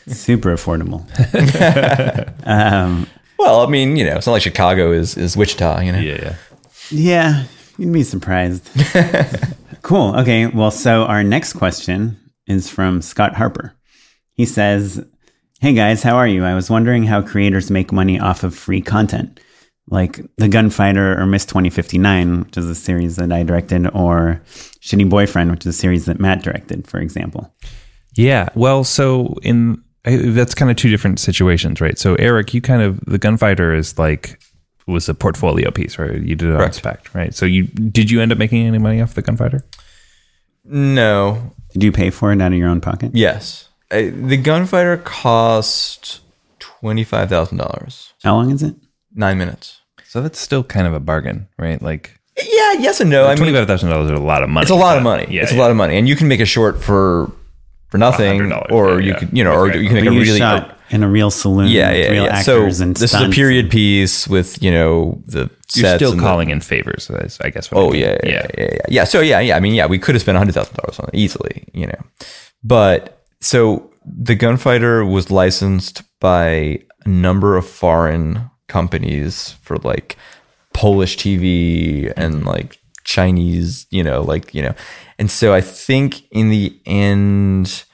super 0.09 0.55
affordable. 0.55 1.03
um, 2.47 3.07
Well, 3.39 3.61
I 3.61 3.71
mean, 3.71 3.97
you 3.97 4.05
know, 4.05 4.17
it's 4.17 4.27
not 4.27 4.33
like 4.33 4.43
Chicago 4.43 4.93
is 4.93 5.17
is 5.17 5.37
Wichita, 5.37 5.81
you 5.81 5.93
know. 5.93 6.01
Yeah. 6.01 6.17
Yeah. 6.21 6.35
yeah, 6.91 7.45
you'd 7.77 7.93
be 7.93 8.03
surprised. 8.03 8.69
cool. 9.83 10.15
Okay. 10.17 10.47
Well, 10.47 10.71
so 10.71 11.05
our 11.05 11.23
next 11.23 11.53
question 11.55 12.19
is 12.47 12.69
from 12.69 13.01
Scott 13.03 13.35
Harper. 13.35 13.75
He 14.33 14.45
says, 14.45 15.05
Hey 15.61 15.75
guys, 15.75 16.03
how 16.03 16.17
are 16.17 16.27
you? 16.27 16.45
I 16.45 16.55
was 16.55 16.71
wondering 16.71 17.05
how 17.05 17.23
creators 17.23 17.71
make 17.71 17.93
money 17.93 18.19
off 18.19 18.45
of 18.45 18.55
free 18.55 18.81
content, 18.81 19.41
like 19.89 20.21
The 20.37 20.49
Gunfighter 20.49 21.19
or 21.19 21.27
Miss 21.27 21.45
2059, 21.47 22.45
which 22.45 22.57
is 22.57 22.67
a 22.67 22.75
series 22.75 23.17
that 23.17 23.33
I 23.33 23.43
directed, 23.43 23.89
or 23.93 24.41
Shitty 24.81 25.09
Boyfriend, 25.11 25.51
which 25.51 25.67
is 25.67 25.75
a 25.75 25.79
series 25.79 26.07
that 26.07 26.21
Matt 26.21 26.43
directed, 26.43 26.87
for 26.87 27.01
example. 27.01 27.53
Yeah. 28.15 28.49
Well, 28.55 28.85
so 28.85 29.35
in 29.43 29.83
I- 30.05 30.17
that's 30.17 30.55
kind 30.55 30.71
of 30.71 30.77
two 30.77 30.89
different 30.91 31.19
situations, 31.21 31.81
right? 31.81 31.99
So 31.99 32.15
Eric, 32.17 32.55
you 32.55 32.61
kind 32.61 32.83
of 32.83 33.01
the 33.07 33.19
gunfighter 33.19 33.75
is 33.75 33.99
like 33.99 34.41
was 34.87 35.09
a 35.09 35.15
portfolio 35.15 35.71
piece, 35.71 35.99
right? 35.99 36.15
You 36.21 36.35
did 36.35 36.49
it 36.51 36.57
on 36.61 36.73
spec, 36.73 37.15
right? 37.15 37.35
So 37.35 37.45
you 37.47 37.65
did 37.65 38.11
you 38.11 38.21
end 38.21 38.33
up 38.33 38.39
making 38.39 38.67
any 38.67 38.79
money 38.79 39.01
off 39.03 39.15
the 39.15 39.23
gunfighter? 39.23 39.65
No. 40.65 41.53
Did 41.73 41.83
you 41.83 41.93
pay 41.93 42.11
for 42.11 42.33
it 42.33 42.41
out 42.41 42.53
of 42.53 42.59
your 42.59 42.69
own 42.69 42.81
pocket? 42.81 43.13
Yes. 43.15 43.69
Uh, 43.91 44.03
the 44.13 44.37
gunfighter 44.37 44.97
cost 44.99 46.21
$25,000. 46.61 48.13
How 48.23 48.35
long 48.35 48.51
is 48.51 48.63
it? 48.63 48.75
Nine 49.15 49.39
minutes. 49.39 49.81
So 50.05 50.21
that's 50.23 50.39
still 50.39 50.65
kind 50.65 50.87
of 50.87 50.95
a 50.95 51.01
bargain, 51.01 51.49
right? 51.59 51.81
Like 51.81 52.19
Yeah, 52.37 52.75
yes 52.79 53.01
and 53.01 53.11
no. 53.11 53.25
I 53.25 53.29
mean, 53.29 53.37
twenty 53.39 53.53
five 53.53 53.67
thousand 53.67 53.91
dollars 53.91 54.11
is 54.11 54.19
a 54.19 54.23
lot 54.23 54.43
of 54.43 54.49
money. 54.49 54.63
it's 54.63 54.71
a 54.71 54.75
lot 54.75 54.97
of 54.97 55.03
money. 55.03 55.27
Yeah, 55.29 55.43
it's 55.43 55.53
yeah. 55.53 55.59
a 55.59 55.61
lot 55.61 55.71
of 55.71 55.77
money. 55.77 55.97
And 55.99 56.09
you 56.09 56.17
can 56.17 56.29
make 56.29 56.41
a 56.41 56.47
short 56.47 56.83
for 56.83 57.31
for 57.89 57.99
nothing. 57.99 58.41
$100, 58.41 58.71
Or 58.71 59.01
yeah, 59.01 59.07
you 59.07 59.13
yeah. 59.13 59.19
could, 59.19 59.37
you 59.37 59.45
know, 59.45 59.53
or 59.53 59.67
Exactly. 59.67 59.83
you 59.83 59.89
can 59.89 59.95
make 59.97 60.11
a 60.11 60.15
you 60.15 60.21
really. 60.23 60.39
shot 60.39 60.77
in 60.91 61.03
a 61.03 61.09
real 61.09 61.31
saloon 61.31 61.69
yeah, 61.69 61.93
yeah, 61.93 62.11
real 62.11 62.25
yeah. 62.25 62.41
So 62.41 62.63
and 62.65 62.71
this 62.71 62.81
is 63.03 63.03
a 63.03 63.09
stunts. 63.09 63.37
period 63.37 63.71
piece 63.71 64.27
with, 64.27 64.63
you 64.63 64.71
know, 64.71 65.23
the 65.27 65.51
You're 65.75 65.85
sets 65.85 65.97
still 65.99 66.13
and 66.13 66.21
the- 66.21 66.25
calling 66.25 66.49
in 66.51 66.61
favors, 66.61 67.11
I 67.43 67.51
guess. 67.51 67.71
what 67.71 67.79
I 67.79 67.83
Oh 67.85 67.91
mean. 67.91 68.01
yeah, 68.01 68.17
yeah, 68.25 68.47
yeah, 68.57 68.65
yeah, 68.73 68.79
yeah. 68.89 69.05
So 69.05 69.21
yeah, 69.21 69.41
yeah. 69.41 69.57
I 69.57 69.61
mean, 69.61 69.75
yeah, 69.75 69.87
we 69.87 69.99
could 69.99 70.15
have 70.15 70.23
spent 70.23 70.39
hundred 70.39 70.55
thousand 70.55 70.77
dollars 70.77 70.99
on 70.99 71.09
it 71.13 71.15
easily, 71.19 71.65
you 71.75 71.87
know. 71.87 72.01
But 72.65 73.23
so 73.41 73.91
the 74.05 74.35
gunfighter 74.35 75.05
was 75.05 75.31
licensed 75.31 76.03
by 76.21 76.81
a 77.05 77.09
number 77.09 77.57
of 77.59 77.67
foreign 77.69 78.51
companies 78.67 79.57
for 79.63 79.77
like 79.79 80.17
Polish 80.73 81.17
TV 81.19 82.13
and 82.17 82.45
like 82.47 82.78
Chinese, 83.09 83.87
you 83.91 84.05
know, 84.05 84.21
like 84.21 84.55
you 84.55 84.61
know, 84.61 84.75
and 85.19 85.31
so 85.31 85.55
I 85.55 85.63
think 85.63 86.31
in 86.31 86.51
the 86.51 86.79
end. 86.85 87.85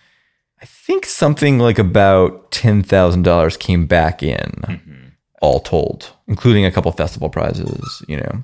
I 0.61 0.67
think 0.67 1.07
something 1.07 1.59
like 1.59 1.79
about 1.79 2.51
ten 2.51 2.83
thousand 2.83 3.23
dollars 3.23 3.57
came 3.57 3.87
back 3.87 4.23
in, 4.23 4.51
mm-hmm. 4.67 5.09
all 5.41 5.61
told, 5.61 6.13
including 6.27 6.65
a 6.65 6.73
couple 6.73 6.91
festival 6.91 7.29
prizes. 7.29 8.03
You 8.09 8.17
know, 8.17 8.43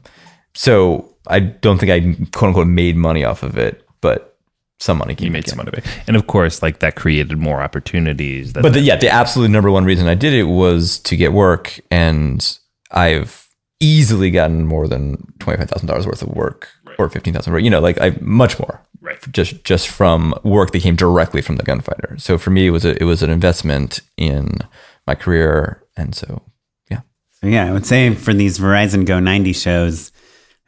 so 0.55 1.17
I 1.27 1.41
don't 1.41 1.79
think 1.79 1.91
I 1.91 2.01
quote 2.31 2.49
unquote 2.49 2.69
made 2.69 2.97
money 2.97 3.25
off 3.25 3.43
of 3.43 3.59
it, 3.59 3.85
but 4.01 4.39
some 4.79 4.99
money 4.99 5.17
came. 5.17 5.27
You 5.27 5.33
made 5.33 5.47
back 5.47 5.51
some 5.51 5.59
money, 5.59 5.83
and 6.07 6.15
of 6.15 6.29
course, 6.29 6.63
like 6.63 6.79
that 6.81 6.95
created 6.95 7.37
more 7.37 7.63
opportunities. 7.63 8.53
That 8.53 8.63
But 8.63 8.75
the, 8.75 8.81
yeah, 8.81 8.97
the 8.97 9.09
absolute 9.09 9.51
number 9.51 9.71
one 9.73 9.85
reason 9.85 10.07
I 10.07 10.15
did 10.15 10.35
it 10.35 10.45
was 10.45 11.01
to 11.01 11.17
get 11.17 11.33
work, 11.33 11.81
and 11.91 12.59
I've 12.93 13.50
easily 13.81 14.31
gotten 14.31 14.67
more 14.67 14.87
than 14.87 15.33
twenty 15.39 15.59
five 15.59 15.71
thousand 15.71 15.89
dollars 15.89 16.07
worth 16.07 16.23
of 16.23 16.29
work, 16.29 16.69
or 16.99 17.09
fifteen 17.09 17.35
thousand. 17.35 17.65
You 17.65 17.71
know, 17.71 17.81
like 17.81 18.01
I 18.01 18.17
much 18.21 18.59
more. 18.59 18.81
Right. 19.01 19.19
Just 19.33 19.65
just 19.65 19.89
from 19.89 20.35
work 20.45 20.73
that 20.73 20.83
came 20.83 20.97
directly 20.97 21.41
from 21.43 21.57
the 21.57 21.63
gunfighter. 21.63 22.17
So 22.19 22.37
for 22.37 22.51
me, 22.51 22.67
it 22.67 22.71
was 22.71 22.85
a, 22.85 23.01
it 23.01 23.05
was 23.05 23.23
an 23.23 23.31
investment 23.31 24.01
in 24.17 24.59
my 25.07 25.15
career, 25.15 25.83
and 25.97 26.15
so 26.15 26.43
yeah. 26.91 27.01
So 27.41 27.47
yeah, 27.47 27.67
I 27.67 27.73
would 27.73 27.87
say 27.87 28.15
for 28.15 28.35
these 28.35 28.59
Verizon 28.59 29.07
Go 29.07 29.19
90 29.19 29.55
shows, 29.55 30.13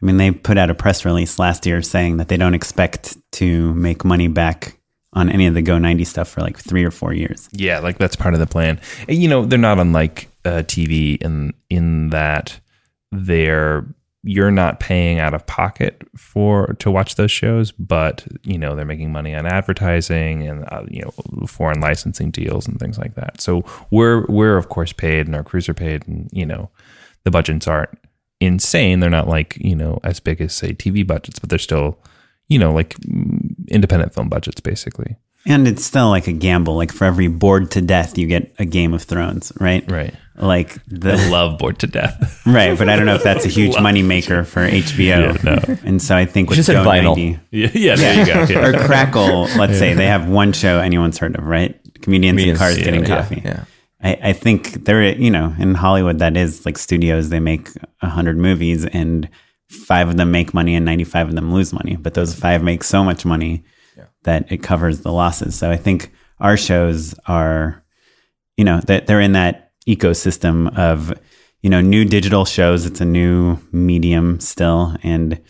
I 0.03 0.07
mean, 0.07 0.17
they 0.17 0.31
put 0.31 0.57
out 0.57 0.71
a 0.71 0.75
press 0.75 1.05
release 1.05 1.39
last 1.39 1.67
year 1.67 1.83
saying 1.83 2.17
that 2.17 2.29
they 2.29 2.39
don't 2.39 2.55
expect 2.55 3.17
to 3.33 3.75
make 3.75 4.05
money 4.05 4.29
back 4.29 4.79
on 5.13 5.29
any 5.29 5.47
of 5.47 5.55
the 5.55 5.63
Go 5.63 5.79
90 5.79 6.05
stuff 6.05 6.29
for 6.29 6.41
like 6.41 6.59
three 6.59 6.85
or 6.85 6.91
four 6.91 7.13
years. 7.13 7.49
Yeah, 7.53 7.81
like 7.81 7.99
that's 7.99 8.17
part 8.17 8.33
of 8.33 8.41
the 8.41 8.47
plan. 8.47 8.81
And, 9.09 9.19
you 9.19 9.29
know, 9.29 9.45
they're 9.45 9.59
not 9.59 9.79
unlike 9.79 10.29
uh, 10.45 10.63
TV 10.63 11.21
in 11.23 11.53
in 11.69 12.09
that 12.11 12.59
they're 13.13 13.87
you're 14.25 14.53
not 14.53 14.79
paying 14.79 15.19
out 15.19 15.35
of 15.35 15.45
pocket 15.47 16.01
for 16.17 16.75
to 16.79 16.91
watch 16.91 17.17
those 17.17 17.31
shows, 17.31 17.73
but 17.73 18.25
you 18.45 18.57
know 18.57 18.75
they're 18.75 18.85
making 18.85 19.13
money 19.13 19.35
on 19.35 19.47
advertising 19.47 20.47
and 20.47 20.65
uh, 20.71 20.85
you 20.89 21.03
know 21.03 21.47
foreign 21.47 21.81
licensing 21.81 22.31
deals 22.31 22.67
and 22.67 22.79
things 22.79 22.99
like 22.99 23.15
that. 23.15 23.41
So 23.41 23.65
we're 23.91 24.25
we're 24.27 24.57
of 24.57 24.69
course 24.69 24.93
paid 24.93 25.27
and 25.27 25.35
our 25.35 25.45
crews 25.45 25.69
are 25.69 25.75
paid, 25.75 26.07
and 26.07 26.29
you 26.33 26.47
know 26.47 26.71
the 27.25 27.31
budgets 27.31 27.67
aren't 27.67 27.99
insane. 28.41 29.01
They're 29.01 29.11
not 29.11 29.29
like 29.29 29.57
you 29.61 29.75
know 29.75 29.99
as 30.05 30.21
big 30.21 30.41
as 30.41 30.55
say 30.55 30.73
TV 30.73 31.07
budgets, 31.07 31.39
but 31.39 31.51
they're 31.51 31.59
still 31.59 31.99
you 32.49 32.59
know 32.59 32.73
like 32.73 32.95
mm, 33.01 33.55
independent 33.69 34.15
film 34.15 34.29
budgets 34.29 34.61
basically. 34.61 35.17
And 35.45 35.67
it's 35.67 35.85
still 35.85 36.09
like 36.09 36.29
a 36.29 36.33
gamble. 36.33 36.77
Like 36.77 36.93
for 36.93 37.05
every 37.05 37.27
bored 37.27 37.73
to 37.73 37.81
death, 37.81 38.17
you 38.17 38.29
get 38.29 38.55
a 38.61 38.65
Game 38.65 38.95
of 38.95 39.03
Thrones, 39.03 39.53
right? 39.59 39.89
Right. 39.91 40.15
Like 40.43 40.77
I 40.77 40.81
the 40.89 41.29
love 41.31 41.59
bored 41.59 41.79
to 41.79 41.87
death. 41.87 42.43
right, 42.47 42.77
but 42.77 42.89
I 42.89 42.97
don't 42.97 43.07
know 43.07 43.15
if 43.15 43.23
that's 43.23 43.45
a 43.45 43.49
huge 43.49 43.75
Love 43.75 43.85
moneymaker 43.85 44.45
for 44.45 44.69
HBO. 44.69 44.99
Yeah, 44.99 45.37
no. 45.45 45.79
And 45.85 46.03
so 46.03 46.17
I 46.17 46.25
think 46.25 46.51
with 46.51 46.57
just 46.57 46.67
said 46.67 46.83
Go 46.83 46.85
vinyl. 46.85 47.17
90 47.17 47.39
Yeah, 47.51 47.71
yeah, 47.73 47.97
there 47.97 48.19
you 48.19 48.27
go. 48.27 48.53
Yeah. 48.53 48.67
or 48.67 48.85
Crackle, 48.87 49.43
let's 49.57 49.79
say 49.79 49.95
they 49.95 50.07
have 50.07 50.29
one 50.29 50.53
show 50.53 50.81
anyone's 50.81 51.19
heard 51.19 51.37
of, 51.39 51.45
right? 51.45 51.79
Comedians, 52.03 52.33
Comedians, 52.33 52.49
in 52.49 52.57
cars 52.57 52.79
yeah, 52.79 52.85
getting 52.85 53.01
yeah, 53.03 53.07
coffee. 53.07 53.43
yeah. 53.45 53.65
I, 54.03 54.19
I 54.31 54.33
think 54.33 54.85
there, 54.85 55.05
you 55.17 55.31
know, 55.31 55.55
in 55.59 55.75
Hollywood, 55.75 56.19
that 56.19 56.37
is 56.37 56.67
like 56.67 56.77
studios. 56.77 57.29
They 57.29 57.39
make 57.39 57.69
a 58.01 58.09
hundred 58.09 58.37
movies, 58.37 58.85
and 58.85 59.29
five 59.69 60.09
of 60.09 60.17
them 60.17 60.33
make 60.33 60.53
money, 60.53 60.75
and 60.75 60.85
ninety-five 60.85 61.29
of 61.29 61.35
them 61.37 61.55
lose 61.55 61.73
money. 61.73 61.95
But 61.95 62.15
those 62.15 62.35
five 62.35 62.65
make 62.65 62.83
so 62.83 63.05
much 63.05 63.25
money 63.25 63.63
that 64.25 64.51
it 64.51 64.59
covers 64.59 65.01
the 65.01 65.13
losses. 65.13 65.55
So 65.55 65.71
I 65.71 65.77
think 65.77 66.13
our 66.41 66.57
shows 66.57 67.15
are, 67.27 67.85
you 68.57 68.65
know, 68.65 68.81
that 68.87 69.07
they're 69.07 69.21
in 69.21 69.33
that 69.33 69.72
ecosystem 69.87 70.77
of, 70.79 71.13
you 71.63 71.71
know, 71.71 71.81
new 71.81 72.05
digital 72.05 72.45
shows. 72.45 72.87
It's 72.87 73.01
a 73.01 73.05
new 73.05 73.59
medium 73.73 74.41
still, 74.41 74.97
and 75.03 75.41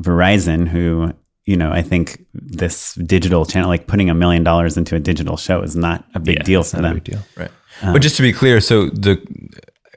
Verizon, 0.00 0.66
who 0.68 1.12
you 1.46 1.56
know, 1.58 1.70
I 1.70 1.82
think 1.82 2.24
this 2.32 2.94
digital 2.94 3.44
channel, 3.44 3.68
like 3.68 3.86
putting 3.86 4.08
a 4.08 4.14
million 4.14 4.44
dollars 4.44 4.78
into 4.78 4.96
a 4.96 5.00
digital 5.00 5.36
show, 5.36 5.60
is 5.60 5.76
not 5.76 6.04
a 6.14 6.18
big 6.20 6.38
Yeah, 6.38 6.42
deal 6.42 6.62
for 6.62 6.80
them. 6.80 6.98
deal. 7.00 7.18
Right. 7.36 7.50
Um, 7.82 7.92
but 7.92 8.00
just 8.00 8.16
to 8.16 8.22
be 8.22 8.32
clear, 8.32 8.60
so 8.62 8.86
the 8.86 9.22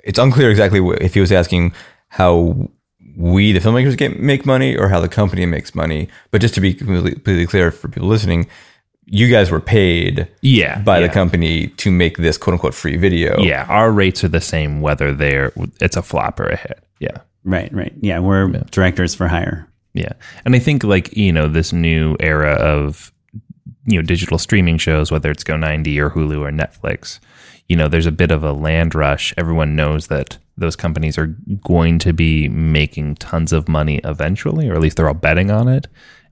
it's 0.03 0.19
unclear 0.19 0.49
exactly 0.49 0.81
if 0.99 1.13
he 1.13 1.21
was 1.21 1.31
asking 1.31 1.73
how 2.09 2.69
we 3.15 3.51
the 3.51 3.59
filmmakers 3.59 3.97
get 3.97 4.19
make 4.19 4.45
money 4.45 4.75
or 4.75 4.89
how 4.89 4.99
the 4.99 5.07
company 5.07 5.45
makes 5.45 5.73
money. 5.73 6.09
But 6.31 6.41
just 6.41 6.53
to 6.55 6.61
be 6.61 6.73
completely, 6.73 7.11
completely 7.13 7.47
clear 7.47 7.71
for 7.71 7.87
people 7.87 8.09
listening, 8.09 8.47
you 9.09 9.29
guys 9.31 9.49
were 9.49 9.59
paid 9.61 10.27
Yeah, 10.41 10.79
by 10.81 10.99
yeah. 10.99 11.07
the 11.07 11.13
company 11.13 11.67
to 11.67 11.89
make 11.89 12.17
this 12.17 12.37
quote 12.37 12.53
unquote 12.53 12.73
free 12.73 12.97
video. 12.97 13.39
Yeah, 13.39 13.65
our 13.69 13.91
rates 13.91 14.23
are 14.23 14.27
the 14.27 14.41
same 14.41 14.81
whether 14.81 15.13
they're 15.13 15.51
it's 15.81 15.95
a 15.97 16.01
flop 16.01 16.39
or 16.39 16.47
a 16.47 16.57
hit. 16.57 16.83
Yeah. 16.99 17.17
Right, 17.43 17.73
right. 17.73 17.93
Yeah, 18.01 18.19
we're 18.19 18.49
directors 18.71 19.15
for 19.15 19.27
hire. 19.29 19.67
Yeah. 19.93 20.11
And 20.45 20.53
I 20.55 20.59
think 20.59 20.83
like, 20.83 21.15
you 21.15 21.31
know, 21.31 21.47
this 21.47 21.71
new 21.71 22.17
era 22.19 22.53
of 22.53 23.11
you 23.85 23.97
know, 23.97 24.01
digital 24.05 24.37
streaming 24.37 24.77
shows, 24.77 25.11
whether 25.11 25.31
it's 25.31 25.45
Go90 25.45 25.97
or 25.99 26.09
Hulu 26.09 26.39
or 26.41 26.51
Netflix, 26.51 27.19
you 27.69 27.75
know, 27.77 27.87
there's 27.87 28.05
a 28.05 28.11
bit 28.11 28.31
of 28.31 28.43
a 28.43 28.51
land 28.51 28.93
rush. 28.93 29.33
Everyone 29.37 29.77
knows 29.77 30.07
that 30.07 30.37
those 30.57 30.75
companies 30.75 31.17
are 31.17 31.27
going 31.63 31.99
to 31.99 32.11
be 32.11 32.49
making 32.49 33.15
tons 33.15 33.53
of 33.53 33.69
money 33.69 34.01
eventually, 34.03 34.67
or 34.67 34.73
at 34.73 34.81
least 34.81 34.97
they're 34.97 35.07
all 35.07 35.13
betting 35.13 35.51
on 35.51 35.69
it. 35.69 35.87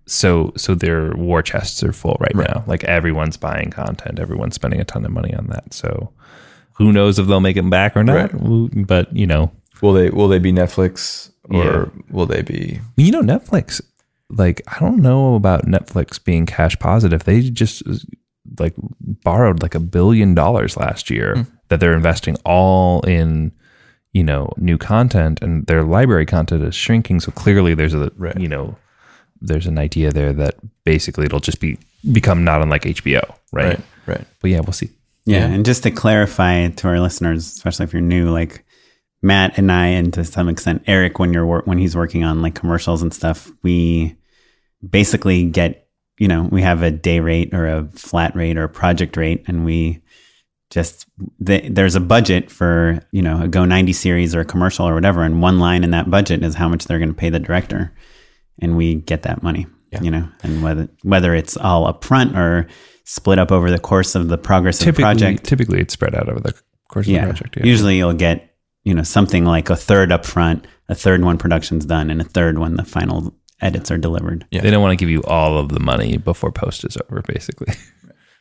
So 0.07 0.53
so 0.55 0.75
their 0.75 1.13
war 1.15 1.41
chests 1.41 1.81
are 1.83 1.93
full 1.93 2.17
right, 2.19 2.35
now. 2.35 2.63
Like 2.67 2.83
everyone's 2.83 3.37
buying 3.37 3.71
content, 3.71 4.19
everyone's 4.19 4.55
spending 4.55 4.79
a 4.79 4.85
ton 4.85 5.05
of 5.05 5.11
money 5.11 5.33
on 5.33 5.47
that. 5.47 5.73
So 5.73 6.11
who 6.73 6.91
knows 6.91 7.17
if 7.17 7.27
they'll 7.27 7.39
make 7.39 7.57
it 7.57 7.69
back 7.69 7.95
or 7.97 8.03
not? 8.03 8.31
But 8.87 9.15
you 9.15 9.25
know, 9.27 9.51
Will 9.81 9.93
they 9.93 10.09
will 10.09 10.27
they 10.27 10.39
be 10.39 10.53
Netflix 10.53 11.31
or 11.49 11.63
Yeah. 11.63 11.85
will 12.09 12.25
they 12.25 12.41
be 12.41 12.79
you 12.97 13.11
know, 13.11 13.21
Netflix, 13.21 13.81
like, 14.29 14.61
I 14.67 14.79
don't 14.79 15.01
know 15.01 15.35
about 15.35 15.65
Netflix 15.65 16.23
being 16.23 16.45
cash 16.45 16.77
positive. 16.79 17.23
They 17.23 17.49
just 17.49 17.83
like 18.59 18.73
borrowed 19.23 19.61
like 19.61 19.75
a 19.75 19.79
billion 19.79 20.33
dollars 20.33 20.77
last 20.77 21.09
year 21.09 21.35
hmm. 21.35 21.41
that 21.69 21.79
they're 21.79 21.93
investing 21.95 22.35
all 22.45 23.01
in, 23.01 23.51
you 24.13 24.23
know, 24.23 24.51
new 24.57 24.77
content 24.77 25.41
and 25.41 25.65
their 25.67 25.83
library 25.83 26.25
content 26.25 26.63
is 26.63 26.75
shrinking. 26.75 27.19
So 27.19 27.31
clearly 27.31 27.73
there's 27.73 27.93
a, 27.93 28.11
Right. 28.17 28.39
you 28.39 28.47
know, 28.47 28.77
there's 29.41 29.67
an 29.67 29.77
idea 29.77 30.11
there 30.11 30.33
that 30.33 30.55
basically 30.83 31.25
it'll 31.25 31.39
just 31.39 31.59
be 31.59 31.77
become 32.11 32.43
not 32.43 32.61
unlike 32.61 32.83
HBO. 32.83 33.35
Right. 33.51 33.65
right? 33.65 33.81
Right. 34.05 34.27
But 34.41 34.51
yeah, 34.51 34.59
we'll 34.61 34.73
see. 34.73 34.89
Yeah, 35.25 35.47
and 35.47 35.65
just 35.65 35.83
to 35.83 35.91
clarify 35.91 36.67
to 36.67 36.87
our 36.87 36.99
listeners, 36.99 37.47
especially 37.47 37.85
if 37.85 37.93
you're 37.93 38.01
new, 38.01 38.29
like 38.29 38.63
Matt 39.23 39.57
and 39.57 39.71
I, 39.71 39.87
and 39.87 40.13
to 40.13 40.23
some 40.23 40.47
extent 40.49 40.83
Eric, 40.85 41.17
when 41.17 41.33
you're 41.33 41.47
wor- 41.47 41.63
when 41.65 41.79
he's 41.79 41.95
working 41.95 42.23
on 42.23 42.43
like 42.43 42.53
commercials 42.53 43.01
and 43.01 43.11
stuff, 43.11 43.51
we 43.63 44.15
basically 44.87 45.45
get 45.45 45.87
you 46.19 46.27
know 46.27 46.43
we 46.51 46.61
have 46.61 46.83
a 46.83 46.91
day 46.91 47.19
rate 47.19 47.53
or 47.53 47.65
a 47.65 47.87
flat 47.93 48.35
rate 48.35 48.55
or 48.55 48.63
a 48.63 48.69
project 48.69 49.17
rate, 49.17 49.43
and 49.47 49.65
we 49.65 50.03
just 50.69 51.07
the, 51.39 51.67
there's 51.69 51.95
a 51.95 51.99
budget 51.99 52.51
for 52.51 52.99
you 53.11 53.23
know 53.23 53.41
a 53.41 53.47
Go 53.47 53.65
90 53.65 53.93
series 53.93 54.35
or 54.35 54.41
a 54.41 54.45
commercial 54.45 54.87
or 54.87 54.93
whatever, 54.93 55.23
and 55.23 55.41
one 55.41 55.57
line 55.59 55.83
in 55.83 55.91
that 55.91 56.11
budget 56.11 56.43
is 56.43 56.53
how 56.53 56.69
much 56.69 56.85
they're 56.85 56.99
going 56.99 57.09
to 57.09 57.15
pay 57.15 57.31
the 57.31 57.39
director, 57.39 57.91
and 58.59 58.77
we 58.77 58.95
get 58.95 59.23
that 59.23 59.43
money. 59.43 59.67
you 60.01 60.11
know, 60.11 60.27
and 60.43 60.61
whether 60.61 60.89
whether 61.03 61.33
it's 61.33 61.55
all 61.55 61.91
upfront 61.91 62.35
or 62.35 62.67
split 63.05 63.39
up 63.39 63.51
over 63.51 63.71
the 63.71 63.79
course 63.79 64.15
of 64.15 64.27
the 64.27 64.37
progress 64.37 64.81
of 64.81 64.87
the 64.87 65.01
project. 65.01 65.45
typically 65.45 65.79
it's 65.79 65.93
spread 65.93 66.15
out 66.15 66.27
over 66.27 66.39
the 66.39 66.53
course 66.89 67.07
of 67.07 67.13
yeah. 67.13 67.21
the 67.21 67.33
project. 67.33 67.57
Yeah. 67.57 67.65
Usually 67.65 67.97
you'll 67.97 68.13
get, 68.13 68.55
you 68.83 68.93
know, 68.93 69.03
something 69.03 69.45
like 69.45 69.69
a 69.69 69.75
third 69.75 70.11
up 70.11 70.25
front, 70.25 70.67
a 70.89 70.95
third 70.95 71.23
when 71.23 71.37
production's 71.37 71.85
done, 71.85 72.09
and 72.09 72.19
a 72.19 72.25
third 72.25 72.59
when 72.59 72.75
the 72.75 72.83
final 72.83 73.33
edits 73.61 73.89
are 73.89 73.97
delivered. 73.97 74.45
Yeah. 74.51 74.61
They 74.61 74.71
don't 74.71 74.81
want 74.81 74.91
to 74.91 75.01
give 75.01 75.09
you 75.09 75.23
all 75.23 75.57
of 75.57 75.69
the 75.69 75.79
money 75.79 76.17
before 76.17 76.51
post 76.51 76.83
is 76.83 76.97
over, 76.97 77.21
basically. 77.21 77.73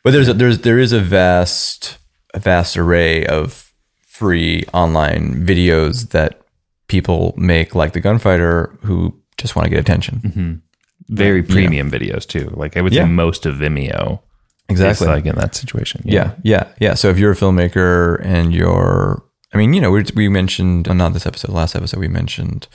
But 0.02 0.12
there's 0.12 0.28
a, 0.28 0.34
there's 0.34 0.58
there 0.58 0.78
is 0.78 0.92
a 0.92 1.00
vast 1.00 1.96
a 2.34 2.38
vast 2.38 2.76
array 2.76 3.24
of 3.24 3.72
free 4.06 4.64
online 4.74 5.46
videos 5.46 6.10
that 6.10 6.42
people 6.88 7.32
make, 7.38 7.74
like 7.74 7.94
the 7.94 8.00
gunfighter, 8.00 8.78
who 8.82 9.18
just 9.38 9.54
want 9.56 9.64
to 9.66 9.70
get 9.70 9.78
attention. 9.80 10.62
Very 11.08 11.42
premium 11.42 11.90
videos 11.90 12.26
too. 12.26 12.48
Like 12.54 12.76
I 12.76 12.80
would 12.80 12.92
Yeah. 12.92 13.04
say 13.04 13.10
most 13.10 13.46
of 13.46 13.56
Vimeo 13.56 14.20
Exactly. 14.68 15.06
like 15.08 15.26
in 15.26 15.34
that 15.36 15.54
situation. 15.54 16.00
Yeah, 16.04 16.32
yeah, 16.42 16.68
yeah. 16.80 16.94
So 16.94 17.08
if 17.10 17.18
you're 17.18 17.32
a 17.32 17.36
filmmaker 17.36 18.24
and 18.24 18.54
you're, 18.54 19.22
I 19.52 19.58
mean, 19.58 19.74
you 19.74 19.80
know, 19.80 19.90
we, 19.90 20.04
we 20.16 20.28
mentioned, 20.28 20.88
uh, 20.88 20.94
not 20.94 21.12
this 21.12 21.26
episode, 21.26 21.50
last 21.52 21.74
episode, 21.76 22.00
we 22.00 22.08
mentioned 22.08 22.66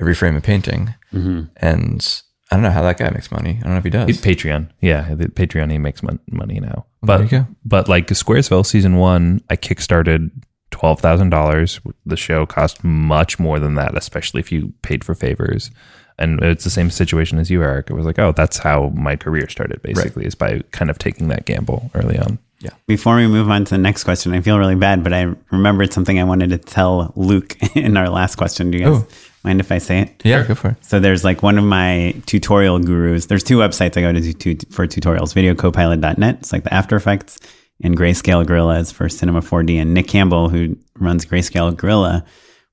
every 0.00 0.14
frame 0.14 0.36
of 0.36 0.42
painting. 0.42 0.94
And 1.12 2.22
I 2.50 2.56
don't 2.56 2.62
know 2.62 2.70
how 2.70 2.82
that 2.82 2.98
guy 2.98 3.10
makes 3.10 3.30
money. 3.30 3.58
I 3.60 3.62
don't 3.64 3.72
know 3.72 3.78
if 3.78 3.84
he 3.84 3.90
does. 3.90 4.08
Patreon. 4.22 4.70
Yeah, 4.80 5.14
the 5.14 5.26
Patreon 5.26 5.70
he 5.70 5.78
makes 5.78 6.02
mon- 6.02 6.20
money 6.30 6.58
now. 6.60 6.86
Well, 7.02 7.02
But 7.02 7.16
there 7.18 7.24
you 7.26 7.30
go. 7.30 7.46
but 7.64 7.88
like 7.88 8.06
Squaresville 8.08 8.64
season 8.64 8.96
1, 8.96 9.42
I 9.50 9.56
kickstarted 9.56 10.30
$12,000. 10.70 11.92
The 12.06 12.16
show 12.16 12.46
cost 12.46 12.82
much 12.84 13.38
more 13.38 13.58
than 13.58 13.74
that, 13.74 13.96
especially 13.96 14.40
if 14.40 14.50
you 14.52 14.72
paid 14.82 15.04
for 15.04 15.14
favors. 15.14 15.70
And 16.18 16.42
it's 16.42 16.64
the 16.64 16.70
same 16.70 16.90
situation 16.90 17.38
as 17.38 17.50
you, 17.50 17.62
Eric. 17.62 17.88
It 17.88 17.94
was 17.94 18.04
like, 18.04 18.18
oh, 18.18 18.32
that's 18.32 18.58
how 18.58 18.88
my 18.90 19.16
career 19.16 19.48
started, 19.48 19.80
basically, 19.82 20.26
is 20.26 20.34
by 20.34 20.60
kind 20.70 20.90
of 20.90 20.98
taking 20.98 21.28
that 21.28 21.46
gamble 21.46 21.90
early 21.94 22.18
on. 22.18 22.38
Yeah. 22.58 22.70
Before 22.86 23.16
we 23.16 23.26
move 23.26 23.48
on 23.48 23.64
to 23.64 23.70
the 23.70 23.78
next 23.78 24.04
question, 24.04 24.34
I 24.34 24.42
feel 24.42 24.58
really 24.58 24.74
bad, 24.74 25.02
but 25.02 25.14
I 25.14 25.32
remembered 25.50 25.94
something 25.94 26.20
I 26.20 26.24
wanted 26.24 26.50
to 26.50 26.58
tell 26.58 27.14
Luke 27.16 27.56
in 27.74 27.96
our 27.96 28.10
last 28.10 28.36
question. 28.36 28.70
Do 28.70 28.76
you 28.76 28.84
guys 28.84 29.02
Oh. 29.02 29.06
mind 29.44 29.60
if 29.60 29.72
I 29.72 29.78
say 29.78 30.00
it? 30.00 30.20
yeah, 30.22 30.46
go 30.46 30.54
for 30.54 30.68
it. 30.72 30.84
So 30.84 31.00
there's 31.00 31.24
like 31.24 31.42
one 31.42 31.56
of 31.56 31.64
my 31.64 32.14
tutorial 32.26 32.78
gurus. 32.78 33.24
There's 33.26 33.42
two 33.42 33.56
websites 33.56 33.96
I 33.96 34.02
go 34.02 34.12
to 34.12 34.20
do, 34.34 34.54
to 34.54 34.66
for 34.70 34.86
tutorials: 34.86 35.32
VideoCopilot.net. 35.32 36.36
It's 36.40 36.52
like 36.52 36.64
the 36.64 36.74
After 36.74 36.96
Effects, 36.96 37.38
and 37.82 37.96
Grayscale 37.96 38.46
Gorilla 38.46 38.78
is 38.78 38.90
for 38.90 39.08
Cinema 39.08 39.40
4D. 39.40 39.80
And 39.80 39.94
Nick 39.94 40.08
Campbell, 40.08 40.48
who 40.48 40.76
runs 40.98 41.24
Grayscale 41.24 41.76
Gorilla, 41.76 42.24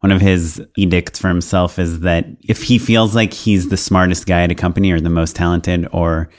one 0.02 0.12
of 0.12 0.22
his 0.22 0.62
edicts 0.78 1.20
for 1.20 1.28
himself 1.28 1.80
is 1.80 2.02
that 2.02 2.26
if 2.42 2.64
he 2.64 2.78
feels 2.78 3.16
like 3.16 3.34
he's 3.34 3.70
the 3.70 3.78
smartest 3.78 4.28
guy 4.28 4.44
at 4.44 4.52
a 4.52 4.56
company 4.56 4.92
or 4.92 5.00
the 5.00 5.10
most 5.10 5.36
talented 5.36 5.88
or 5.92 6.30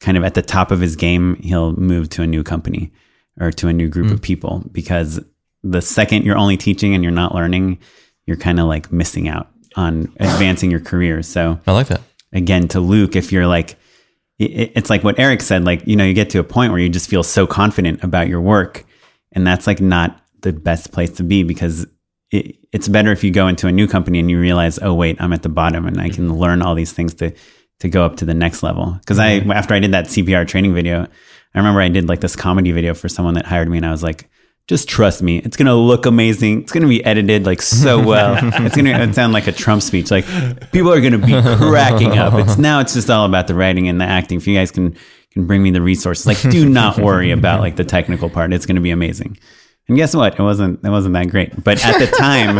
kind 0.00 0.16
of 0.16 0.24
at 0.24 0.34
the 0.34 0.42
top 0.42 0.70
of 0.70 0.80
his 0.80 0.96
game, 0.96 1.36
he'll 1.36 1.72
move 1.74 2.08
to 2.10 2.22
a 2.22 2.26
new 2.26 2.42
company 2.42 2.92
or 3.40 3.52
to 3.52 3.68
a 3.68 3.72
new 3.72 3.88
group 3.88 4.06
of 4.06 4.18
hmm. 4.18 4.22
people 4.22 4.64
because 4.72 5.20
the 5.62 5.80
second 5.80 6.24
you're 6.24 6.36
only 6.36 6.56
teaching 6.56 6.94
and 6.94 7.02
you're 7.04 7.12
not 7.12 7.34
learning, 7.34 7.78
you're 8.26 8.36
kind 8.36 8.58
of 8.58 8.66
like 8.66 8.92
missing 8.92 9.28
out 9.28 9.48
on 9.76 10.12
advancing 10.18 10.70
your 10.70 10.80
career. 10.80 11.22
So 11.22 11.58
I 11.66 11.72
like 11.72 11.88
that. 11.88 12.00
again, 12.32 12.68
to 12.68 12.80
Luke, 12.80 13.16
if 13.16 13.32
you're 13.32 13.46
like, 13.46 13.76
it's 14.38 14.90
like 14.90 15.04
what 15.04 15.18
Eric 15.18 15.42
said, 15.42 15.64
like, 15.64 15.86
you 15.86 15.96
know, 15.96 16.04
you 16.04 16.14
get 16.14 16.30
to 16.30 16.40
a 16.40 16.44
point 16.44 16.72
where 16.72 16.80
you 16.80 16.88
just 16.88 17.08
feel 17.08 17.22
so 17.22 17.46
confident 17.46 18.02
about 18.02 18.28
your 18.28 18.40
work. 18.40 18.84
And 19.32 19.46
that's 19.46 19.66
like 19.66 19.80
not 19.80 20.20
the 20.40 20.52
best 20.52 20.92
place 20.92 21.10
to 21.12 21.22
be 21.22 21.42
because 21.42 21.86
it, 22.30 22.56
it's 22.72 22.88
better 22.88 23.12
if 23.12 23.22
you 23.22 23.30
go 23.30 23.46
into 23.46 23.68
a 23.68 23.72
new 23.72 23.86
company 23.86 24.18
and 24.18 24.30
you 24.30 24.40
realize, 24.40 24.78
oh, 24.82 24.94
wait, 24.94 25.20
I'm 25.20 25.32
at 25.32 25.42
the 25.42 25.48
bottom 25.48 25.86
and 25.86 26.00
I 26.00 26.08
can 26.08 26.34
learn 26.34 26.62
all 26.62 26.74
these 26.74 26.92
things 26.92 27.14
to, 27.14 27.32
to 27.80 27.88
go 27.88 28.04
up 28.04 28.16
to 28.16 28.24
the 28.24 28.34
next 28.34 28.62
level. 28.62 28.98
Cause 29.06 29.18
I, 29.18 29.38
after 29.38 29.74
I 29.74 29.78
did 29.78 29.92
that 29.92 30.06
CPR 30.06 30.46
training 30.48 30.74
video, 30.74 31.06
I 31.54 31.58
remember 31.58 31.80
I 31.80 31.88
did 31.88 32.08
like 32.08 32.20
this 32.20 32.34
comedy 32.34 32.72
video 32.72 32.94
for 32.94 33.08
someone 33.08 33.34
that 33.34 33.46
hired 33.46 33.68
me 33.68 33.76
and 33.76 33.86
I 33.86 33.92
was 33.92 34.02
like, 34.02 34.28
just 34.66 34.88
trust 34.88 35.22
me. 35.22 35.38
It's 35.38 35.56
going 35.56 35.66
to 35.66 35.74
look 35.74 36.06
amazing. 36.06 36.62
It's 36.62 36.72
going 36.72 36.82
to 36.82 36.88
be 36.88 37.04
edited 37.04 37.44
like 37.44 37.60
so 37.60 38.02
well. 38.06 38.36
it's 38.64 38.76
going 38.76 38.86
to 38.86 39.12
sound 39.12 39.32
like 39.32 39.46
a 39.46 39.52
Trump 39.52 39.82
speech. 39.82 40.10
Like 40.10 40.26
people 40.72 40.92
are 40.92 41.00
going 41.00 41.12
to 41.12 41.18
be 41.18 41.32
cracking 41.58 42.18
up. 42.18 42.34
It's 42.34 42.56
now 42.56 42.80
it's 42.80 42.94
just 42.94 43.10
all 43.10 43.26
about 43.26 43.46
the 43.46 43.54
writing 43.54 43.88
and 43.88 44.00
the 44.00 44.06
acting. 44.06 44.38
If 44.38 44.46
you 44.46 44.56
guys 44.56 44.70
can 44.70 44.96
can 45.32 45.46
bring 45.46 45.62
me 45.62 45.70
the 45.70 45.82
resources, 45.82 46.26
like 46.26 46.40
do 46.40 46.68
not 46.68 46.98
worry 46.98 47.30
about 47.30 47.60
like 47.60 47.76
the 47.76 47.84
technical 47.84 48.30
part. 48.30 48.52
It's 48.52 48.66
going 48.66 48.76
to 48.76 48.82
be 48.82 48.90
amazing. 48.90 49.38
And 49.88 49.98
guess 49.98 50.14
what? 50.14 50.38
It 50.38 50.42
wasn't 50.42 50.82
it 50.82 50.90
wasn't 50.90 51.14
that 51.14 51.28
great. 51.28 51.62
But 51.62 51.84
at 51.84 51.98
the 51.98 52.06
time, 52.06 52.56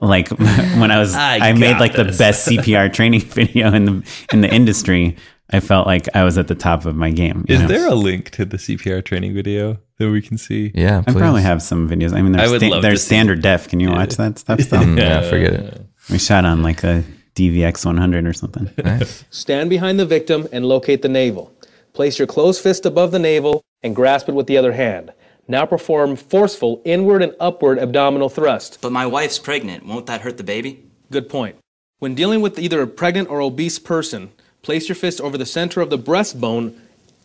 like 0.00 0.28
when 0.78 0.90
I 0.90 0.98
was 0.98 1.14
I, 1.14 1.52
made 1.52 1.72
got 1.72 1.80
like 1.80 1.92
the 1.92 2.04
best 2.04 2.48
CPR 2.48 2.92
training 2.92 3.20
video 3.20 3.72
in 3.72 3.84
the 3.84 4.10
in 4.32 4.40
the 4.40 4.52
industry. 4.52 5.16
I 5.50 5.60
felt 5.60 5.86
like 5.86 6.08
I 6.14 6.24
was 6.24 6.38
at 6.38 6.48
the 6.48 6.54
top 6.54 6.86
of 6.86 6.96
my 6.96 7.10
game. 7.10 7.44
Is 7.48 7.60
know? 7.60 7.68
there 7.68 7.88
a 7.88 7.94
link 7.94 8.30
to 8.30 8.44
the 8.44 8.56
CPR 8.56 9.04
training 9.04 9.34
video 9.34 9.78
that 9.98 10.10
we 10.10 10.22
can 10.22 10.38
see? 10.38 10.72
Yeah, 10.74 11.02
I 11.06 11.12
probably 11.12 11.42
have 11.42 11.62
some 11.62 11.88
videos. 11.88 12.14
I 12.14 12.22
mean, 12.22 12.34
I 12.34 12.46
they're, 12.46 12.58
sta- 12.58 12.70
love 12.70 12.82
they're 12.82 12.92
to 12.92 12.98
see 12.98 13.06
standard 13.06 13.42
def. 13.42 13.68
Can 13.68 13.80
you 13.80 13.90
watch 13.90 14.16
that 14.16 14.38
stuff 14.38 14.60
still? 14.60 14.80
Mm, 14.80 14.98
yeah, 14.98 15.28
forget 15.28 15.52
it. 15.52 15.86
we 16.10 16.18
shot 16.18 16.44
on 16.44 16.62
like 16.62 16.82
a 16.82 17.04
DVX 17.34 17.84
100 17.84 18.26
or 18.26 18.32
something. 18.32 18.70
Nice. 18.84 19.24
Stand 19.30 19.70
behind 19.70 19.98
the 19.98 20.06
victim 20.06 20.48
and 20.52 20.66
locate 20.66 21.02
the 21.02 21.08
navel. 21.08 21.52
Place 21.92 22.18
your 22.18 22.26
closed 22.26 22.62
fist 22.62 22.86
above 22.86 23.12
the 23.12 23.18
navel 23.18 23.62
and 23.82 23.94
grasp 23.94 24.28
it 24.28 24.34
with 24.34 24.46
the 24.46 24.56
other 24.56 24.72
hand. 24.72 25.12
Now 25.46 25.66
perform 25.66 26.16
forceful 26.16 26.80
inward 26.84 27.22
and 27.22 27.34
upward 27.38 27.78
abdominal 27.78 28.28
thrust. 28.28 28.78
But 28.80 28.92
my 28.92 29.06
wife's 29.06 29.38
pregnant. 29.38 29.84
Won't 29.86 30.06
that 30.06 30.22
hurt 30.22 30.38
the 30.38 30.44
baby? 30.44 30.84
Good 31.10 31.28
point. 31.28 31.56
When 31.98 32.14
dealing 32.14 32.40
with 32.40 32.58
either 32.58 32.82
a 32.82 32.86
pregnant 32.86 33.28
or 33.28 33.40
obese 33.40 33.78
person, 33.78 34.32
place 34.64 34.88
your 34.88 34.96
fist 34.96 35.20
over 35.20 35.38
the 35.38 35.46
center 35.46 35.80
of 35.80 35.90
the 35.90 35.98
breastbone 35.98 36.76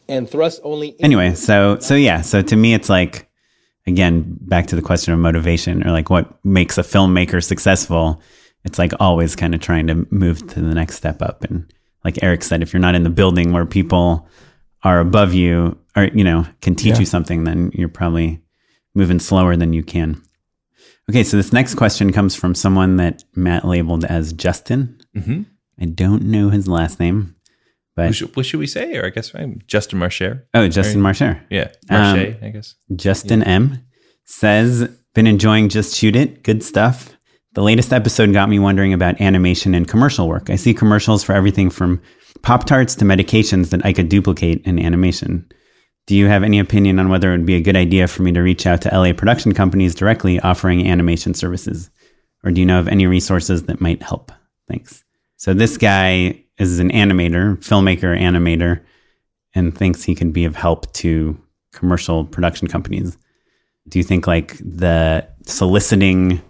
and 0.07 0.29
thrust 0.29 0.59
only 0.63 0.89
in- 0.89 1.05
Anyway, 1.05 1.33
so 1.35 1.79
so 1.79 1.95
yeah, 1.95 2.21
so 2.21 2.41
to 2.41 2.55
me, 2.55 2.73
it's 2.73 2.89
like 2.89 3.27
again 3.87 4.37
back 4.41 4.67
to 4.67 4.75
the 4.75 4.81
question 4.81 5.13
of 5.13 5.19
motivation 5.19 5.85
or 5.87 5.91
like 5.91 6.09
what 6.09 6.43
makes 6.45 6.77
a 6.77 6.83
filmmaker 6.83 7.43
successful. 7.43 8.21
It's 8.65 8.77
like 8.77 8.91
always 8.99 9.35
kind 9.35 9.55
of 9.55 9.61
trying 9.61 9.87
to 9.87 10.05
move 10.11 10.39
to 10.49 10.61
the 10.61 10.73
next 10.75 10.95
step 10.97 11.21
up. 11.21 11.43
And 11.45 11.71
like 12.03 12.21
Eric 12.21 12.43
said, 12.43 12.61
if 12.61 12.73
you're 12.73 12.81
not 12.81 12.95
in 12.95 13.03
the 13.03 13.09
building 13.09 13.51
where 13.53 13.65
people 13.65 14.27
are 14.83 14.99
above 14.99 15.33
you 15.33 15.77
or 15.95 16.05
you 16.13 16.23
know 16.23 16.45
can 16.61 16.75
teach 16.75 16.99
you 16.99 17.05
something, 17.05 17.43
then 17.45 17.71
you're 17.73 17.87
probably 17.89 18.39
moving 18.95 19.19
slower 19.19 19.55
than 19.55 19.73
you 19.73 19.83
can. 19.83 20.21
Okay, 21.09 21.23
so 21.23 21.37
this 21.37 21.51
next 21.53 21.75
question 21.75 22.11
comes 22.11 22.35
from 22.35 22.53
someone 22.53 22.97
that 22.97 23.23
Matt 23.35 23.65
labeled 23.65 24.05
as 24.05 24.31
Justin. 24.33 24.99
Mhm. 25.15 25.45
I 25.81 25.85
don't 25.85 26.23
know 26.23 26.49
his 26.49 26.67
last 26.67 26.99
name, 26.99 27.35
but 27.95 28.07
What 28.07 28.15
should, 28.15 28.35
what 28.35 28.45
should 28.45 28.59
we 28.59 28.67
say? 28.67 28.97
Or 28.97 29.05
I 29.05 29.09
guess 29.09 29.33
I'm 29.33 29.59
Justin 29.67 29.99
Marcher. 29.99 30.47
oh, 30.53 30.67
Justin 30.67 31.01
Marcher. 31.01 31.41
Yeah, 31.49 31.69
Um, 31.89 32.19
I 32.41 32.49
guess. 32.53 32.75
Justin 32.95 33.43
M 33.43 33.83
says, 34.25 34.89
been 35.15 35.27
enjoying 35.27 35.69
Just 35.69 35.95
Shoot 35.95 36.15
It. 36.15 36.43
Good 36.43 36.63
stuff. 36.63 37.15
The 37.53 37.63
latest 37.63 37.91
episode 37.93 38.31
got 38.31 38.47
me 38.49 38.59
wondering 38.59 38.93
about 38.93 39.19
animation 39.19 39.73
and 39.73 39.87
commercial 39.87 40.27
work. 40.27 40.49
I 40.49 40.55
see 40.55 40.73
commercials 40.73 41.23
for 41.23 41.33
everything 41.33 41.69
from 41.69 41.99
Pop 42.43 42.65
Tarts 42.65 42.93
to 42.95 43.05
medications 43.05 43.69
that 43.71 43.83
I 43.85 43.91
could 43.91 44.07
duplicate 44.07 44.61
in 44.65 44.79
animation. 44.79 45.47
Do 46.05 46.15
you 46.15 46.27
have 46.27 46.43
any 46.43 46.59
opinion 46.59 46.99
on 46.99 47.09
whether 47.09 47.29
it 47.33 47.37
would 47.37 47.45
be 47.45 47.55
a 47.55 47.61
good 47.61 47.75
idea 47.75 48.07
for 48.07 48.21
me 48.23 48.31
to 48.33 48.39
reach 48.41 48.65
out 48.67 48.81
to 48.83 48.89
LA 48.89 49.13
production 49.13 49.53
companies 49.53 49.95
directly 49.95 50.39
offering 50.39 50.87
animation 50.87 51.33
services? 51.33 51.89
Or 52.43 52.51
do 52.51 52.61
you 52.61 52.65
know 52.67 52.79
of 52.79 52.87
any 52.87 53.07
resources 53.07 53.63
that 53.63 53.81
might 53.81 54.01
help? 54.03 54.31
Thanks. 54.67 55.03
So 55.39 55.53
this 55.53 55.77
guy 55.77 56.43
is 56.57 56.79
an 56.79 56.91
animator, 56.91 57.55
filmmaker, 57.59 58.19
animator, 58.19 58.81
and 59.55 59.75
thinks 59.75 60.03
he 60.03 60.13
can 60.13 60.33
be 60.33 60.43
of 60.43 60.57
help 60.57 60.91
to 60.95 61.39
commercial 61.71 62.25
production 62.25 62.67
companies. 62.67 63.17
Do 63.87 63.99
you 63.99 64.03
think 64.03 64.27
like 64.27 64.57
the 64.57 65.25
soliciting 65.45 66.41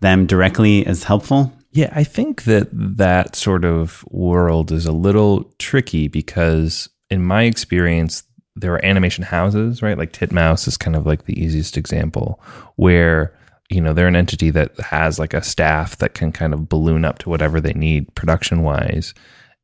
them 0.00 0.26
directly 0.26 0.80
is 0.80 1.04
helpful? 1.04 1.52
Yeah, 1.70 1.92
I 1.94 2.02
think 2.02 2.42
that 2.42 2.68
that 2.72 3.36
sort 3.36 3.64
of 3.64 4.04
world 4.10 4.72
is 4.72 4.86
a 4.86 4.92
little 4.92 5.44
tricky 5.60 6.08
because, 6.08 6.88
in 7.10 7.22
my 7.22 7.44
experience, 7.44 8.24
there 8.56 8.74
are 8.74 8.84
animation 8.84 9.22
houses, 9.22 9.82
right? 9.82 9.96
Like 9.96 10.12
Titmouse 10.12 10.66
is 10.66 10.76
kind 10.76 10.96
of 10.96 11.06
like 11.06 11.26
the 11.26 11.40
easiest 11.40 11.76
example, 11.76 12.42
where 12.74 13.38
you 13.72 13.80
know 13.80 13.92
they're 13.92 14.08
an 14.08 14.16
entity 14.16 14.50
that 14.50 14.78
has 14.80 15.18
like 15.18 15.34
a 15.34 15.42
staff 15.42 15.96
that 15.98 16.14
can 16.14 16.32
kind 16.32 16.54
of 16.54 16.68
balloon 16.68 17.04
up 17.04 17.18
to 17.18 17.30
whatever 17.30 17.60
they 17.60 17.72
need 17.72 18.14
production 18.14 18.62
wise, 18.62 19.14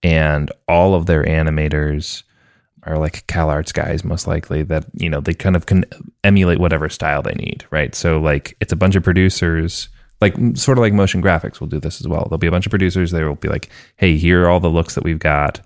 and 0.02 0.50
all 0.66 0.94
of 0.94 1.06
their 1.06 1.24
animators 1.24 2.22
are 2.84 2.98
like 2.98 3.26
CalArts 3.26 3.72
guys, 3.72 4.04
most 4.04 4.26
likely 4.26 4.62
that, 4.62 4.86
you 4.94 5.10
know, 5.10 5.20
they 5.20 5.34
kind 5.34 5.56
of 5.56 5.66
can 5.66 5.84
emulate 6.24 6.58
whatever 6.58 6.88
style 6.88 7.22
they 7.22 7.34
need, 7.34 7.64
right? 7.70 7.94
So, 7.94 8.20
like, 8.20 8.56
it's 8.60 8.72
a 8.72 8.76
bunch 8.76 8.96
of 8.96 9.02
producers, 9.02 9.88
like, 10.20 10.34
sort 10.54 10.78
of 10.78 10.82
like 10.82 10.92
motion 10.92 11.22
graphics 11.22 11.60
will 11.60 11.66
do 11.66 11.80
this 11.80 12.00
as 12.00 12.08
well. 12.08 12.24
There'll 12.24 12.38
be 12.38 12.46
a 12.46 12.52
bunch 12.52 12.66
of 12.66 12.70
producers, 12.70 13.10
they 13.10 13.24
will 13.24 13.34
be 13.34 13.48
like, 13.48 13.68
hey, 13.96 14.16
here 14.16 14.44
are 14.44 14.48
all 14.48 14.60
the 14.60 14.70
looks 14.70 14.94
that 14.94 15.04
we've 15.04 15.18
got. 15.18 15.60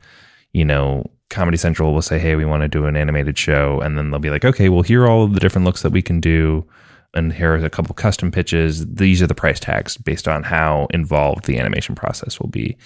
You 0.52 0.64
know, 0.64 1.10
Comedy 1.30 1.56
Central 1.56 1.94
will 1.94 2.02
say, 2.02 2.18
hey, 2.18 2.34
we 2.34 2.44
want 2.44 2.62
to 2.62 2.68
do 2.68 2.86
an 2.86 2.96
animated 2.96 3.38
show. 3.38 3.80
And 3.80 3.96
then 3.96 4.10
they'll 4.10 4.20
be 4.20 4.30
like, 4.30 4.44
okay, 4.44 4.68
well, 4.68 4.82
here 4.82 5.02
are 5.04 5.08
all 5.08 5.24
of 5.24 5.34
the 5.34 5.40
different 5.40 5.64
looks 5.64 5.82
that 5.82 5.92
we 5.92 6.02
can 6.02 6.20
do. 6.20 6.66
And 7.14 7.32
here 7.32 7.52
are 7.52 7.56
a 7.56 7.70
couple 7.70 7.94
custom 7.94 8.30
pitches. 8.30 8.86
These 8.86 9.20
are 9.20 9.26
the 9.26 9.34
price 9.34 9.60
tags 9.60 9.96
based 9.96 10.26
on 10.26 10.42
how 10.42 10.86
involved 10.90 11.44
the 11.44 11.58
animation 11.58 11.94
process 11.94 12.40
will 12.40 12.48
be 12.48 12.76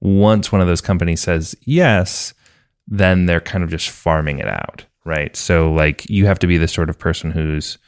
once 0.00 0.50
one 0.50 0.60
of 0.60 0.66
those 0.66 0.80
companies 0.80 1.20
says 1.20 1.54
yes, 1.62 2.34
then 2.86 3.26
they're 3.26 3.40
kind 3.40 3.62
of 3.62 3.70
just 3.70 3.90
farming 3.90 4.38
it 4.38 4.48
out, 4.48 4.84
right? 5.04 5.36
So 5.36 5.72
like 5.72 6.08
you 6.08 6.26
have 6.26 6.38
to 6.40 6.46
be 6.46 6.58
the 6.58 6.68
sort 6.68 6.90
of 6.90 6.98
person 6.98 7.30
who's 7.30 7.78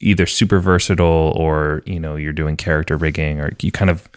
either 0.00 0.26
super 0.26 0.60
versatile 0.60 1.34
or 1.36 1.82
you 1.84 2.00
know 2.00 2.16
you're 2.16 2.32
doing 2.32 2.56
character 2.56 2.96
rigging 2.96 3.38
or 3.38 3.52
you 3.60 3.70
kind 3.70 3.90
of 3.90 4.08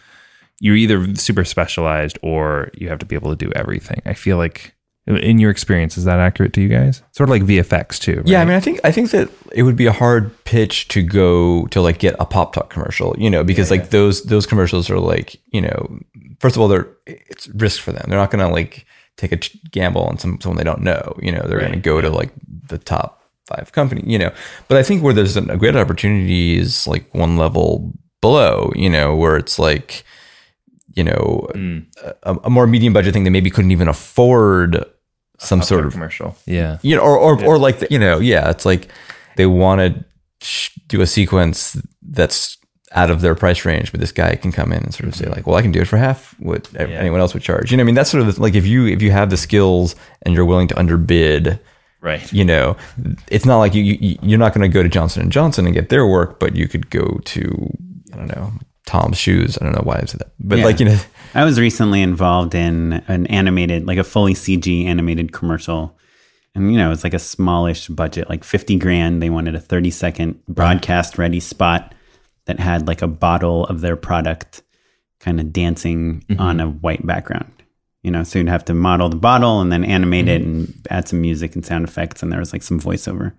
you're 0.62 0.78
either 0.78 1.14
super 1.16 1.44
specialized 1.44 2.18
or 2.22 2.72
you 2.76 2.88
have 2.88 3.00
to 3.00 3.06
be 3.06 3.16
able 3.16 3.32
to 3.32 3.46
do 3.46 3.52
everything. 3.54 4.02
I 4.06 4.14
feel 4.14 4.38
like 4.38 4.76
in 5.08 5.40
your 5.40 5.50
experience 5.50 5.98
is 5.98 6.06
that 6.06 6.20
accurate 6.20 6.54
to 6.54 6.62
you 6.62 6.70
guys? 6.70 7.02
Sort 7.12 7.28
of 7.28 7.32
like 7.32 7.44
VFX 7.44 8.00
too. 8.00 8.22
Yeah, 8.26 8.42
I 8.42 8.46
mean, 8.46 8.56
I 8.56 8.60
think 8.60 8.80
I 8.84 8.92
think 8.92 9.12
that 9.12 9.30
it 9.52 9.64
would 9.64 9.76
be 9.76 9.88
a 9.88 9.92
hard 9.92 10.32
pitch 10.44 10.88
to 10.90 11.02
go 11.02 11.66
to 11.68 11.82
like 11.82 12.00
get 12.00 12.16
a 12.20 12.26
Pop 12.26 12.54
Tart 12.54 12.70
commercial, 12.70 13.16
you 13.18 13.30
know, 13.30 13.44
because 13.44 13.72
like 13.72 13.90
those 13.90 14.24
those 14.24 14.46
commercials 14.46 14.90
are 14.90 15.00
like, 15.00 15.42
you 15.52 15.62
know, 15.62 16.00
first 16.40 16.56
of 16.56 16.62
all, 16.62 16.68
they're 16.68 16.88
it's 17.08 17.48
risk 17.50 17.82
for 17.82 17.92
them. 17.92 18.06
They're 18.08 18.20
not 18.20 18.32
gonna 18.32 18.52
like 18.52 18.86
take 19.18 19.32
a 19.32 19.40
gamble 19.72 20.04
on 20.04 20.18
some 20.20 20.40
someone 20.40 20.58
they 20.58 20.64
don't 20.64 20.82
know. 20.82 21.16
You 21.22 21.32
know, 21.32 21.42
they're 21.48 21.60
gonna 21.60 21.78
go 21.78 22.00
to 22.00 22.10
like 22.10 22.32
the 22.68 22.78
top 22.78 23.24
five 23.48 23.72
company. 23.72 24.04
You 24.06 24.20
know, 24.20 24.32
but 24.68 24.78
I 24.78 24.84
think 24.84 25.04
where 25.04 25.14
there's 25.14 25.36
a 25.36 25.58
great 25.58 25.76
opportunity 25.76 26.58
is 26.58 26.86
like 26.86 27.12
one 27.14 27.38
level 27.38 27.92
below. 28.22 28.72
You 28.76 28.90
know, 28.90 29.16
where 29.16 29.36
it's 29.36 29.58
like, 29.58 30.04
you 30.96 31.04
know, 31.04 31.48
mm. 31.54 31.86
a, 32.24 32.36
a 32.44 32.50
more 32.50 32.68
medium 32.68 32.94
budget 32.94 33.14
thing 33.14 33.24
that 33.24 33.32
maybe 33.32 33.50
couldn't 33.50 33.72
even 33.72 33.88
afford 33.88 34.86
some 35.38 35.62
sort 35.62 35.86
of 35.86 35.94
commercial. 35.94 36.36
Yeah. 36.46 36.78
you 36.82 36.96
know, 36.96 37.02
or 37.02 37.18
or, 37.18 37.44
or 37.44 37.58
like 37.58 37.80
the, 37.80 37.88
you 37.90 38.00
know, 38.00 38.20
yeah, 38.20 38.50
it's 38.50 38.66
like 38.66 38.90
they 39.38 39.46
want 39.46 39.80
to 39.80 40.06
do 40.88 41.02
a 41.02 41.08
sequence 41.08 41.82
that's 42.02 42.58
out 42.94 43.10
of 43.10 43.22
their 43.22 43.36
price 43.36 43.64
range, 43.64 43.92
but 43.92 44.02
this 44.02 44.12
guy 44.12 44.36
can 44.36 44.52
come 44.52 44.74
in 44.74 44.84
and 44.84 44.94
sort 44.94 45.08
of 45.08 45.16
say 45.16 45.24
mm-hmm. 45.26 45.34
like, 45.34 45.48
well, 45.48 45.56
I 45.56 45.62
can 45.62 45.72
do 45.72 45.82
it 45.82 45.88
for 45.88 45.98
half 45.98 46.36
what 46.40 46.70
Yeah. 46.74 46.88
anyone 46.88 47.22
else 47.22 47.34
would 47.34 47.44
charge. 47.44 47.72
You 47.72 47.78
know, 47.78 47.82
I 47.82 47.86
mean, 47.86 47.96
that's 47.96 48.10
sort 48.10 48.28
of 48.28 48.38
like 48.40 48.56
if 48.56 48.68
you 48.68 48.86
if 48.88 49.02
you 49.02 49.12
have 49.12 49.30
the 49.30 49.38
skills 49.38 49.96
and 50.24 50.36
you're 50.36 50.46
willing 50.46 50.68
to 50.70 50.78
underbid, 50.80 51.60
Right. 52.02 52.32
you 52.34 52.44
know, 52.44 52.76
it's 53.28 53.46
not 53.46 53.60
like 53.60 53.74
you, 53.74 53.84
you 53.84 54.18
you're 54.22 54.40
not 54.40 54.54
going 54.54 54.70
to 54.70 54.74
go 54.74 54.84
to 54.84 54.90
Johnson 54.90 55.22
and 55.22 55.32
Johnson 55.32 55.66
and 55.66 55.74
get 55.74 55.90
their 55.90 56.06
work, 56.06 56.40
but 56.40 56.56
you 56.56 56.68
could 56.68 56.90
go 56.90 57.20
to 57.26 57.78
I 58.14 58.18
don't 58.18 58.36
know 58.36 58.52
Tom's 58.86 59.18
Shoes. 59.18 59.58
I 59.60 59.64
don't 59.64 59.76
know 59.76 59.84
why 59.84 60.00
I 60.02 60.06
said 60.06 60.20
that, 60.20 60.32
but 60.40 60.60
Yeah. 60.60 60.66
like 60.66 60.80
you 60.80 60.86
know, 60.86 61.00
I 61.34 61.46
was 61.46 61.60
recently 61.60 62.02
involved 62.02 62.56
in 62.56 63.04
an 63.08 63.28
animated, 63.28 63.88
like 63.88 63.98
a 63.98 64.04
fully 64.04 64.34
CG 64.34 64.86
animated 64.86 65.32
commercial. 65.32 65.98
And, 66.54 66.72
you 66.72 66.78
know, 66.78 66.92
it's 66.92 67.06
like 67.06 67.14
a 67.14 67.20
smallish 67.20 67.88
budget, 67.88 68.30
like 68.30 68.44
50 68.44 68.78
grand. 68.78 69.22
They 69.22 69.30
wanted 69.30 69.56
a 69.56 69.60
30 69.60 69.90
second 69.92 70.46
broadcast 70.48 71.18
ready 71.18 71.40
spot 71.40 71.94
that 72.46 72.60
had 72.60 72.88
like 72.88 73.02
a 73.02 73.08
bottle 73.08 73.66
of 73.68 73.80
their 73.82 73.96
product 73.96 74.62
kind 75.22 75.40
of 75.40 75.54
dancing 75.54 76.26
mm-hmm. 76.28 76.42
on 76.42 76.60
a 76.60 76.68
white 76.68 77.06
background. 77.06 77.54
You 78.04 78.12
know, 78.12 78.24
so 78.24 78.40
you'd 78.40 78.50
have 78.50 78.66
to 78.66 78.74
model 78.74 79.10
the 79.10 79.16
bottle 79.16 79.62
and 79.62 79.72
then 79.72 79.86
animate 79.86 80.28
it 80.28 80.42
mm-hmm. 80.42 80.64
and 80.64 80.88
add 80.90 81.08
some 81.08 81.22
music 81.22 81.56
and 81.56 81.66
sound 81.66 81.88
effects. 81.88 82.22
And 82.22 82.32
there 82.32 82.40
was 82.40 82.52
like 82.52 82.64
some 82.64 82.80
voiceover, 82.80 83.34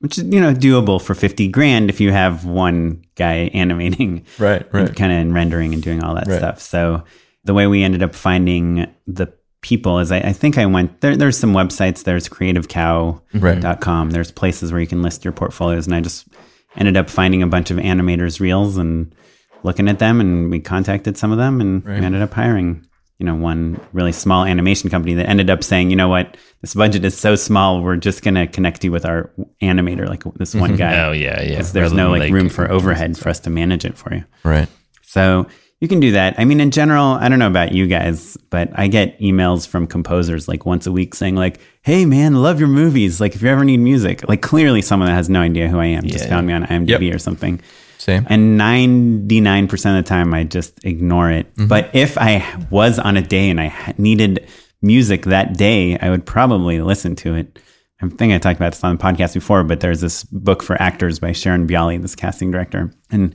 which 0.00 0.18
is, 0.18 0.24
you 0.24 0.40
know, 0.40 0.52
doable 0.52 1.00
for 1.00 1.14
50 1.14 1.48
grand 1.48 1.88
if 1.90 2.00
you 2.00 2.10
have 2.12 2.44
one 2.44 3.04
guy 3.14 3.34
animating 3.54 4.24
right, 4.38 4.66
right, 4.72 4.94
kind 4.96 5.12
of 5.12 5.18
in 5.18 5.32
rendering 5.32 5.72
and 5.74 5.82
doing 5.82 6.02
all 6.02 6.14
that 6.16 6.26
Right. 6.26 6.38
stuff. 6.38 6.60
So 6.60 7.04
the 7.44 7.54
way 7.54 7.66
we 7.66 7.82
ended 7.82 8.02
up 8.02 8.14
finding 8.14 8.86
the 9.06 9.32
people 9.62 9.98
is 9.98 10.10
I, 10.12 10.18
I 10.18 10.32
think 10.32 10.56
I 10.58 10.66
went 10.66 11.00
there. 11.00 11.16
There's 11.16 11.38
some 11.38 11.52
websites. 11.52 12.04
There's 12.04 12.28
creativecow.com. 12.28 14.06
Right. 14.06 14.12
There's 14.12 14.30
places 14.32 14.72
where 14.72 14.80
you 14.80 14.86
can 14.86 15.02
list 15.02 15.24
your 15.24 15.32
portfolios, 15.32 15.86
and 15.86 15.94
I 15.94 16.00
just 16.00 16.28
ended 16.76 16.96
up 16.96 17.10
finding 17.10 17.42
a 17.42 17.46
bunch 17.46 17.70
of 17.70 17.78
animators' 17.78 18.40
reels 18.40 18.76
and 18.76 19.14
looking 19.62 19.88
at 19.88 19.98
them, 19.98 20.20
and 20.20 20.50
we 20.50 20.60
contacted 20.60 21.16
some 21.18 21.32
of 21.32 21.38
them, 21.38 21.60
and 21.60 21.84
we 21.84 21.92
ended 21.94 22.22
up 22.22 22.32
hiring. 22.32 22.86
You 23.20 23.26
know, 23.26 23.34
one 23.34 23.78
really 23.92 24.12
small 24.12 24.44
animation 24.44 24.88
company 24.90 25.14
that 25.14 25.28
ended 25.28 25.50
up 25.50 25.62
saying, 25.62 25.90
you 25.90 25.96
know 25.96 26.08
what, 26.08 26.36
this 26.62 26.74
budget 26.74 27.04
is 27.04 27.16
so 27.16 27.36
small, 27.36 27.82
we're 27.82 27.96
just 27.96 28.22
going 28.22 28.34
to 28.34 28.46
connect 28.46 28.82
you 28.82 28.90
with 28.90 29.04
our 29.04 29.30
animator, 29.62 30.08
like 30.08 30.24
this 30.36 30.54
one 30.54 30.72
oh, 30.74 30.76
guy. 30.76 31.04
Oh 31.04 31.12
yeah, 31.12 31.42
yeah. 31.42 31.56
'Cause 31.56 31.72
there's 31.72 31.90
Rather 31.92 32.02
no 32.02 32.10
than, 32.12 32.20
like 32.20 32.32
room 32.32 32.48
for 32.48 32.70
overhead 32.76 33.18
for 33.18 33.28
us 33.28 33.38
to 33.40 33.50
manage 33.50 33.84
it 33.84 33.96
for 33.98 34.14
you. 34.14 34.24
right. 34.42 34.68
So 35.02 35.46
you 35.80 35.88
can 35.88 35.98
do 36.00 36.12
that. 36.12 36.34
I 36.38 36.44
mean, 36.44 36.60
in 36.60 36.70
general, 36.70 37.06
I 37.14 37.28
don't 37.28 37.38
know 37.38 37.46
about 37.46 37.72
you 37.72 37.86
guys, 37.86 38.36
but 38.50 38.68
I 38.74 38.86
get 38.86 39.18
emails 39.20 39.66
from 39.66 39.86
composers 39.86 40.46
like 40.46 40.64
once 40.66 40.86
a 40.86 40.92
week 40.92 41.14
saying 41.14 41.36
like, 41.36 41.58
"Hey, 41.82 42.04
man, 42.06 42.34
love 42.36 42.58
your 42.60 42.68
movies. 42.68 43.20
Like, 43.20 43.34
if 43.34 43.42
you 43.42 43.48
ever 43.48 43.64
need 43.64 43.78
music, 43.78 44.28
like 44.28 44.40
clearly 44.42 44.82
someone 44.82 45.08
that 45.08 45.14
has 45.14 45.28
no 45.30 45.40
idea 45.40 45.68
who 45.68 45.78
I 45.78 45.86
am 45.86 46.06
just 46.06 46.28
found 46.28 46.46
me 46.46 46.52
on 46.52 46.64
IMDb 46.64 47.14
or 47.14 47.18
something." 47.18 47.60
Same. 48.00 48.26
And 48.30 48.58
99% 48.58 49.72
of 49.72 50.02
the 50.02 50.08
time, 50.08 50.32
I 50.32 50.44
just 50.44 50.82
ignore 50.86 51.30
it. 51.30 51.54
Mm-hmm. 51.54 51.66
But 51.66 51.90
if 51.92 52.16
I 52.16 52.66
was 52.70 52.98
on 52.98 53.18
a 53.18 53.22
day 53.22 53.50
and 53.50 53.60
I 53.60 53.94
needed 53.98 54.48
music 54.80 55.24
that 55.24 55.58
day, 55.58 55.98
I 55.98 56.08
would 56.08 56.24
probably 56.24 56.80
listen 56.80 57.14
to 57.16 57.34
it. 57.34 57.58
I 58.00 58.08
think 58.08 58.32
I 58.32 58.38
talked 58.38 58.58
about 58.58 58.72
this 58.72 58.82
on 58.82 58.96
the 58.96 59.02
podcast 59.02 59.34
before, 59.34 59.64
but 59.64 59.80
there's 59.80 60.00
this 60.00 60.24
book 60.24 60.62
for 60.62 60.80
actors 60.80 61.18
by 61.18 61.32
Sharon 61.32 61.68
Bialy, 61.68 62.00
this 62.00 62.16
casting 62.16 62.50
director. 62.50 62.90
And 63.10 63.34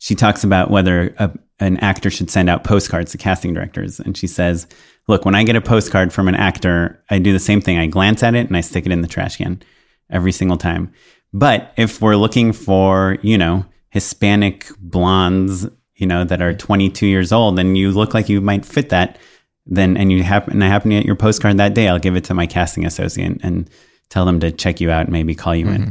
she 0.00 0.14
talks 0.14 0.44
about 0.44 0.70
whether 0.70 1.14
a, 1.18 1.30
an 1.60 1.76
actor 1.78 2.08
should 2.08 2.30
send 2.30 2.48
out 2.48 2.64
postcards 2.64 3.12
to 3.12 3.18
casting 3.18 3.52
directors. 3.52 4.00
And 4.00 4.16
she 4.16 4.26
says, 4.26 4.66
look, 5.08 5.26
when 5.26 5.34
I 5.34 5.44
get 5.44 5.56
a 5.56 5.60
postcard 5.60 6.10
from 6.10 6.26
an 6.28 6.36
actor, 6.36 7.04
I 7.10 7.18
do 7.18 7.34
the 7.34 7.38
same 7.38 7.60
thing. 7.60 7.76
I 7.76 7.86
glance 7.86 8.22
at 8.22 8.34
it 8.34 8.46
and 8.46 8.56
I 8.56 8.62
stick 8.62 8.86
it 8.86 8.92
in 8.92 9.02
the 9.02 9.08
trash 9.08 9.36
can 9.36 9.62
every 10.08 10.32
single 10.32 10.56
time. 10.56 10.94
But 11.34 11.74
if 11.76 12.00
we're 12.00 12.16
looking 12.16 12.54
for, 12.54 13.18
you 13.20 13.36
know, 13.36 13.66
Hispanic 13.96 14.66
blondes, 14.78 15.66
you 15.94 16.06
know, 16.06 16.22
that 16.22 16.42
are 16.42 16.52
22 16.52 17.06
years 17.06 17.32
old 17.32 17.58
and 17.58 17.78
you 17.78 17.90
look 17.90 18.12
like 18.12 18.28
you 18.28 18.42
might 18.42 18.66
fit 18.66 18.90
that, 18.90 19.18
then, 19.64 19.96
and 19.96 20.12
you 20.12 20.22
happen, 20.22 20.52
and 20.52 20.62
I 20.62 20.68
happen 20.68 20.90
to 20.90 20.96
get 20.98 21.06
your 21.06 21.16
postcard 21.16 21.56
that 21.56 21.72
day, 21.72 21.88
I'll 21.88 21.98
give 21.98 22.14
it 22.14 22.24
to 22.24 22.34
my 22.34 22.46
casting 22.46 22.84
associate 22.84 23.40
and 23.42 23.70
tell 24.10 24.26
them 24.26 24.38
to 24.40 24.52
check 24.52 24.82
you 24.82 24.90
out 24.90 25.04
and 25.06 25.12
maybe 25.12 25.34
call 25.34 25.54
you 25.56 25.66
in. 25.68 25.80
Mm-hmm. 25.80 25.90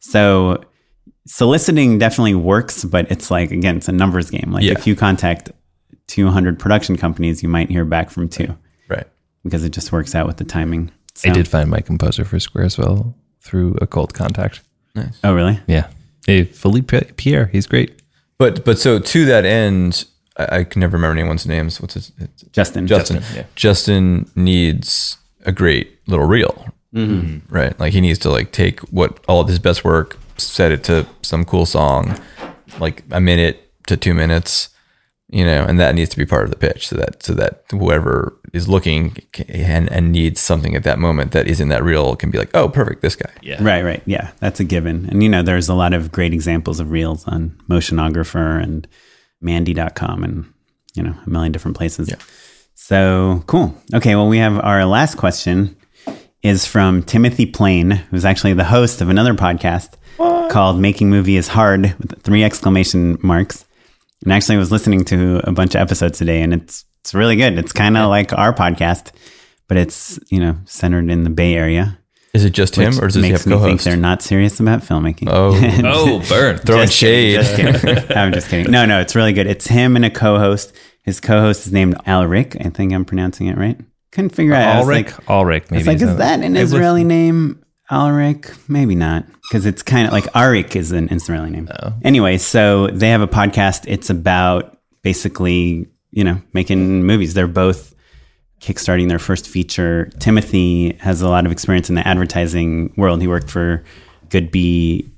So 0.00 0.62
soliciting 1.26 1.98
definitely 1.98 2.34
works, 2.34 2.84
but 2.84 3.10
it's 3.10 3.30
like, 3.30 3.50
again, 3.50 3.78
it's 3.78 3.88
a 3.88 3.92
numbers 3.92 4.28
game. 4.30 4.52
Like 4.52 4.64
Yeah. 4.64 4.72
if 4.72 4.86
you 4.86 4.94
contact 4.94 5.50
200 6.08 6.58
production 6.58 6.98
companies, 6.98 7.42
you 7.42 7.48
might 7.48 7.70
hear 7.70 7.86
back 7.86 8.10
from 8.10 8.28
two 8.28 8.56
Right. 8.88 9.06
because 9.42 9.64
it 9.64 9.70
just 9.70 9.90
works 9.90 10.14
out 10.14 10.26
with 10.26 10.36
the 10.36 10.44
timing. 10.44 10.90
So. 11.14 11.30
I 11.30 11.32
did 11.32 11.48
find 11.48 11.70
my 11.70 11.80
composer 11.80 12.26
for 12.26 12.36
Squaresville 12.36 13.14
through 13.40 13.78
a 13.80 13.86
cold 13.86 14.12
contact. 14.12 14.60
Oh, 15.24 15.32
really? 15.32 15.58
Yeah. 15.66 15.86
Hey, 16.28 16.44
Philippe 16.44 17.12
Pierre, 17.16 17.46
he's 17.46 17.66
great. 17.66 18.02
But 18.36 18.62
but 18.62 18.78
so 18.78 18.98
to 18.98 19.24
that 19.24 19.46
end, 19.46 20.04
I, 20.36 20.58
I 20.58 20.64
can 20.64 20.80
never 20.80 20.98
remember 20.98 21.18
anyone's 21.18 21.46
names. 21.46 21.80
What's 21.80 21.94
his? 21.94 22.12
It's 22.18 22.42
Justin. 22.52 22.86
Justin. 22.86 23.22
yeah. 23.34 23.44
Justin 23.54 24.30
needs 24.36 25.16
a 25.46 25.52
great 25.52 25.98
little 26.06 26.26
reel, 26.26 26.66
mm-hmm. 26.92 27.38
right? 27.50 27.80
Like 27.80 27.94
he 27.94 28.02
needs 28.02 28.18
to 28.18 28.30
like 28.30 28.52
take 28.52 28.80
what 28.90 29.24
all 29.26 29.40
of 29.40 29.48
his 29.48 29.58
best 29.58 29.84
work, 29.84 30.18
set 30.36 30.70
it 30.70 30.84
to 30.84 31.06
some 31.22 31.46
cool 31.46 31.64
song, 31.64 32.20
like 32.78 33.04
a 33.10 33.22
minute 33.22 33.72
to 33.86 33.96
two 33.96 34.12
minutes, 34.12 34.68
you 35.30 35.44
know, 35.44 35.64
and 35.64 35.78
that 35.78 35.94
needs 35.94 36.10
to 36.10 36.16
be 36.16 36.24
part 36.24 36.44
of 36.44 36.50
the 36.50 36.56
pitch, 36.56 36.88
so 36.88 36.96
that 36.96 37.22
so 37.22 37.34
that 37.34 37.64
whoever 37.70 38.38
is 38.54 38.68
looking 38.68 39.16
and 39.48 39.90
and 39.92 40.10
needs 40.12 40.40
something 40.40 40.74
at 40.74 40.84
that 40.84 40.98
moment 40.98 41.32
that 41.32 41.46
isn't 41.46 41.68
that 41.68 41.84
reel 41.84 42.16
can 42.16 42.30
be 42.30 42.38
like, 42.38 42.50
oh, 42.54 42.68
perfect, 42.68 43.02
this 43.02 43.14
guy. 43.14 43.30
Yeah. 43.42 43.62
Right, 43.62 43.82
right. 43.82 44.02
Yeah, 44.06 44.30
that's 44.40 44.58
a 44.60 44.64
given. 44.64 45.06
And, 45.10 45.22
you 45.22 45.28
know, 45.28 45.42
there's 45.42 45.68
a 45.68 45.74
lot 45.74 45.92
of 45.92 46.10
great 46.10 46.32
examples 46.32 46.80
of 46.80 46.90
reels 46.90 47.28
on 47.28 47.60
Motionographer 47.68 48.62
and 48.62 48.88
Mandy.com 49.40 50.24
and, 50.24 50.52
you 50.94 51.02
know, 51.02 51.14
a 51.26 51.30
million 51.30 51.52
different 51.52 51.76
places. 51.76 52.08
Yeah. 52.08 52.16
So 52.74 53.44
cool. 53.46 53.76
Okay, 53.92 54.14
well, 54.14 54.28
we 54.28 54.38
have 54.38 54.58
our 54.58 54.86
last 54.86 55.16
question 55.16 55.76
is 56.42 56.64
from 56.64 57.02
Timothy 57.02 57.44
Plain, 57.44 57.90
who's 57.90 58.24
actually 58.24 58.54
the 58.54 58.64
host 58.64 59.00
of 59.00 59.10
another 59.10 59.34
podcast 59.34 59.90
called 60.50 60.80
Making 60.80 61.10
Movie 61.10 61.36
is 61.36 61.48
Hard 61.48 61.94
with 61.98 62.22
three 62.22 62.44
exclamation 62.44 63.18
marks. 63.22 63.66
And 64.24 64.32
actually, 64.32 64.56
I 64.56 64.58
was 64.58 64.72
listening 64.72 65.04
to 65.06 65.40
a 65.48 65.52
bunch 65.52 65.74
of 65.74 65.80
episodes 65.80 66.18
today, 66.18 66.42
and 66.42 66.52
it's 66.52 66.84
it's 67.00 67.14
really 67.14 67.36
good. 67.36 67.58
It's 67.58 67.72
kind 67.72 67.96
of 67.96 68.08
like 68.10 68.32
our 68.32 68.52
podcast, 68.52 69.12
but 69.68 69.76
it's 69.76 70.18
you 70.28 70.40
know 70.40 70.56
centered 70.64 71.10
in 71.10 71.24
the 71.24 71.30
Bay 71.30 71.54
Area. 71.54 71.98
Is 72.34 72.44
it 72.44 72.50
just 72.50 72.76
him, 72.76 72.98
or 73.00 73.06
does 73.06 73.14
he 73.14 73.22
makes 73.22 73.44
have 73.44 73.46
me 73.46 73.52
think 73.56 73.64
co-host? 73.64 73.84
they're 73.84 73.96
not 73.96 74.20
serious 74.22 74.60
about 74.60 74.80
filmmaking. 74.80 75.28
Oh. 75.30 75.54
Oh, 75.84 76.22
burn. 76.28 76.58
Throwing 76.66 76.86
Just 76.86 76.98
shade. 76.98 77.40
just. 77.40 78.10
I'm 78.16 78.32
just 78.32 78.48
kidding. 78.48 78.70
No, 78.70 78.84
no, 78.84 79.00
it's 79.00 79.14
really 79.16 79.32
good. 79.32 79.46
It's 79.46 79.66
him 79.66 79.96
and 79.96 80.04
a 80.04 80.10
co-host. 80.10 80.72
His 81.04 81.20
co-host 81.20 81.66
is 81.66 81.72
named 81.72 81.94
Alric. 82.06 82.64
I 82.64 82.68
think 82.68 82.92
I'm 82.92 83.04
pronouncing 83.06 83.46
it 83.46 83.56
right. 83.56 83.80
Couldn't 84.12 84.30
figure 84.34 84.52
out. 84.54 84.76
I 84.76 84.78
was 84.80 84.88
like, 84.88 85.30
Ulrich, 85.30 85.70
maybe. 85.70 85.78
it's 85.80 85.86
like, 85.86 85.96
is 85.96 86.02
not- 86.02 86.18
that 86.18 86.40
an 86.40 86.56
Israeli 86.56 87.02
listened- 87.04 87.08
name? 87.08 87.64
Alric? 87.90 88.52
Maybe 88.68 88.94
not, 88.94 89.24
because 89.42 89.64
it's 89.66 89.82
kind 89.82 90.06
of 90.06 90.12
like 90.12 90.24
Arik 90.32 90.76
is 90.76 90.92
an 90.92 91.08
Israeli 91.10 91.50
name. 91.50 91.68
Oh. 91.82 91.94
Anyway, 92.02 92.38
so 92.38 92.88
they 92.88 93.08
have 93.10 93.20
a 93.22 93.28
podcast. 93.28 93.84
It's 93.86 94.10
about 94.10 94.78
basically, 95.02 95.88
you 96.10 96.24
know, 96.24 96.40
making 96.52 97.04
movies. 97.04 97.34
They're 97.34 97.46
both 97.46 97.94
kickstarting 98.60 99.08
their 99.08 99.18
first 99.18 99.48
feature. 99.48 100.10
Timothy 100.18 100.94
has 101.00 101.22
a 101.22 101.28
lot 101.28 101.46
of 101.46 101.52
experience 101.52 101.88
in 101.88 101.94
the 101.94 102.06
advertising 102.06 102.92
world. 102.96 103.20
He 103.20 103.28
worked 103.28 103.50
for 103.50 103.84
Goodby 104.28 105.10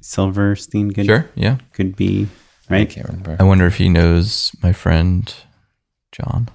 Silverstein. 0.00 0.88
Good, 0.88 1.06
Sure, 1.06 1.30
yeah. 1.34 1.58
Could 1.72 1.96
be 1.96 2.28
I 2.68 2.74
right. 2.74 2.90
can't 2.90 3.06
remember. 3.08 3.36
I 3.40 3.44
wonder 3.44 3.66
if 3.66 3.76
he 3.76 3.88
knows 3.88 4.52
my 4.62 4.72
friend 4.72 5.32
John. 6.12 6.48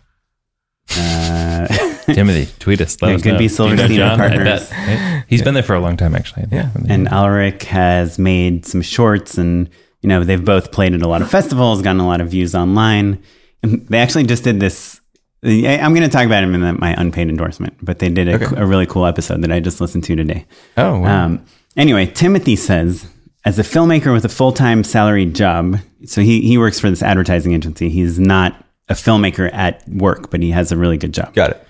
Uh, 0.92 1.68
Timothy, 2.14 2.52
tweet 2.60 2.82
us. 2.82 3.02
Let 3.02 3.10
Yeah, 3.10 3.16
us 3.16 3.22
could 3.24 3.34
know. 3.34 3.38
be 3.40 3.48
Do 3.48 3.54
you 3.64 3.70
know 3.70 3.76
Silverstein 3.78 3.98
John? 3.98 4.18
Partners. 4.20 4.70
bet, 4.70 4.72
right? 4.72 5.24
He's 5.28 5.42
been 5.42 5.54
there 5.54 5.64
for 5.64 5.76
a 5.76 5.80
long 5.80 5.98
time, 5.98 6.16
actually. 6.16 6.46
Yeah. 6.52 6.70
and 6.90 7.08
Alric 7.08 7.64
has 7.64 8.20
made 8.20 8.66
some 8.66 8.82
shorts, 8.82 9.38
and 9.38 9.70
you 10.02 10.10
know 10.10 10.24
they've 10.24 10.44
both 10.44 10.72
played 10.72 10.94
at 10.94 11.02
a 11.02 11.08
lot 11.08 11.22
of 11.22 11.30
festivals, 11.32 11.82
gotten 11.82 12.02
a 12.02 12.08
lot 12.08 12.22
of 12.22 12.30
views 12.30 12.54
online. 12.54 13.22
And 13.64 13.88
they 13.88 14.00
actually 14.00 14.26
just 14.26 14.44
did 14.44 14.60
this. 14.60 15.00
I'm 15.46 15.94
going 15.94 16.04
to 16.04 16.10
talk 16.10 16.26
about 16.26 16.44
him 16.44 16.56
in 16.56 16.78
my 16.80 16.94
unpaid 16.98 17.28
endorsement, 17.30 17.74
but 17.82 18.00
they 18.00 18.10
did 18.10 18.28
a, 18.30 18.36
Okay. 18.36 18.56
a 18.62 18.66
really 18.66 18.86
cool 18.86 19.06
episode 19.06 19.42
that 19.42 19.52
I 19.52 19.60
just 19.60 19.82
listened 19.82 20.04
to 20.06 20.16
today. 20.16 20.46
Oh, 20.78 21.00
wow. 21.00 21.26
Um, 21.26 21.46
anyway, 21.76 22.06
Timothy 22.06 22.56
says, 22.56 23.06
as 23.44 23.60
a 23.60 23.64
filmmaker 23.64 24.14
with 24.14 24.24
a 24.24 24.30
full 24.30 24.54
time 24.54 24.84
salaried 24.86 25.34
job, 25.36 25.78
so 26.06 26.22
he, 26.22 26.42
he 26.42 26.58
works 26.58 26.80
for 26.80 26.90
this 26.90 27.02
advertising 27.04 27.54
agency. 27.54 27.90
He's 27.90 28.20
not 28.20 28.63
a 28.90 28.94
filmmaker 28.94 29.52
at 29.54 29.88
work, 29.88 30.30
but 30.30 30.42
he 30.42 30.52
has 30.52 30.72
a 30.72 30.78
really 30.78 30.98
good 30.98 31.14
job. 31.14 31.34
got 31.34 31.52
it. 31.52 31.68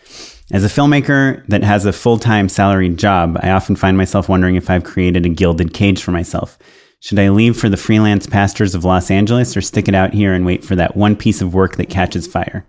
As 0.51 0.63
a 0.63 0.67
filmmaker 0.67 1.45
that 1.47 1.63
has 1.63 1.85
a 1.85 1.93
full 1.93 2.19
time 2.19 2.49
salaried 2.49 2.97
job, 2.97 3.39
I 3.41 3.51
often 3.51 3.75
find 3.75 3.97
myself 3.97 4.29
wondering 4.29 4.55
if 4.55 4.69
I've 4.69 4.83
created 4.83 5.25
a 5.25 5.29
gilded 5.29 5.73
cage 5.73 6.03
for 6.03 6.11
myself. 6.11 6.59
Should 6.99 7.19
I 7.19 7.29
leave 7.29 7.57
for 7.57 7.69
the 7.69 7.77
freelance 7.77 8.27
pastures 8.27 8.75
of 8.75 8.85
Los 8.85 9.11
Angeles 9.11 9.57
or 9.57 9.61
stick 9.61 9.87
it 9.87 9.95
out 9.95 10.13
here 10.13 10.33
and 10.33 10.45
wait 10.45 10.63
for 10.63 10.75
that 10.75 10.95
one 10.95 11.15
piece 11.15 11.41
of 11.41 11.53
work 11.53 11.75
that 11.77 11.89
catches 11.89 12.27
fire? 12.27 12.65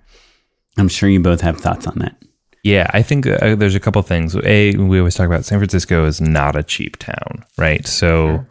I'm 0.77 0.89
sure 0.89 1.09
you 1.09 1.21
both 1.21 1.41
have 1.41 1.61
thoughts 1.61 1.87
on 1.87 1.99
that. 1.99 2.17
Yeah, 2.65 2.91
I 2.95 3.03
think 3.03 3.27
uh, 3.27 3.55
there's 3.55 3.75
a 3.75 3.81
couple 3.81 4.01
things. 4.03 4.35
A, 4.43 4.75
we 4.77 4.99
always 4.99 5.15
talk 5.15 5.27
about 5.27 5.45
San 5.45 5.59
Francisco 5.59 6.07
is 6.07 6.21
not 6.21 6.57
a 6.57 6.63
cheap 6.63 6.97
town, 6.97 7.45
right? 7.59 7.87
So, 7.87 8.45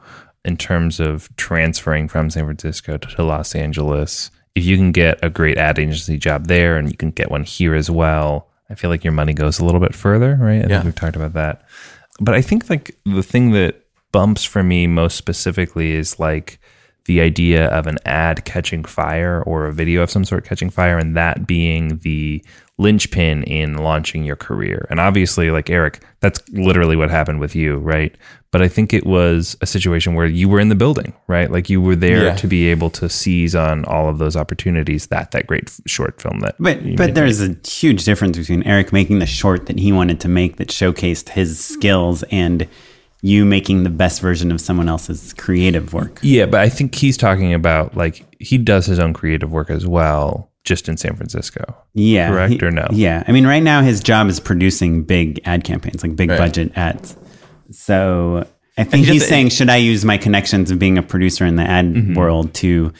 in 0.46 0.56
terms 0.56 1.00
of 1.00 1.36
transferring 1.36 2.08
from 2.08 2.30
San 2.30 2.46
Francisco 2.46 2.98
to, 2.98 3.08
to 3.16 3.24
Los 3.24 3.56
Angeles, 3.56 4.30
if 4.56 4.64
you 4.66 4.78
can 4.78 4.92
get 4.92 5.20
a 5.24 5.30
great 5.30 5.58
ad 5.58 5.80
agency 5.80 6.18
job 6.18 6.48
there 6.48 6.78
and 6.78 6.90
you 6.92 6.98
can 6.98 7.12
get 7.12 7.32
one 7.32 7.44
here 7.44 7.74
as 7.76 7.90
well, 7.90 8.50
I 8.70 8.76
feel 8.76 8.90
like 8.90 9.04
your 9.04 9.14
money 9.14 9.34
goes 9.34 9.60
a 9.60 9.66
little 9.66 9.82
bit 9.82 9.96
further, 9.96 10.36
right? 10.40 10.64
I 10.64 10.68
Yeah. 10.68 10.68
think 10.68 10.84
we've 10.86 10.96
talked 10.96 11.16
about 11.16 11.34
that. 11.34 11.62
But 12.20 12.36
I 12.36 12.42
think 12.42 12.70
like 12.70 12.96
the 13.06 13.24
thing 13.24 13.52
that 13.52 13.82
bumps 14.12 14.44
for 14.44 14.62
me 14.64 14.86
most 14.86 15.16
specifically 15.18 15.94
is 15.94 16.20
like 16.20 16.60
the 17.06 17.20
idea 17.20 17.66
of 17.68 17.88
an 17.88 17.98
ad 18.06 18.46
catching 18.46 18.84
fire 18.86 19.42
or 19.46 19.66
a 19.66 19.74
video 19.74 20.02
of 20.04 20.10
some 20.12 20.24
sort 20.24 20.46
catching 20.46 20.70
fire 20.70 20.98
and 20.98 21.18
that 21.18 21.46
being 21.48 21.98
the 22.04 22.44
linchpin 22.78 23.44
in 23.44 23.78
launching 23.78 24.24
your 24.24 24.36
career. 24.36 24.88
And 24.90 25.00
obviously, 25.00 25.52
like 25.52 25.70
Eric, 25.70 26.04
that's 26.22 26.42
literally 26.50 26.96
what 26.96 27.10
happened 27.12 27.40
with 27.40 27.56
you, 27.56 27.78
right? 27.78 28.16
But 28.52 28.62
I 28.62 28.68
think 28.68 28.94
it 28.94 29.06
was 29.06 29.56
a 29.62 29.66
situation 29.66 30.14
where 30.16 30.26
you 30.28 30.48
were 30.50 30.60
in 30.60 30.70
the 30.70 30.76
building, 30.76 31.14
right? 31.28 31.52
Like 31.52 31.70
you 31.70 31.82
were 31.82 31.96
there 31.96 32.26
Yeah. 32.26 32.36
to 32.36 32.48
be 32.48 32.68
able 32.68 32.90
to 32.92 33.10
seize 33.10 33.56
on 33.56 33.84
all 33.86 34.10
of 34.10 34.18
those 34.20 34.36
opportunities 34.36 35.08
that 35.08 35.32
that 35.32 35.48
great 35.48 35.72
short 35.86 36.22
film 36.22 36.40
that 36.42 36.56
But 36.60 36.96
but 36.96 37.16
there's 37.16 37.42
a 37.42 37.56
huge 37.68 38.06
difference 38.06 38.38
between 38.38 38.64
Eric 38.64 38.92
making 38.94 39.20
the 39.20 39.26
short 39.26 39.66
that 39.68 39.80
he 39.80 39.92
wanted 39.92 40.20
to 40.22 40.28
make 40.28 40.58
that 40.58 40.70
showcased 40.70 41.30
his 41.30 41.64
skills 41.64 42.24
and 42.32 42.68
you 43.22 43.46
making 43.46 43.84
the 43.84 43.90
best 43.90 44.20
version 44.22 44.52
of 44.52 44.60
someone 44.60 44.90
else's 44.90 45.34
creative 45.34 45.94
work. 45.94 46.20
Yeah, 46.22 46.46
but 46.46 46.60
I 46.60 46.70
think 46.70 46.94
he's 46.94 47.18
talking 47.18 47.54
about 47.54 47.96
like 47.96 48.24
he 48.40 48.58
does 48.58 48.86
his 48.86 49.00
own 49.00 49.14
creative 49.14 49.52
work 49.52 49.70
as 49.70 49.88
well, 49.88 50.52
just 50.64 50.88
in 50.88 50.98
San 50.98 51.16
Francisco. 51.16 51.64
Yeah. 51.94 52.30
Correct 52.30 52.54
he- 52.54 52.66
or 52.66 52.72
no? 52.72 52.88
Yeah. 52.92 53.24
I 53.28 53.32
mean, 53.32 53.46
right 53.46 53.64
now 53.64 53.82
his 53.82 54.00
job 54.02 54.28
is 54.28 54.40
producing 54.40 55.04
big 55.04 55.42
ad 55.46 55.64
campaigns, 55.64 56.04
like 56.04 56.16
big 56.16 56.30
Right. 56.30 56.38
budget 56.40 56.72
ads. 56.78 57.16
So 57.72 58.48
I 58.78 58.84
think 58.84 59.06
he's 59.06 59.16
just- 59.18 59.30
saying, 59.30 59.50
should 59.50 59.70
I 59.70 59.78
use 59.78 60.06
my 60.06 60.18
connections 60.18 60.72
of 60.72 60.80
being 60.80 60.98
a 60.98 61.04
producer 61.04 61.46
in 61.46 61.56
the 61.56 61.64
ad 61.64 61.86
Mm-hmm. 61.94 62.14
world 62.16 62.54
to 62.56 62.92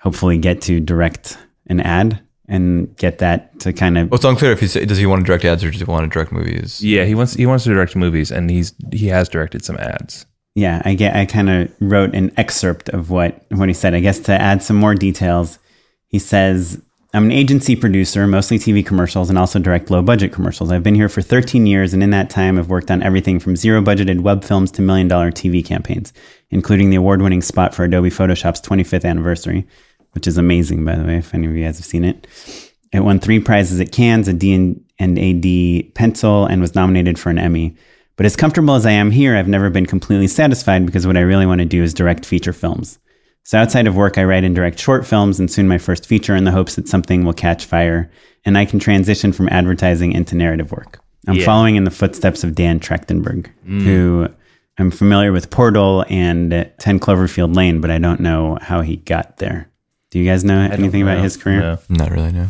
hopefully 0.00 0.38
get 0.38 0.60
to 0.62 0.80
direct 0.80 1.38
an 1.66 1.80
ad 1.80 2.20
and 2.48 2.96
get 2.96 3.18
that 3.18 3.58
to 3.60 3.72
kind 3.72 3.98
of. 3.98 4.10
Well, 4.10 4.16
it's 4.16 4.24
unclear 4.24 4.52
if 4.52 4.60
he's 4.60 4.72
does 4.74 4.98
he 4.98 5.06
want 5.06 5.20
to 5.22 5.26
direct 5.26 5.44
ads 5.44 5.62
or 5.64 5.70
does 5.70 5.80
he 5.80 5.84
want 5.84 6.10
to 6.10 6.14
direct 6.14 6.32
movies? 6.32 6.82
Yeah, 6.82 7.04
he 7.04 7.14
wants 7.14 7.34
he 7.34 7.46
wants 7.46 7.64
to 7.64 7.70
direct 7.74 7.94
movies, 7.96 8.30
and 8.30 8.50
he's 8.50 8.72
he 8.92 9.08
has 9.08 9.28
directed 9.28 9.64
some 9.64 9.76
ads. 9.76 10.24
Yeah, 10.54 10.80
I 10.84 10.94
get. 10.94 11.14
I 11.14 11.26
kind 11.26 11.50
of 11.50 11.70
wrote 11.80 12.14
an 12.14 12.32
excerpt 12.38 12.88
of 12.90 13.10
what 13.10 13.44
what 13.50 13.68
he 13.68 13.74
said. 13.74 13.92
I 13.94 14.00
guess 14.00 14.18
to 14.20 14.32
add 14.32 14.62
some 14.62 14.76
more 14.76 14.94
details, 14.94 15.58
he 16.06 16.18
says, 16.18 16.80
"I'm 17.14 17.24
an 17.24 17.32
agency 17.32 17.74
producer, 17.74 18.26
mostly 18.26 18.58
TV 18.58 18.84
commercials, 18.84 19.30
and 19.30 19.38
also 19.38 19.58
direct 19.58 19.90
low 19.90 20.02
budget 20.02 20.32
commercials. 20.32 20.70
I've 20.70 20.82
been 20.82 20.94
here 20.94 21.08
for 21.08 21.22
13 21.22 21.66
years, 21.66 21.94
and 21.94 22.02
in 22.02 22.10
that 22.10 22.28
time, 22.28 22.58
I've 22.58 22.68
worked 22.68 22.90
on 22.90 23.02
everything 23.02 23.40
from 23.40 23.56
zero 23.56 23.80
budgeted 23.80 24.20
web 24.20 24.44
films 24.44 24.70
to 24.72 24.82
million 24.82 25.08
dollar 25.08 25.30
TV 25.30 25.64
campaigns, 25.64 26.12
including 26.50 26.90
the 26.90 26.96
award 26.96 27.22
winning 27.22 27.42
spot 27.42 27.74
for 27.74 27.84
Adobe 27.84 28.10
Photoshop's 28.10 28.60
25th 28.60 29.04
anniversary, 29.04 29.66
which 30.12 30.26
is 30.26 30.36
amazing, 30.36 30.84
by 30.84 30.96
the 30.96 31.04
way. 31.04 31.16
If 31.16 31.34
any 31.34 31.46
of 31.46 31.56
you 31.56 31.64
guys 31.64 31.78
have 31.78 31.86
seen 31.86 32.04
it, 32.04 32.26
it 32.92 33.00
won 33.00 33.20
three 33.20 33.40
prizes 33.40 33.80
at 33.80 33.92
Cannes, 33.92 34.28
a 34.28 34.32
D 34.34 34.52
and 34.52 34.84
and 34.98 35.18
AD 35.18 35.94
pencil, 35.94 36.44
and 36.44 36.60
was 36.60 36.74
nominated 36.74 37.18
for 37.18 37.30
an 37.30 37.38
Emmy." 37.38 37.74
But 38.16 38.26
as 38.26 38.36
comfortable 38.36 38.74
as 38.74 38.84
I 38.84 38.90
am 38.90 39.12
here, 39.12 39.36
I've 39.36 39.48
never 39.48 39.70
been 39.70 39.86
completely 39.86 40.26
satisfied 40.26 40.84
because 40.84 41.06
what 41.06 41.16
I 41.16 41.20
really 41.20 41.46
want 41.46 41.60
to 41.60 41.64
do 41.64 41.82
is 41.84 41.94
direct 41.94 42.26
feature 42.26 42.52
films. 42.52 42.98
So 43.48 43.56
outside 43.56 43.86
of 43.86 43.96
work, 43.96 44.18
I 44.18 44.24
write 44.24 44.44
and 44.44 44.54
direct 44.54 44.78
short 44.78 45.06
films 45.06 45.40
and 45.40 45.50
soon 45.50 45.68
my 45.68 45.78
first 45.78 46.04
feature 46.04 46.36
in 46.36 46.44
the 46.44 46.50
hopes 46.50 46.74
that 46.74 46.86
something 46.86 47.24
will 47.24 47.32
catch 47.32 47.64
fire 47.64 48.10
and 48.44 48.58
I 48.58 48.66
can 48.66 48.78
transition 48.78 49.32
from 49.32 49.48
advertising 49.48 50.12
into 50.12 50.36
narrative 50.36 50.70
work. 50.70 51.00
I'm 51.26 51.36
Yeah. 51.36 51.46
following 51.46 51.76
in 51.76 51.84
the 51.84 51.90
footsteps 51.90 52.44
of 52.44 52.54
Dan 52.54 52.78
Trachtenberg, 52.78 53.46
who 53.66 54.28
I'm 54.76 54.90
familiar 54.90 55.32
with 55.32 55.48
Portal 55.48 56.04
and 56.10 56.68
10 56.78 57.00
Cloverfield 57.00 57.56
Lane, 57.56 57.80
but 57.80 57.90
I 57.90 57.96
don't 57.96 58.20
know 58.20 58.58
how 58.60 58.82
he 58.82 58.96
got 58.96 59.38
there. 59.38 59.68
Do 60.10 60.18
you 60.18 60.26
guys 60.26 60.44
know 60.44 60.60
anything 60.70 61.00
about 61.00 61.16
his 61.16 61.38
career? 61.38 61.60
no. 61.60 61.78
Not 61.88 62.10
really, 62.10 62.32
no. 62.32 62.48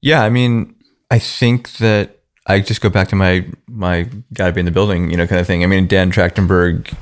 Yeah, 0.00 0.22
I 0.22 0.30
mean, 0.30 0.76
I 1.10 1.18
think 1.18 1.72
that 1.78 2.20
I 2.46 2.60
just 2.60 2.80
go 2.80 2.88
back 2.88 3.08
to 3.08 3.16
my 3.16 3.44
my 3.68 4.08
gotta 4.32 4.52
be 4.52 4.60
in 4.60 4.66
the 4.66 4.70
building, 4.70 5.10
you 5.10 5.16
know, 5.16 5.26
kind 5.26 5.40
of 5.40 5.46
thing. 5.48 5.64
I 5.64 5.66
mean, 5.66 5.88
Dan 5.88 6.12
Trachtenberg, 6.12 6.94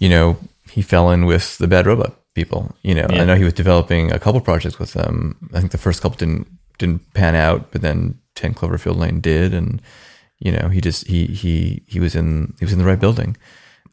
you 0.00 0.08
know, 0.08 0.36
he 0.76 0.82
fell 0.82 1.10
in 1.10 1.24
with 1.24 1.56
the 1.56 1.66
Bad 1.66 1.86
Robot 1.86 2.14
people. 2.34 2.76
You 2.82 2.94
know, 2.94 3.06
Yeah. 3.08 3.22
I 3.22 3.24
know 3.24 3.34
he 3.34 3.44
was 3.44 3.54
developing 3.54 4.12
a 4.12 4.18
couple 4.18 4.42
projects 4.42 4.78
with 4.78 4.92
them. 4.92 5.48
I 5.54 5.58
think 5.58 5.72
the 5.72 5.78
first 5.78 6.02
couple 6.02 6.18
didn't 6.18 6.46
didn't 6.76 7.14
pan 7.14 7.34
out, 7.34 7.72
but 7.72 7.80
then 7.80 8.18
Ten 8.34 8.52
Cloverfield 8.52 8.98
Lane 8.98 9.22
did, 9.22 9.54
and 9.54 9.80
you 10.38 10.52
know, 10.52 10.68
he 10.68 10.82
just 10.82 11.06
he 11.06 11.28
he 11.28 11.82
he 11.86 11.98
was 11.98 12.14
in 12.14 12.52
he 12.58 12.66
was 12.66 12.74
in 12.74 12.78
the 12.78 12.84
right 12.84 13.00
building. 13.00 13.38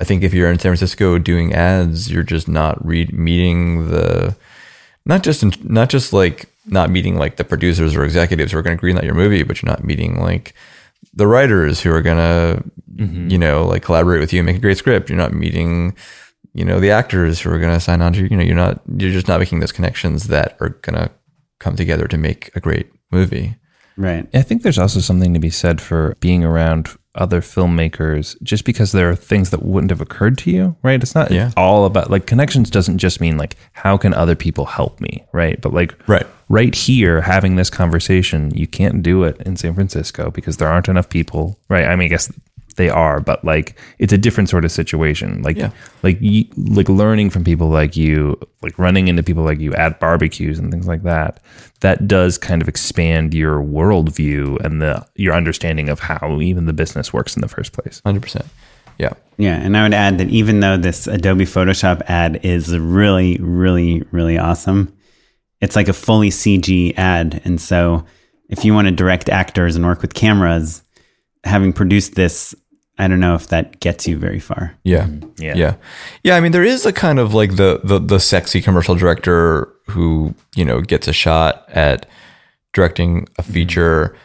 I 0.02 0.04
think 0.04 0.24
if 0.24 0.34
you're 0.34 0.52
in 0.52 0.60
San 0.60 0.72
Francisco 0.72 1.18
doing 1.20 1.54
ads, 1.54 2.12
you're 2.12 2.22
just 2.36 2.50
not 2.50 2.86
re- 2.86 3.10
meeting 3.14 3.90
the 3.90 4.36
not 5.06 5.24
just 5.24 5.42
in, 5.42 5.54
not 5.64 5.90
just 5.90 6.12
like 6.12 6.50
not 6.66 6.90
meeting 6.90 7.16
like 7.16 7.38
the 7.38 7.46
producers 7.46 7.96
or 7.96 8.04
executives 8.04 8.52
who 8.52 8.58
are 8.58 8.62
going 8.62 8.78
to 8.78 8.84
greenlight 8.84 9.06
your 9.06 9.14
movie, 9.14 9.44
but 9.44 9.62
you're 9.62 9.72
not 9.72 9.86
meeting 9.86 10.20
like 10.20 10.54
the 11.14 11.28
writers 11.28 11.80
who 11.80 11.94
are 11.94 12.02
going 12.02 12.18
to 12.18 12.64
mm-hmm. 12.96 13.30
you 13.30 13.38
know 13.38 13.66
like 13.66 13.84
collaborate 13.84 14.20
with 14.20 14.34
you 14.34 14.40
and 14.42 14.48
make 14.48 14.58
a 14.58 14.68
great 14.68 14.78
script. 14.78 15.10
You're 15.10 15.18
not 15.18 15.32
meeting 15.32 15.96
you 16.54 16.66
know 16.66 16.80
the 16.80 16.92
actors 16.92 17.40
who 17.42 17.50
are 17.52 17.60
going 17.60 17.74
to 17.74 17.80
sign 17.80 18.02
on 18.02 18.14
to 18.14 18.22
you 18.30 18.36
know 18.38 18.44
you're 18.44 18.56
not 18.56 18.82
you're 18.98 19.12
just 19.12 19.28
not 19.28 19.40
making 19.40 19.60
those 19.60 19.72
connections 19.72 20.28
that 20.28 20.56
are 20.60 20.70
going 20.70 20.96
to 20.96 21.10
come 21.60 21.76
together 21.76 22.08
to 22.08 22.18
make 22.18 22.52
a 22.56 22.60
great 22.60 22.92
movie. 23.12 23.56
Right. 23.96 24.28
I 24.34 24.42
think 24.42 24.64
there's 24.64 24.80
also 24.80 25.00
something 25.00 25.34
to 25.36 25.40
be 25.40 25.52
said 25.52 25.80
for 25.80 26.16
being 26.20 26.44
around 26.44 26.90
other 27.16 27.42
filmmakers 27.42 28.36
just 28.42 28.66
because 28.66 28.92
there 28.92 29.08
are 29.10 29.16
things 29.16 29.52
that 29.52 29.62
wouldn't 29.64 29.92
have 29.92 30.02
occurred 30.02 30.36
to 30.40 30.50
you, 30.52 30.76
right? 30.82 31.02
It's 31.02 31.14
not 31.14 31.30
Yeah. 31.32 31.52
all 31.56 31.86
about 31.86 32.10
like 32.10 32.26
connections 32.26 32.72
doesn't 32.72 32.98
just 32.98 33.22
mean 33.22 33.38
like 33.38 33.56
how 33.74 33.98
can 33.98 34.14
other 34.16 34.36
people 34.36 34.66
help 34.66 35.00
me, 35.00 35.24
right? 35.32 35.62
But 35.62 35.74
like 35.74 35.96
Right. 36.08 36.26
right 36.50 36.74
here 36.74 37.22
having 37.22 37.56
this 37.56 37.70
conversation, 37.70 38.52
you 38.56 38.66
can't 38.66 39.04
do 39.04 39.24
it 39.24 39.38
in 39.46 39.56
San 39.58 39.76
Francisco 39.76 40.32
because 40.32 40.58
there 40.58 40.68
aren't 40.70 40.90
enough 40.90 41.10
people, 41.10 41.60
right? 41.70 41.86
I 41.86 41.96
mean, 41.96 42.06
I 42.06 42.10
guess 42.10 42.32
they 42.76 42.90
are, 42.90 43.20
but 43.20 43.44
like 43.46 43.80
it's 44.00 44.14
a 44.14 44.18
different 44.18 44.50
sort 44.50 44.66
of 44.66 44.72
situation. 44.72 45.42
Like 45.44 45.58
Yeah. 45.58 45.72
like 46.02 46.18
you, 46.22 46.46
like 46.58 46.90
learning 46.90 47.30
from 47.30 47.44
people 47.44 47.70
like 47.70 47.96
you, 47.96 48.40
like 48.62 48.78
running 48.80 49.08
into 49.08 49.24
people 49.24 49.44
like 49.44 49.60
you 49.60 49.74
at 49.76 50.00
barbecues 50.00 50.60
and 50.60 50.72
things 50.72 50.88
like 50.88 51.04
that. 51.04 51.40
That 51.82 52.08
does 52.08 52.38
kind 52.38 52.62
of 52.62 52.68
expand 52.70 53.34
your 53.34 53.62
worldview 53.62 54.64
and 54.64 54.82
the 54.82 55.06
your 55.16 55.34
understanding 55.34 55.90
of 55.90 56.00
how 56.00 56.40
even 56.42 56.66
the 56.66 56.74
business 56.74 57.12
works 57.14 57.36
in 57.36 57.42
the 57.42 57.48
first 57.48 57.74
place. 57.74 58.02
Hundred 58.06 58.22
percent. 58.22 58.46
Yeah. 59.00 59.14
Yeah, 59.38 59.56
and 59.56 59.76
I 59.76 59.84
would 59.84 59.94
add 59.96 60.20
that 60.20 60.30
even 60.30 60.60
though 60.60 60.78
this 60.78 61.08
Adobe 61.08 61.46
Photoshop 61.46 62.04
ad 62.08 62.40
is 62.46 62.78
really, 62.78 63.38
really, 63.42 64.04
really 64.12 64.38
awesome, 64.38 64.94
it's 65.62 65.76
like 65.76 65.88
a 65.88 65.94
fully 65.94 66.30
CG 66.30 66.94
ad. 66.98 67.42
And 67.44 67.60
so 67.60 68.06
if 68.50 68.64
you 68.64 68.74
want 68.76 68.88
to 68.88 68.92
direct 68.94 69.30
actors 69.30 69.76
and 69.76 69.84
work 69.86 70.04
with 70.04 70.14
cameras, 70.14 70.84
having 71.44 71.74
produced 71.74 72.14
this, 72.14 72.54
I 72.98 73.08
don't 73.08 73.20
know 73.20 73.36
if 73.36 73.48
that 73.48 73.80
gets 73.80 74.08
you 74.08 74.18
very 74.18 74.40
far. 74.40 74.76
Yeah. 74.84 75.06
Mm-hmm. 75.06 75.42
Yeah. 75.42 75.56
Yeah. 75.56 75.76
Yeah. 76.24 76.36
I 76.36 76.40
mean, 76.40 76.52
there 76.52 76.64
is 76.64 76.86
a 76.86 76.94
kind 76.94 77.20
of 77.20 77.34
like 77.34 77.56
the, 77.56 77.82
the, 77.84 78.00
the 78.00 78.20
sexy 78.20 78.62
commercial 78.62 78.96
director 78.96 79.74
who, 79.88 80.36
you 80.56 80.64
know, 80.64 80.82
gets 80.82 81.08
a 81.08 81.14
shot 81.14 81.66
at 81.70 82.06
directing 82.74 83.28
a 83.38 83.42
mm-hmm. 83.42 83.52
feature, 83.52 84.16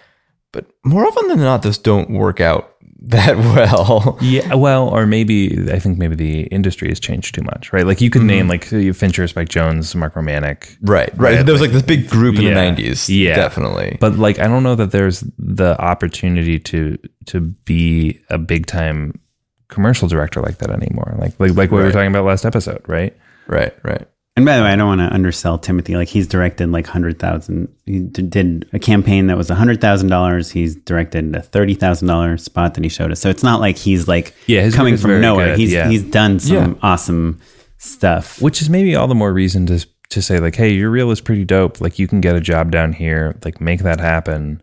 but 0.52 0.66
more 0.84 1.06
often 1.06 1.28
than 1.28 1.40
not, 1.40 1.62
those 1.62 1.78
don't 1.78 2.10
work 2.10 2.40
out 2.40 2.74
that 3.02 3.36
well. 3.36 4.18
Yeah, 4.20 4.54
well, 4.54 4.88
or 4.88 5.06
maybe 5.06 5.70
I 5.70 5.78
think 5.78 5.98
maybe 5.98 6.16
the 6.16 6.42
industry 6.48 6.88
has 6.88 6.98
changed 6.98 7.34
too 7.34 7.42
much, 7.42 7.72
right? 7.72 7.86
Like 7.86 8.00
you 8.00 8.10
could 8.10 8.22
name 8.22 8.48
mm-hmm. 8.48 8.86
like 8.86 8.96
Fincher, 8.96 9.28
Spike 9.28 9.48
Jonze, 9.48 9.94
Mark 9.94 10.14
Romanek, 10.14 10.76
Right, 10.82 11.16
right. 11.16 11.44
There 11.44 11.52
was 11.52 11.60
like 11.60 11.70
this 11.70 11.82
big 11.82 12.10
group 12.10 12.36
in 12.36 12.42
Yeah. 12.42 12.54
the 12.54 12.82
'90s. 12.82 13.08
Yeah. 13.08 13.36
definitely. 13.36 13.98
but 14.00 14.18
like 14.18 14.40
I 14.40 14.48
don't 14.48 14.64
know 14.64 14.74
that 14.74 14.90
there's 14.90 15.20
the 15.38 15.80
opportunity 15.80 16.58
to 16.58 16.98
to 17.26 17.40
be 17.40 18.20
a 18.30 18.38
big 18.38 18.66
time 18.66 19.20
commercial 19.68 20.08
director 20.08 20.40
like 20.40 20.58
that 20.58 20.70
anymore. 20.70 21.14
Like 21.18 21.38
like 21.38 21.54
like 21.54 21.70
what 21.70 21.78
we 21.78 21.84
were 21.84 21.92
talking 21.92 22.10
about 22.10 22.24
last 22.24 22.44
episode, 22.44 22.82
right? 22.88 23.16
right, 23.46 23.74
right. 23.84 24.08
And 24.38 24.46
by 24.46 24.56
the 24.56 24.62
way, 24.62 24.68
I 24.72 24.76
don't 24.76 24.86
want 24.86 25.00
to 25.00 25.12
undersell 25.12 25.58
Timothy. 25.58 25.96
Like 25.96 26.06
he's 26.08 26.28
directed 26.28 26.70
like 26.70 26.86
hundred 26.86 27.18
thousand. 27.18 27.68
He 27.86 27.98
d- 27.98 28.22
did 28.22 28.68
a 28.72 28.78
campaign 28.78 29.26
that 29.26 29.36
was 29.36 29.48
hundred 29.48 29.80
thousand 29.80 30.10
dollars. 30.10 30.48
He's 30.50 30.76
directed 30.76 31.34
a 31.34 31.42
thirty 31.42 31.74
thousand 31.74 32.06
dollars 32.06 32.44
spot 32.44 32.74
that 32.74 32.84
he 32.84 32.88
showed 32.88 33.10
us. 33.10 33.18
So 33.20 33.30
it's 33.30 33.42
not 33.42 33.60
like 33.60 33.76
he's 33.76 34.06
like 34.06 34.34
Yeah, 34.46 34.70
coming 34.70 34.96
from 34.96 35.20
nowhere. 35.20 35.48
good, 35.48 35.58
He's 35.58 35.72
yeah. 35.72 35.88
he's 35.88 36.04
done 36.04 36.38
some 36.38 36.56
Yeah. 36.74 36.78
awesome 36.82 37.40
stuff. 37.78 38.40
Which 38.40 38.62
is 38.62 38.70
maybe 38.70 38.94
all 38.94 39.08
the 39.08 39.14
more 39.16 39.32
reason 39.32 39.66
to 39.66 39.84
to 40.10 40.22
say 40.22 40.38
like, 40.38 40.54
hey, 40.54 40.72
your 40.72 40.90
reel 40.90 41.10
is 41.10 41.20
pretty 41.20 41.44
dope. 41.44 41.80
Like 41.80 41.98
you 41.98 42.06
can 42.06 42.20
get 42.20 42.36
a 42.36 42.40
job 42.40 42.70
down 42.70 42.92
here, 42.92 43.36
like 43.44 43.60
make 43.60 43.80
that 43.80 43.98
happen, 44.00 44.62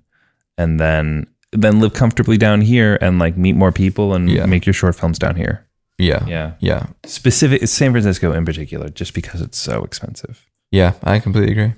and 0.57 0.79
then 0.79 1.27
then 1.51 1.81
live 1.81 1.93
comfortably 1.93 2.37
down 2.37 2.61
here 2.61 2.97
and 3.01 3.19
like 3.19 3.35
meet 3.35 3.57
more 3.57 3.71
people 3.73 4.13
and 4.13 4.29
Yeah. 4.29 4.45
make 4.45 4.65
your 4.65 4.73
short 4.73 4.95
films 4.95 5.19
down 5.19 5.35
here. 5.35 5.64
Yeah, 5.97 6.25
Yeah. 6.27 6.51
yeah, 6.59 6.87
Specific 7.05 7.67
San 7.67 7.91
Francisco 7.91 8.31
in 8.33 8.43
particular, 8.45 8.89
just 8.89 9.13
because 9.13 9.41
it's 9.41 9.57
so 9.57 9.83
expensive. 9.83 10.45
yeah. 10.71 10.93
I 11.03 11.19
completely 11.19 11.51
agree. 11.51 11.73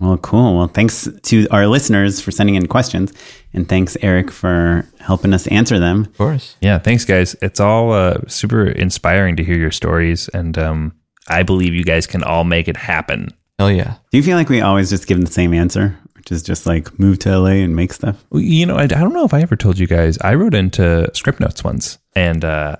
Well, 0.00 0.16
cool. 0.18 0.56
Well, 0.56 0.68
thanks 0.68 1.08
to 1.24 1.48
our 1.50 1.66
listeners 1.66 2.20
for 2.20 2.30
sending 2.30 2.54
in 2.54 2.68
questions, 2.68 3.12
and 3.52 3.68
thanks 3.68 3.96
Eric 4.00 4.30
for 4.30 4.86
helping 5.00 5.34
us 5.34 5.48
answer 5.48 5.80
them. 5.80 6.02
Of 6.02 6.16
course. 6.16 6.56
Yeah, 6.60 6.78
thanks 6.78 7.04
guys. 7.04 7.34
It's 7.42 7.58
all 7.58 7.92
uh, 7.92 8.18
super 8.28 8.66
inspiring 8.68 9.34
to 9.36 9.44
hear 9.44 9.58
your 9.58 9.72
stories, 9.72 10.28
and 10.28 10.56
um, 10.56 10.92
I 11.28 11.42
believe 11.42 11.74
you 11.74 11.82
guys 11.84 12.06
can 12.06 12.22
all 12.22 12.44
make 12.44 12.68
it 12.68 12.76
happen. 12.76 13.30
Hell 13.58 13.72
yeah. 13.72 13.94
Do 14.12 14.18
you 14.18 14.22
feel 14.22 14.36
like 14.36 14.48
we 14.48 14.60
always 14.60 14.88
just 14.88 15.08
give 15.08 15.20
the 15.20 15.26
same 15.32 15.52
answer, 15.52 15.98
which 16.14 16.30
is 16.30 16.44
just 16.44 16.64
like 16.64 16.96
move 17.00 17.18
to 17.20 17.36
LA 17.36 17.58
and 17.64 17.74
make 17.74 17.92
stuff? 17.92 18.24
Well, 18.30 18.40
You 18.40 18.66
know, 18.66 18.76
I, 18.76 18.82
I 18.84 18.86
don't 18.86 19.12
know 19.12 19.24
if 19.24 19.34
I 19.34 19.40
ever 19.42 19.56
told 19.56 19.80
you 19.80 19.88
guys. 19.88 20.16
I 20.20 20.36
wrote 20.36 20.54
into 20.54 21.10
Script 21.12 21.40
Notes 21.40 21.64
once, 21.64 21.98
and 22.14 22.44
uh, 22.44 22.76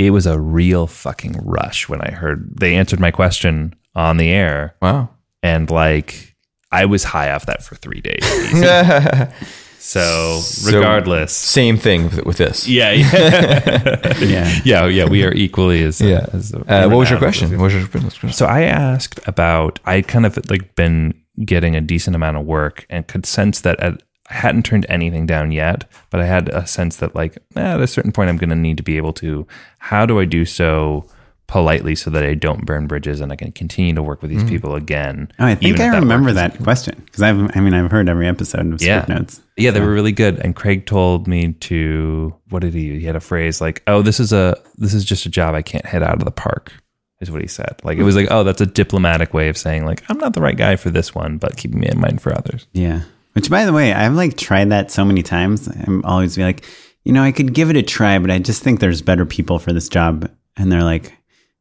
it 0.00 0.10
was 0.10 0.26
a 0.26 0.40
real 0.40 0.86
fucking 0.86 1.34
rush 1.44 1.88
when 1.88 2.00
I 2.00 2.10
heard 2.10 2.56
they 2.58 2.74
answered 2.74 3.00
my 3.00 3.10
question 3.10 3.74
on 3.94 4.16
the 4.16 4.30
air, 4.30 4.74
Wow. 4.80 5.10
and 5.42 5.70
like 5.70 6.34
I 6.72 6.86
was 6.86 7.04
high 7.04 7.30
off 7.32 7.44
that 7.46 7.62
for 7.62 7.74
three 7.74 8.00
days. 8.00 8.24
so, 9.78 10.38
So- 10.40 10.66
regardless, 10.76 11.32
Same 11.34 11.76
thing 11.76 12.04
with, 12.04 12.24
with 12.24 12.36
this. 12.38 12.68
yeah, 12.68 12.92
yeah, 12.92 14.14
Yeah. 14.20 14.60
yeah, 14.64 14.86
yeah, 14.86 15.08
we 15.08 15.24
are 15.24 15.32
equally 15.34 15.82
as 15.82 16.00
Yeah. 16.00 16.26
as 16.32 16.52
Uh, 16.54 16.88
what 16.88 16.96
was 16.98 17.10
your 17.10 17.18
question? 17.18 17.50
What 17.58 17.64
was 17.64 17.74
your 17.74 17.88
question? 17.88 18.32
So 18.32 18.46
I 18.46 18.62
asked 18.62 19.20
about 19.26 19.80
I 19.84 20.02
kind 20.02 20.26
of 20.26 20.38
like 20.50 20.74
been 20.76 21.14
getting 21.44 21.76
a 21.76 21.80
decent 21.80 22.14
amount 22.16 22.36
of 22.36 22.44
work 22.46 22.86
and 22.90 23.06
could 23.06 23.24
sense 23.26 23.60
that 23.62 23.78
at, 23.80 23.94
I 23.94 23.98
hadn't 24.30 24.64
turned 24.64 24.86
anything 24.88 25.26
down 25.26 25.52
yet, 25.52 25.84
but 26.10 26.20
I 26.20 26.26
had 26.26 26.48
a 26.48 26.66
sense 26.66 26.96
that 26.96 27.14
like 27.14 27.36
eh, 27.56 27.60
at 27.60 27.80
a 27.80 27.86
certain 27.86 28.12
point 28.12 28.30
I'm 28.30 28.36
going 28.36 28.50
to 28.50 28.56
need 28.56 28.76
to 28.78 28.82
be 28.82 28.96
able 28.96 29.12
to. 29.14 29.46
How 29.78 30.06
do 30.06 30.18
I 30.20 30.24
do 30.24 30.44
so 30.44 31.04
politely 31.46 31.96
so 31.96 32.10
that 32.10 32.22
I 32.24 32.34
don't 32.34 32.64
burn 32.64 32.86
bridges 32.86 33.20
and 33.20 33.32
I 33.32 33.36
can 33.36 33.50
continue 33.50 33.92
to 33.94 34.02
work 34.04 34.22
with 34.22 34.30
these 34.30 34.44
people 34.44 34.76
again? 34.76 35.32
Oh, 35.40 35.46
I 35.46 35.56
think 35.56 35.80
I 35.80 35.90
that 35.90 35.98
remember 36.00 36.32
that 36.32 36.56
question 36.62 37.02
because 37.04 37.22
I've, 37.22 37.56
I 37.56 37.60
mean, 37.60 37.74
I've 37.74 37.90
heard 37.90 38.08
every 38.08 38.28
episode 38.28 38.72
of 38.72 38.80
Yeah. 38.80 39.02
Script 39.02 39.08
Notes. 39.20 39.40
Yeah, 39.56 39.72
they 39.72 39.80
were 39.80 39.92
really 39.92 40.12
good. 40.12 40.38
And 40.38 40.54
Craig 40.54 40.86
told 40.86 41.26
me 41.26 41.54
to 41.54 42.32
what 42.50 42.60
did 42.60 42.72
he? 42.72 43.00
He 43.00 43.04
had 43.04 43.16
a 43.16 43.20
phrase 43.20 43.60
like, 43.60 43.82
"Oh, 43.88 44.00
this 44.00 44.20
is 44.20 44.32
a 44.32 44.56
this 44.78 44.94
is 44.94 45.04
just 45.04 45.26
a 45.26 45.28
job 45.28 45.54
I 45.56 45.62
can't 45.62 45.84
hit 45.86 46.02
out 46.04 46.14
of 46.14 46.24
the 46.24 46.30
park." 46.30 46.72
Is 47.20 47.30
what 47.30 47.42
he 47.42 47.48
said. 47.48 47.74
Like 47.82 47.98
it 47.98 48.04
was 48.04 48.14
like, 48.16 48.28
"Oh, 48.30 48.44
that's 48.44 48.60
a 48.62 48.66
diplomatic 48.66 49.34
way 49.34 49.48
of 49.48 49.58
saying 49.58 49.84
like 49.84 50.02
I'm 50.08 50.18
not 50.18 50.32
the 50.34 50.40
right 50.40 50.56
guy 50.56 50.76
for 50.76 50.88
this 50.90 51.14
one, 51.16 51.36
but 51.36 51.56
keeping 51.56 51.80
me 51.80 51.88
in 51.88 52.00
mind 52.00 52.22
for 52.22 52.32
others." 52.32 52.66
Yeah. 52.72 53.02
Which, 53.32 53.48
by 53.48 53.64
the 53.64 53.72
way, 53.72 53.92
I've 53.92 54.14
like 54.14 54.36
tried 54.36 54.70
that 54.70 54.90
so 54.90 55.04
many 55.04 55.22
times. 55.22 55.68
I'm 55.68 56.04
always 56.04 56.36
be 56.36 56.42
like, 56.42 56.64
you 57.04 57.12
know, 57.12 57.22
I 57.22 57.32
could 57.32 57.54
give 57.54 57.70
it 57.70 57.76
a 57.76 57.82
try, 57.82 58.18
but 58.18 58.30
I 58.30 58.38
just 58.38 58.62
think 58.62 58.80
there's 58.80 59.02
better 59.02 59.24
people 59.24 59.58
for 59.58 59.72
this 59.72 59.88
job. 59.88 60.30
And 60.56 60.70
they're 60.70 60.82
like, 60.82 61.12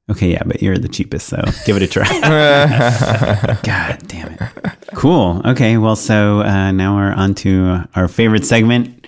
okay, 0.10 0.32
yeah, 0.32 0.44
but 0.46 0.62
you're 0.62 0.78
the 0.78 0.88
cheapest, 0.88 1.28
so 1.28 1.42
give 1.66 1.78
it 1.78 1.84
a 1.84 1.88
try. 1.88 2.08
God 3.64 4.08
damn 4.08 4.34
it. 4.34 4.42
Cool. 4.96 5.42
Okay. 5.46 5.78
Well, 5.78 5.96
so 5.96 6.42
uh, 6.42 6.72
now 6.72 6.96
we're 6.96 7.14
on 7.14 7.36
to 7.36 7.84
our 7.96 8.08
favorite 8.08 8.46
segment. 8.46 9.06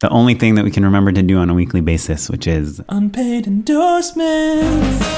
The 0.00 0.08
only 0.08 0.34
thing 0.34 0.54
that 0.56 0.64
we 0.64 0.70
can 0.70 0.84
remember 0.84 1.12
to 1.12 1.22
do 1.22 1.38
on 1.38 1.50
a 1.50 1.54
weekly 1.54 1.80
basis, 1.82 2.28
which 2.28 2.46
is 2.46 2.80
Unpaid 2.88 3.46
endorsements. 3.46 5.14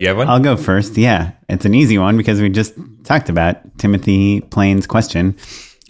You 0.00 0.08
have 0.08 0.16
one? 0.16 0.28
I'll 0.28 0.40
go 0.40 0.56
first. 0.56 0.96
Yeah, 0.96 1.32
it's 1.48 1.64
an 1.64 1.74
easy 1.74 1.96
one 1.96 2.16
because 2.16 2.40
we 2.40 2.48
just 2.48 2.74
talked 3.04 3.28
about 3.28 3.78
Timothy 3.78 4.40
Plain's 4.40 4.86
question 4.86 5.36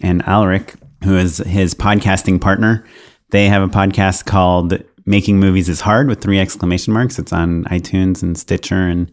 and 0.01 0.21
Alric, 0.23 0.75
who 1.03 1.17
is 1.17 1.37
his 1.37 1.73
podcasting 1.73 2.39
partner. 2.39 2.85
They 3.31 3.47
have 3.47 3.63
a 3.63 3.67
podcast 3.67 4.25
called 4.25 4.83
Making 5.05 5.39
Movies 5.39 5.69
is 5.69 5.81
Hard 5.81 6.07
with 6.07 6.21
three 6.21 6.39
exclamation 6.39 6.93
marks. 6.93 7.17
It's 7.17 7.33
on 7.33 7.63
iTunes 7.65 8.21
and 8.21 8.37
Stitcher 8.37 8.87
and 8.87 9.11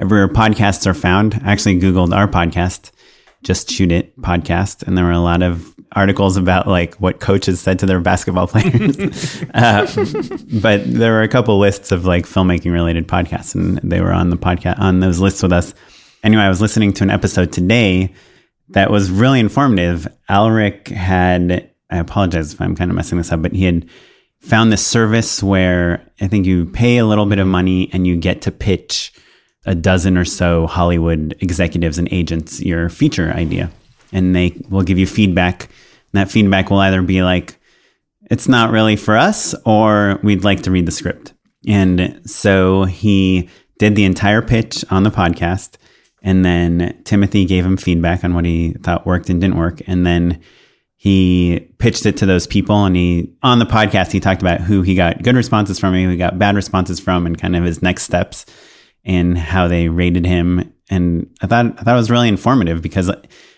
everywhere 0.00 0.28
podcasts 0.28 0.86
are 0.86 0.94
found. 0.94 1.40
I 1.44 1.52
actually 1.52 1.80
Googled 1.80 2.14
our 2.14 2.28
podcast, 2.28 2.90
Just 3.42 3.70
Shoot 3.70 3.92
It 3.92 4.20
podcast, 4.20 4.82
and 4.82 4.96
there 4.96 5.04
were 5.04 5.12
a 5.12 5.20
lot 5.20 5.42
of 5.42 5.74
articles 5.92 6.36
about 6.36 6.68
like 6.68 6.94
what 6.96 7.20
coaches 7.20 7.60
said 7.60 7.78
to 7.80 7.86
their 7.86 8.00
basketball 8.00 8.46
players. 8.48 9.42
uh, 9.54 9.86
but 10.60 10.82
there 10.84 11.12
were 11.12 11.22
a 11.22 11.28
couple 11.28 11.58
lists 11.58 11.90
of 11.92 12.04
like 12.04 12.26
filmmaking 12.26 12.72
related 12.72 13.08
podcasts, 13.08 13.54
and 13.54 13.78
they 13.78 14.00
were 14.00 14.12
on 14.12 14.30
the 14.30 14.36
podcast 14.36 14.78
on 14.78 15.00
those 15.00 15.20
lists 15.20 15.42
with 15.42 15.52
us. 15.52 15.74
Anyway, 16.22 16.42
I 16.42 16.48
was 16.48 16.60
listening 16.60 16.92
to 16.94 17.04
an 17.04 17.10
episode 17.10 17.52
today 17.52 18.12
that 18.70 18.90
was 18.90 19.10
really 19.10 19.40
informative. 19.40 20.06
Alric 20.28 20.88
had, 20.88 21.70
I 21.90 21.98
apologize 21.98 22.52
if 22.52 22.60
I'm 22.60 22.76
kind 22.76 22.90
of 22.90 22.96
messing 22.96 23.18
this 23.18 23.32
up, 23.32 23.42
but 23.42 23.52
he 23.52 23.64
had 23.64 23.88
found 24.40 24.72
this 24.72 24.86
service 24.86 25.42
where 25.42 26.06
I 26.20 26.28
think 26.28 26.46
you 26.46 26.66
pay 26.66 26.98
a 26.98 27.06
little 27.06 27.26
bit 27.26 27.38
of 27.38 27.46
money 27.46 27.90
and 27.92 28.06
you 28.06 28.16
get 28.16 28.42
to 28.42 28.50
pitch 28.50 29.12
a 29.66 29.74
dozen 29.74 30.16
or 30.16 30.24
so 30.24 30.66
Hollywood 30.66 31.36
executives 31.40 31.98
and 31.98 32.08
agents 32.10 32.60
your 32.60 32.88
feature 32.88 33.30
idea. 33.32 33.70
And 34.12 34.34
they 34.34 34.56
will 34.68 34.82
give 34.82 34.98
you 34.98 35.06
feedback. 35.06 35.64
And 35.64 36.20
that 36.20 36.30
feedback 36.30 36.70
will 36.70 36.78
either 36.78 37.02
be 37.02 37.22
like, 37.22 37.56
it's 38.30 38.48
not 38.48 38.70
really 38.70 38.96
for 38.96 39.16
us, 39.16 39.54
or 39.64 40.20
we'd 40.22 40.44
like 40.44 40.62
to 40.62 40.70
read 40.70 40.86
the 40.86 40.92
script. 40.92 41.34
And 41.66 42.20
so 42.24 42.84
he 42.84 43.50
did 43.78 43.96
the 43.96 44.04
entire 44.04 44.40
pitch 44.40 44.84
on 44.90 45.02
the 45.02 45.10
podcast. 45.10 45.76
And 46.22 46.44
then 46.44 47.00
Timothy 47.04 47.44
gave 47.44 47.64
him 47.64 47.76
feedback 47.76 48.24
on 48.24 48.34
what 48.34 48.44
he 48.44 48.72
thought 48.82 49.06
worked 49.06 49.30
and 49.30 49.40
didn't 49.40 49.56
work. 49.56 49.80
And 49.86 50.06
then 50.06 50.40
he 50.96 51.68
pitched 51.78 52.04
it 52.04 52.18
to 52.18 52.26
those 52.26 52.46
people. 52.46 52.84
And 52.84 52.94
he, 52.94 53.32
on 53.42 53.58
the 53.58 53.64
podcast, 53.64 54.12
he 54.12 54.20
talked 54.20 54.42
about 54.42 54.60
who 54.60 54.82
he 54.82 54.94
got 54.94 55.22
good 55.22 55.34
responses 55.34 55.78
from, 55.78 55.94
who 55.94 56.10
he 56.10 56.16
got 56.16 56.38
bad 56.38 56.56
responses 56.56 57.00
from, 57.00 57.26
and 57.26 57.40
kind 57.40 57.56
of 57.56 57.64
his 57.64 57.82
next 57.82 58.02
steps 58.02 58.44
and 59.04 59.38
how 59.38 59.66
they 59.66 59.88
rated 59.88 60.26
him. 60.26 60.74
And 60.90 61.30
I 61.40 61.46
thought, 61.46 61.66
I 61.78 61.82
thought 61.82 61.94
it 61.94 61.96
was 61.96 62.10
really 62.10 62.28
informative 62.28 62.82
because 62.82 63.10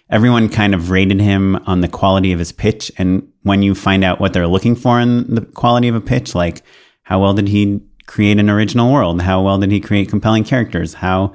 everyone 0.09 0.49
kind 0.49 0.75
of 0.75 0.91
rated 0.91 1.21
him 1.21 1.57
on 1.67 1.81
the 1.81 1.89
quality 1.89 2.33
of 2.33 2.39
his 2.39 2.53
pitch. 2.53 2.93
And 2.97 3.27
when 3.43 3.63
you 3.63 3.75
find 3.75 4.05
out 4.05 4.21
what 4.21 4.33
they're 4.33 4.47
looking 4.47 4.77
for 4.77 5.01
in 5.01 5.35
the 5.35 5.41
quality 5.41 5.89
of 5.89 5.95
a 5.97 6.01
pitch, 6.01 6.35
like 6.37 6.63
how 7.03 7.21
well 7.21 7.35
did 7.35 7.49
he 7.49 7.81
create 8.07 8.39
an 8.39 8.51
original 8.51 8.93
world? 8.93 9.23
How 9.23 9.43
well 9.43 9.59
did 9.59 9.73
he 9.73 9.81
create 9.81 10.09
compelling 10.09 10.45
characters? 10.45 10.95
How 10.95 11.33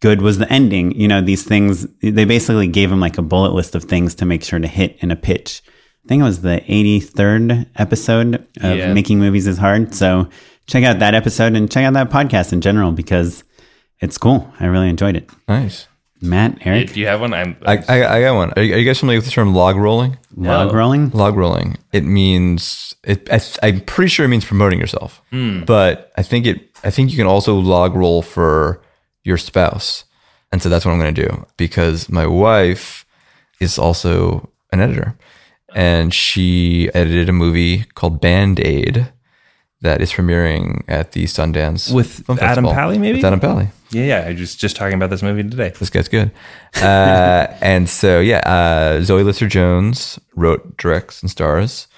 good 0.00 0.20
was 0.22 0.38
the 0.38 0.50
ending? 0.52 0.92
You 0.98 1.08
know, 1.08 1.20
these 1.20 1.44
things, 1.44 1.86
they 2.02 2.24
basically 2.24 2.66
gave 2.68 2.90
him 2.90 3.00
like 3.00 3.18
a 3.18 3.22
bullet 3.22 3.52
list 3.54 3.74
of 3.74 3.84
things 3.84 4.14
to 4.16 4.24
make 4.26 4.44
sure 4.44 4.58
to 4.58 4.68
hit 4.68 4.96
in 5.00 5.10
a 5.10 5.16
pitch. 5.16 5.62
I 6.04 6.08
think 6.08 6.20
it 6.20 6.24
was 6.24 6.42
the 6.42 6.60
83rd 6.68 7.66
episode 7.76 8.34
of 8.60 8.78
Yeah. 8.78 8.92
Making 8.92 9.18
Movies 9.18 9.46
is 9.46 9.58
Hard. 9.58 9.94
So 9.94 10.28
check 10.66 10.84
out 10.84 10.98
that 11.00 11.14
episode 11.14 11.54
and 11.54 11.70
check 11.70 11.84
out 11.84 11.94
that 11.94 12.10
podcast 12.10 12.52
in 12.52 12.60
general 12.60 12.92
because 12.92 13.42
it's 14.00 14.18
cool. 14.18 14.52
I 14.60 14.66
really 14.66 14.88
enjoyed 14.88 15.16
it. 15.16 15.28
Nice. 15.48 15.88
Matt, 16.22 16.58
Eric, 16.62 16.94
Do 16.94 17.00
you 17.00 17.06
have 17.08 17.20
one? 17.20 17.34
I'm, 17.34 17.56
I, 17.66 17.76
I, 17.88 18.16
I 18.16 18.20
got 18.22 18.36
one. 18.36 18.50
Are 18.56 18.62
you, 18.62 18.74
are 18.74 18.78
you 18.78 18.86
guys 18.86 18.98
familiar 18.98 19.18
with 19.18 19.26
the 19.26 19.30
term 19.30 19.54
log 19.54 19.76
rolling? 19.76 20.16
log 20.34 20.72
rolling. 20.72 21.10
Log 21.10 21.36
rolling. 21.36 21.76
It 21.92 22.04
means 22.04 22.94
it. 23.04 23.28
I, 23.30 23.40
I'm 23.62 23.80
pretty 23.82 24.08
sure 24.08 24.24
it 24.24 24.28
means 24.28 24.44
promoting 24.44 24.80
yourself. 24.80 25.20
Hmm. 25.30 25.64
But 25.64 26.12
I 26.16 26.22
think 26.22 26.46
it. 26.46 26.70
I 26.82 26.90
think 26.90 27.10
you 27.10 27.16
can 27.18 27.26
also 27.26 27.56
log 27.56 27.94
roll 27.94 28.22
for 28.22 28.80
your 29.26 29.38
spouse, 29.38 30.04
and 30.52 30.62
so 30.62 30.68
that's 30.68 30.84
what 30.84 30.92
I'm 30.92 30.98
going 30.98 31.14
to 31.14 31.28
do 31.28 31.46
because 31.56 32.08
my 32.08 32.26
wife 32.26 33.04
is 33.60 33.78
also 33.78 34.48
an 34.72 34.80
editor, 34.80 35.16
and 35.74 36.14
she 36.14 36.90
edited 36.94 37.28
a 37.28 37.32
movie 37.32 37.84
called 37.94 38.20
Band 38.20 38.60
Aid 38.60 39.12
that 39.82 40.00
is 40.00 40.12
premiering 40.12 40.84
at 40.88 41.12
the 41.12 41.24
Sundance 41.24 41.92
With 41.92 42.24
Film 42.24 42.38
Adam 42.38 42.64
Festival. 42.64 42.72
Pally, 42.72 42.98
maybe? 42.98 43.18
With 43.18 43.24
Adam 43.24 43.40
Pally. 43.40 43.68
yeah, 43.90 44.04
yeah. 44.04 44.28
I 44.28 44.32
was 44.32 44.54
just 44.54 44.76
talking 44.76 44.94
about 44.94 45.10
this 45.10 45.22
movie 45.22 45.42
today. 45.42 45.72
This 45.78 45.90
guy's 45.90 46.08
good. 46.08 46.30
Uh, 46.76 47.46
and 47.60 47.88
so, 47.88 48.20
yeah, 48.20 48.38
uh, 48.38 49.02
Zoe 49.02 49.22
Lister 49.22 49.46
Jones 49.46 50.18
wrote, 50.34 50.76
directs, 50.76 51.20
and 51.22 51.30
stars. 51.30 51.88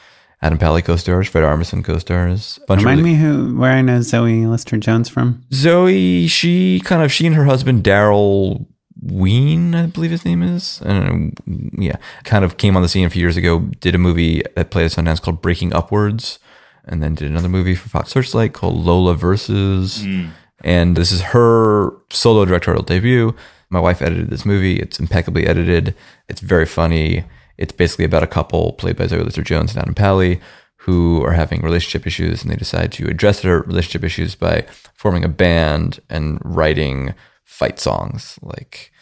Adam 0.40 0.56
Pally 0.58 0.82
co-stars, 0.82 1.28
Fred 1.28 1.42
Armisen 1.42 1.82
co-stars. 1.84 2.60
Bunch 2.68 2.80
of 2.80 2.84
Remind 2.84 3.00
really- 3.04 3.14
me 3.16 3.20
who 3.20 3.56
where 3.58 3.72
I 3.72 3.82
know 3.82 4.00
Zoe 4.02 4.46
Lister 4.46 4.76
Jones 4.76 5.08
from. 5.08 5.42
Zoe, 5.52 6.26
she 6.28 6.80
kind 6.84 7.02
of 7.02 7.10
she 7.12 7.26
and 7.26 7.34
her 7.34 7.44
husband 7.44 7.82
Daryl 7.84 8.66
Wein, 9.00 9.74
I 9.74 9.86
believe 9.86 10.10
his 10.10 10.24
name 10.24 10.42
is. 10.42 10.80
And 10.84 11.36
yeah, 11.78 11.96
kind 12.24 12.44
of 12.44 12.56
came 12.56 12.76
on 12.76 12.82
the 12.82 12.88
scene 12.88 13.06
a 13.06 13.10
few 13.10 13.20
years 13.20 13.36
ago. 13.36 13.60
Did 13.80 13.94
a 13.94 13.98
movie 13.98 14.42
that 14.56 14.70
played 14.70 14.86
at 14.86 14.92
Sundance 14.92 15.20
called 15.22 15.40
Breaking 15.40 15.72
Upwards, 15.72 16.38
and 16.84 17.02
then 17.02 17.14
did 17.14 17.30
another 17.30 17.48
movie 17.48 17.74
for 17.74 17.88
Fox 17.88 18.10
Searchlight 18.10 18.52
called 18.54 18.74
Lola 18.76 19.14
Versus. 19.14 20.02
Hmm. 20.04 20.26
And 20.64 20.96
this 20.96 21.12
is 21.12 21.20
her 21.22 21.92
solo 22.10 22.44
directorial 22.44 22.82
debut. 22.82 23.34
My 23.70 23.78
wife 23.78 24.02
edited 24.02 24.30
this 24.30 24.44
movie. 24.44 24.76
It's 24.80 24.98
impeccably 24.98 25.46
edited. 25.46 25.94
It's 26.28 26.40
very 26.40 26.66
funny. 26.66 27.24
It's 27.58 27.72
basically 27.72 28.04
about 28.04 28.22
a 28.22 28.26
couple 28.28 28.72
played 28.72 28.96
by 28.96 29.06
Zoe 29.08 29.20
Lister 29.22 29.42
Jones 29.42 29.72
and 29.72 29.82
Adam 29.82 29.94
Pally 29.94 30.40
who 30.82 31.22
are 31.24 31.32
having 31.32 31.60
relationship 31.60 32.06
issues 32.06 32.42
and 32.42 32.50
they 32.52 32.56
decide 32.56 32.92
to 32.92 33.08
address 33.08 33.42
their 33.42 33.60
relationship 33.62 34.04
issues 34.04 34.34
by 34.34 34.64
forming 34.94 35.24
a 35.24 35.28
band 35.28 36.00
and 36.08 36.38
writing 36.44 37.14
fight 37.44 37.78
songs 37.80 38.38
like 38.42 38.92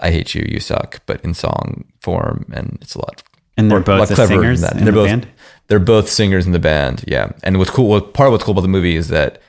I 0.00 0.10
hate 0.10 0.34
you, 0.34 0.44
you 0.48 0.58
suck, 0.58 1.00
but 1.06 1.24
in 1.24 1.32
song 1.32 1.84
form 2.00 2.44
and 2.52 2.78
it's 2.82 2.96
a 2.96 2.98
lot 2.98 3.22
And 3.56 3.70
they're 3.70 3.78
more- 3.78 3.98
both 3.98 4.08
the 4.08 4.14
cleverer 4.16 4.56
singers 4.56 4.60
than 4.60 4.70
that. 4.70 4.78
in 4.78 4.84
they're 4.84 4.92
the 4.92 4.98
both, 5.00 5.08
band? 5.08 5.28
They're 5.68 5.78
both 5.78 6.08
singers 6.08 6.44
in 6.44 6.52
the 6.52 6.58
band, 6.58 7.04
yeah. 7.06 7.30
And 7.44 7.58
what's 7.58 7.70
cool, 7.70 7.88
what 7.88 8.12
part 8.14 8.26
of 8.26 8.32
what's 8.32 8.42
cool 8.44 8.52
about 8.52 8.62
the 8.62 8.68
movie 8.68 8.96
is 8.96 9.08
that 9.08 9.40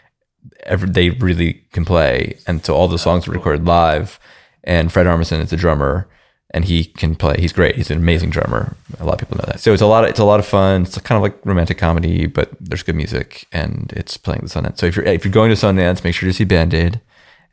every, 0.63 0.89
they 0.89 1.09
really 1.09 1.63
can 1.73 1.85
play, 1.85 2.37
and 2.45 2.63
so 2.63 2.75
all 2.75 2.87
the 2.87 2.99
songs 2.99 3.27
were 3.27 3.33
recorded 3.33 3.65
live. 3.65 4.19
And 4.63 4.91
Fred 4.93 5.07
Armisen 5.07 5.41
is 5.41 5.49
the 5.49 5.57
drummer, 5.57 6.07
and 6.53 6.65
he 6.65 6.85
can 6.85 7.15
play. 7.15 7.35
He's 7.39 7.51
great. 7.51 7.75
He's 7.75 7.89
an 7.89 7.97
amazing 7.97 8.29
drummer. 8.29 8.75
A 8.99 9.05
lot 9.05 9.13
of 9.13 9.19
people 9.19 9.37
know 9.37 9.51
that. 9.51 9.59
So 9.59 9.73
it's 9.73 9.81
a 9.81 9.87
lot. 9.87 10.03
Of, 10.03 10.11
it's 10.11 10.19
a 10.19 10.23
lot 10.23 10.39
of 10.39 10.45
fun. 10.45 10.83
It's 10.83 10.97
kind 10.99 11.17
of 11.17 11.23
like 11.23 11.43
romantic 11.45 11.77
comedy, 11.77 12.27
but 12.27 12.51
there's 12.59 12.83
good 12.83 12.95
music, 12.95 13.47
and 13.51 13.91
it's 13.95 14.17
playing 14.17 14.41
the 14.41 14.47
Sundance. 14.47 14.77
So 14.77 14.85
if 14.85 14.95
you're 14.95 15.05
if 15.05 15.25
you're 15.25 15.31
going 15.31 15.49
to 15.49 15.55
Sundance, 15.55 16.03
make 16.03 16.15
sure 16.15 16.29
to 16.29 16.33
see 16.33 16.43
Band 16.43 16.73
Aid, 16.73 17.01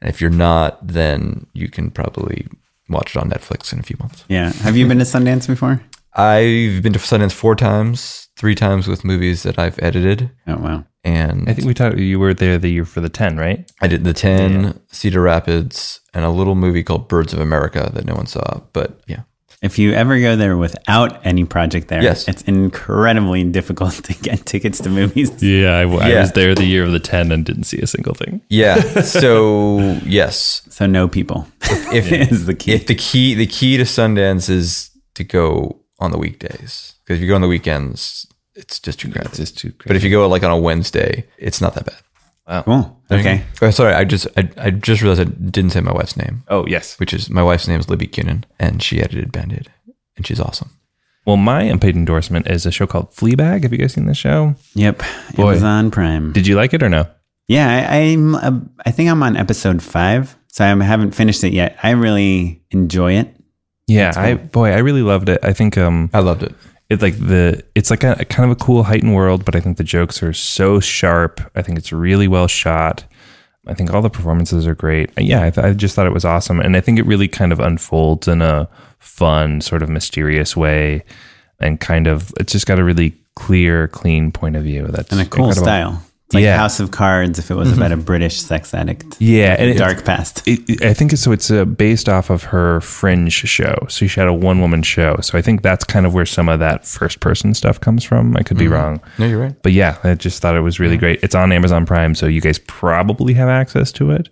and 0.01 0.11
if 0.11 0.20
you're 0.20 0.30
not, 0.30 0.86
then 0.86 1.46
you 1.55 1.68
can 1.68 1.90
probably 1.90 2.46
watch 2.88 3.16
it 3.16 3.20
on 3.20 3.30
Netflix 3.30 3.72
in 3.72 3.78
a 3.78 3.82
few 3.82 3.96
months. 3.98 4.24
Yeah. 4.28 4.53
Have 4.53 4.76
you 4.76 4.86
been 4.86 4.98
to 4.98 5.05
Sundance 5.05 5.46
before? 5.46 5.80
I've 6.14 6.82
been 6.82 6.92
to 6.92 6.98
Sundance 6.98 7.32
four 7.32 7.55
times, 7.55 8.28
three 8.41 8.55
times 8.55 8.88
with 8.88 9.05
movies 9.05 9.43
that 9.43 9.59
I've 9.59 9.78
edited. 9.82 10.30
Oh 10.47 10.57
wow. 10.57 10.84
And 11.05 11.49
I 11.49 11.53
think 11.55 11.66
we 11.66 11.74
talked. 11.74 11.99
You 11.99 12.18
were 12.18 12.34
there 12.34 12.59
the 12.59 12.70
year 12.70 12.84
for 12.86 13.01
the 13.03 13.09
ten, 13.11 13.36
right? 13.36 13.70
I 13.80 13.86
did 13.86 14.05
the 14.05 14.12
10, 14.12 14.80
Cedar 14.88 15.22
Rapids, 15.22 16.01
and 16.14 16.24
a 16.24 16.30
little 16.30 16.55
movie 16.55 16.82
called 16.82 17.09
Birds 17.09 17.32
of 17.32 17.41
America 17.41 17.91
that 17.95 18.05
no 18.05 18.14
one 18.14 18.26
saw. 18.26 18.61
But 18.72 19.01
yeah. 19.07 19.22
If 19.62 19.78
you 19.78 19.93
ever 19.93 20.18
go 20.20 20.36
there 20.36 20.57
without 20.57 21.20
any 21.26 21.45
project 21.45 21.88
there, 21.88 22.03
Yes. 22.03 22.26
it's 22.28 22.43
incredibly 22.43 23.45
difficult 23.45 23.93
to 24.05 24.14
get 24.14 24.47
tickets 24.47 24.78
to 24.80 24.88
movies. 24.91 25.30
Yeah, 25.43 25.72
I, 25.76 25.82
I 25.82 26.20
was 26.20 26.32
there 26.32 26.55
the 26.55 26.64
year 26.64 26.84
of 26.84 26.93
the 26.93 27.01
ten 27.01 27.30
and 27.32 27.45
didn't 27.45 27.64
see 27.64 27.78
a 27.80 27.86
single 27.86 28.14
thing. 28.14 28.41
Yeah. 28.49 28.76
So 29.03 29.78
yes. 30.05 30.62
So 30.70 30.86
no 30.86 31.09
people 31.09 31.47
If 31.93 32.11
is 32.32 32.47
the 32.47 32.55
key. 32.55 32.72
if 32.72 32.86
the 32.86 32.95
key 32.95 33.34
the 33.34 33.47
key 33.47 33.76
to 33.78 33.84
Sundance 33.84 34.49
is 34.51 34.91
to 35.14 35.24
go 35.24 35.80
on 35.99 36.11
the 36.11 36.18
weekdays. 36.18 36.95
Because 37.05 37.16
if 37.18 37.22
you 37.22 37.28
go 37.28 37.34
on 37.34 37.41
the 37.43 37.49
weekends, 37.49 38.26
it's 38.55 38.78
just 38.80 39.01
too 39.01 39.11
crowded. 39.11 39.28
It's 39.30 39.38
just 39.38 39.59
too 39.59 39.72
but 39.86 39.96
if 39.96 40.03
you 40.05 40.11
go 40.11 40.26
like 40.28 40.42
on 40.42 40.51
a 40.51 40.59
Wednesday, 40.59 41.26
it's 41.38 41.61
not 41.61 41.74
that 41.74 41.86
bad. 41.86 42.64
cool. 42.64 43.01
Okay. 43.11 43.42
Oh, 43.62 43.70
sorry, 43.70 43.94
I 43.94 44.05
just 44.05 44.26
I, 44.36 44.48
I 44.57 44.70
just 44.70 45.03
realized 45.03 45.20
I 45.20 45.24
didn't 45.24 45.70
say 45.70 45.80
my 45.80 45.92
wife's 45.92 46.16
name, 46.16 46.42
Oh 46.48 46.66
yes. 46.66 46.98
which 46.98 47.12
is 47.14 47.30
my 47.30 47.42
wife's 47.42 47.68
name 47.68 47.80
is 47.80 47.88
Libby 47.88 48.07
Cuenin, 48.09 48.44
and 48.59 48.82
she 48.82 49.01
edited 49.01 49.32
Band 49.32 49.53
Aid, 49.53 49.68
and 50.16 50.26
she's 50.26 50.40
awesome. 50.40 50.70
Well, 51.26 51.36
my 51.36 51.62
unpaid 51.62 51.96
endorsement 51.96 52.48
is 52.48 52.64
a 52.66 52.70
show 52.72 52.86
called 52.86 53.12
Fleabag. 53.12 53.62
Have 53.62 53.72
you 53.72 53.78
guys 53.78 53.92
seen 53.92 54.07
this 54.07 54.16
show? 54.16 54.55
Yep. 54.74 55.03
Boy. 55.36 55.51
Amazon 55.51 55.90
Prime. 55.90 56.32
Did 56.32 56.46
you 56.46 56.57
like 56.57 56.72
it 56.72 56.82
or 56.82 56.88
no? 56.88 57.07
Yeah, 57.46 57.68
I, 57.90 57.96
I'm. 57.98 58.34
Uh, 58.34 58.61
I 58.86 58.90
think 58.90 59.11
I'm 59.11 59.22
on 59.22 59.36
episode 59.36 59.82
five, 59.82 60.36
so 60.48 60.64
I 60.64 60.82
haven't 60.82 61.12
finished 61.12 61.44
it 61.44 61.53
yet. 61.53 61.76
I 61.82 61.90
really 61.90 62.62
enjoy 62.70 63.14
it. 63.14 63.34
Yeah, 63.86 64.12
I 64.16 64.34
boy, 64.34 64.70
I 64.70 64.78
really 64.78 65.03
loved 65.03 65.28
it. 65.28 65.40
I 65.42 65.53
think 65.53 65.76
um, 65.76 66.11
I 66.14 66.20
loved 66.20 66.42
it. 66.44 66.55
It's 66.91 67.03
like 67.03 67.16
the 67.18 67.64
it's 67.74 67.91
like 67.91 68.05
a, 68.05 68.16
a 68.18 68.24
kind 68.24 68.51
of 68.51 68.57
a 68.61 68.62
cool 68.62 68.82
heightened 68.82 69.14
world, 69.14 69.45
but 69.45 69.55
I 69.57 69.61
think 69.61 69.76
the 69.78 69.84
jokes 69.84 70.22
are 70.22 70.32
so 70.32 70.80
sharp. 70.80 71.41
I 71.55 71.62
think 71.62 71.78
it's 71.78 71.93
really 71.93 72.28
well 72.28 72.49
shot. 72.49 73.05
I 73.66 73.74
think 73.74 73.93
all 73.93 74.03
the 74.03 74.11
performances 74.11 74.66
are 74.66 74.74
great. 74.74 75.11
Yeah, 75.18 75.45
I, 75.45 75.51
th- 75.51 75.64
I 75.64 75.72
just 75.74 75.95
thought 75.95 76.07
it 76.07 76.12
was 76.14 76.24
awesome, 76.24 76.61
and 76.61 76.76
I 76.76 76.80
think 76.80 76.99
it 76.99 77.07
really 77.07 77.28
kind 77.28 77.53
of 77.53 77.61
unfolds 77.61 78.26
in 78.26 78.43
a 78.43 78.68
fun, 78.99 79.61
sort 79.61 79.82
of 79.82 79.88
mysterious 79.88 80.57
way, 80.57 81.05
and 81.61 81.78
kind 81.78 82.07
of 82.07 82.32
it's 82.41 82.53
just 82.53 82.66
got 82.66 82.78
a 82.78 82.84
really 82.84 83.14
clear, 83.36 83.86
clean 83.88 84.32
point 84.32 84.57
of 84.57 84.64
view. 84.64 84.86
That's 84.88 85.12
And 85.12 85.20
a 85.20 85.24
cool 85.26 85.45
incredible. 85.51 85.64
style. 85.66 86.03
It's 86.31 86.35
like 86.37 86.45
Yeah. 86.45 86.59
House 86.59 86.78
of 86.78 86.93
Cards 86.93 87.41
if 87.41 87.51
it 87.51 87.55
was 87.55 87.72
about 87.76 87.91
a 87.91 87.97
British 87.97 88.41
sex 88.41 88.72
addict. 88.72 89.16
Yeah, 89.20 89.51
and 89.55 89.62
and 89.62 89.70
it- 89.70 89.78
dark 89.78 90.05
past. 90.05 90.47
It, 90.47 90.61
it- 90.70 90.83
I 90.83 90.95
think 90.95 91.12
it's, 91.12 91.22
so. 91.22 91.33
It's 91.33 91.51
uh, 91.51 91.64
based 91.64 92.09
off 92.09 92.31
of 92.31 92.45
her 92.45 92.81
Fringe 92.83 93.33
show. 93.33 93.74
So 93.89 94.07
she 94.07 94.20
had 94.20 94.28
a 94.28 94.33
one 94.33 94.61
woman 94.61 94.85
show. 94.85 95.16
So 95.22 95.37
I 95.37 95.43
think 95.43 95.62
that's 95.62 95.83
kind 95.83 96.07
of 96.07 96.14
where 96.14 96.24
some 96.24 96.49
of 96.49 96.61
that 96.61 96.87
first 96.87 97.18
person 97.18 97.53
stuff 97.55 97.81
comes 97.81 98.05
from. 98.05 98.37
I 98.37 98.45
could 98.45 98.57
be 98.59 98.68
wrong. 98.68 99.01
No, 99.18 99.26
you're 99.26 99.41
right. 99.41 99.61
But 99.61 99.72
yeah, 99.72 99.99
I 100.05 100.14
just 100.14 100.41
thought 100.41 100.55
it 100.55 100.61
was 100.61 100.78
really 100.78 100.97
great. 100.97 101.18
It's 101.24 101.35
on 101.35 101.51
Amazon 101.51 101.85
Prime, 101.85 102.14
so 102.14 102.26
you 102.26 102.41
guys 102.41 102.61
probably 102.61 103.35
have 103.35 103.49
access 103.49 103.91
to 103.93 104.12
it, 104.12 104.28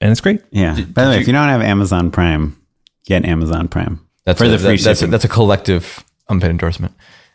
and 0.00 0.10
it's 0.10 0.22
great. 0.22 0.40
Yeah. 0.50 0.80
By 0.80 1.04
the 1.04 1.10
way, 1.10 1.20
if 1.20 1.26
you 1.26 1.34
don't 1.34 1.48
have 1.50 1.60
Amazon 1.60 2.10
Prime, 2.10 2.56
get 3.04 3.26
Amazon 3.26 3.68
Prime 3.68 4.00
That's 4.24 4.38
for 4.38 4.46
a, 4.46 4.48
the 4.48 4.58
free 4.58 4.78
that- 4.78 4.82
that's, 4.84 4.86
a, 4.86 4.94
shipping. 5.02 5.10
that's 5.10 5.24
a 5.26 5.28
collective 5.28 6.02
unpaid 6.30 6.50
endorsement. 6.52 6.94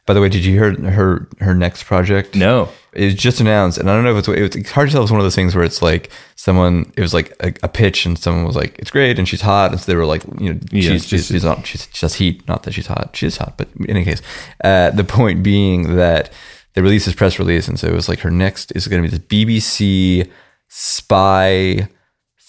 By 0.10 0.16
the 0.16 0.22
way, 0.22 0.30
did 0.30 0.43
you 0.43 0.53
hear 0.53 0.74
her 0.89 1.28
her 1.39 1.53
next 1.53 1.84
project? 1.84 2.34
No. 2.36 2.70
it 2.93 3.05
was 3.05 3.14
just 3.14 3.39
announced, 3.41 3.78
and 3.78 3.88
I 3.88 3.93
don't 3.93 4.03
know 4.03 4.14
if 4.18 4.18
it's 4.18 4.28
it 4.28 4.41
was, 4.41 4.55
it's 4.55 4.72
hard 4.72 4.88
to 4.89 4.93
tell. 4.93 5.03
It's 5.03 5.12
one 5.12 5.20
of 5.20 5.24
those 5.24 5.36
things 5.36 5.53
where 5.53 5.64
it's 5.64 5.84
like 5.84 6.10
someone 6.36 6.91
it 6.97 7.01
was 7.01 7.14
like 7.14 7.30
a, 7.41 7.53
a 7.62 7.68
pitch, 7.68 8.07
and 8.07 8.18
someone 8.18 8.43
was 8.43 8.55
like, 8.55 8.80
"It's 8.80 8.89
great," 8.89 9.20
and 9.20 9.28
she's 9.30 9.41
hot, 9.41 9.70
and 9.70 9.80
so 9.80 9.86
they 9.91 9.95
were 9.95 10.07
like, 10.07 10.24
you 10.39 10.53
know, 10.55 10.60
Yeah, 10.72 10.89
she's 10.93 11.05
just- 11.05 11.28
she's, 11.32 11.43
not, 11.43 11.68
she's 11.68 11.88
she 11.93 12.03
has 12.03 12.16
heat. 12.16 12.47
Not 12.47 12.64
that 12.64 12.74
she's 12.74 12.88
hot, 12.88 13.12
she 13.14 13.28
is 13.28 13.38
hot, 13.38 13.53
but 13.60 13.68
in 13.78 13.88
any 13.91 14.03
case, 14.03 14.24
uh, 14.64 14.89
the 14.89 15.03
point 15.03 15.43
being 15.43 15.95
that 15.97 16.32
they 16.74 16.82
released 16.82 17.05
this 17.05 17.14
press 17.14 17.38
release, 17.38 17.68
and 17.68 17.80
so 17.80 17.88
it 17.88 17.93
was 17.93 18.10
like 18.10 18.22
her 18.22 18.32
next 18.32 18.72
is 18.76 18.88
going 18.88 19.03
to 19.03 19.07
be 19.07 19.16
this 19.16 19.28
BBC 19.30 20.28
spy 20.70 21.88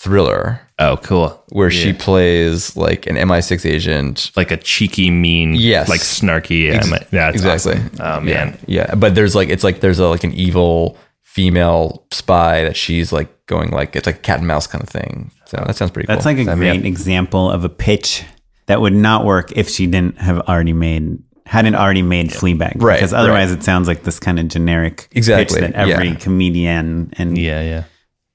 thriller 0.03 0.61
Oh, 0.79 0.97
cool. 1.03 1.43
where 1.51 1.71
she 1.71 1.93
plays 1.93 2.75
like 2.75 3.07
an 3.07 3.17
MI6 3.17 3.67
agent 3.67 4.31
Like 4.35 4.51
a 4.51 4.57
cheeky, 4.57 5.11
mean, 5.11 5.55
Yes. 5.55 5.89
like 5.91 6.01
snarky. 6.01 6.69
Oh, 6.69 6.73
yeah, 6.73 6.75
Ex- 6.77 6.93
I'm- 6.93 7.05
that's 7.11 7.37
exactly. 7.37 7.73
awesome. 7.75 7.91
Oh 8.01 8.21
man, 8.21 8.59
Yeah, 8.67 8.87
yeah, 8.89 8.95
but 8.95 9.15
there's 9.15 9.35
like 9.35 9.51
it's 9.51 9.63
like 9.65 9.81
there's 9.81 9.99
a 9.99 10.07
like 10.09 10.25
an 10.25 10.33
evil 10.33 10.97
female 11.23 12.05
spy 12.13 12.65
that 12.65 12.77
she's 12.77 13.13
like 13.13 13.29
going 13.47 13.71
like 13.71 13.95
it's 13.95 14.07
like 14.07 14.17
a 14.17 14.21
cat 14.21 14.39
and 14.39 14.49
mouse 14.49 14.67
kind 14.67 14.83
of 14.83 14.89
thing. 14.89 15.31
So 15.47 15.63
that 15.67 15.77
sounds 15.77 15.91
pretty 15.91 16.07
That's 16.07 16.25
cool. 16.25 16.33
like 16.33 16.41
a 16.41 16.45
Sign 16.47 16.59
great 16.59 16.79
up. 16.81 16.85
example 16.87 17.51
of 17.51 17.65
a 17.65 17.69
pitch 17.69 18.25
that 18.67 18.81
would 18.81 18.95
not 18.95 19.25
work 19.27 19.53
if 19.53 19.69
she 19.69 19.87
didn't 19.87 20.19
have 20.19 20.41
already 20.49 20.73
made 20.73 21.19
hadn't 21.47 21.75
already 21.75 22.03
made 22.03 22.29
Fleabag. 22.31 22.75
Right, 22.81 22.97
Because 22.99 23.13
otherwise 23.13 23.51
it 23.51 23.65
sounds 23.65 23.89
like 23.89 24.05
this 24.05 24.21
kind 24.21 24.39
of 24.39 24.47
generic 24.49 25.09
Exactly, 25.13 25.61
pitch 25.61 25.73
that 25.73 25.75
every 25.75 26.11
yeah. 26.11 26.15
comedian 26.15 27.13
and 27.19 27.37
yeah, 27.37 27.61
yeah. 27.61 27.85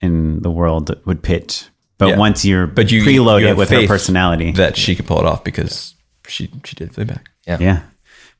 In 0.05 0.41
the 0.41 0.51
world 0.51 0.95
would 1.05 1.21
pitch. 1.21 1.65
But 1.97 2.07
Yeah. 2.09 2.17
once 2.17 2.43
you're 2.45 2.67
but 2.67 2.91
you 2.91 3.03
preload 3.03 3.41
you 3.41 3.47
it 3.49 3.57
with 3.57 3.69
her 3.69 3.77
faith 3.79 3.89
personality. 3.89 4.51
that 4.53 4.75
she 4.77 4.95
could 4.95 5.07
pull 5.07 5.19
it 5.19 5.25
off 5.25 5.43
because 5.43 5.95
she 6.27 6.49
she 6.63 6.75
did 6.75 6.93
Fleabag. 6.93 7.19
yeah. 7.47 7.57
Yeah. 7.59 7.79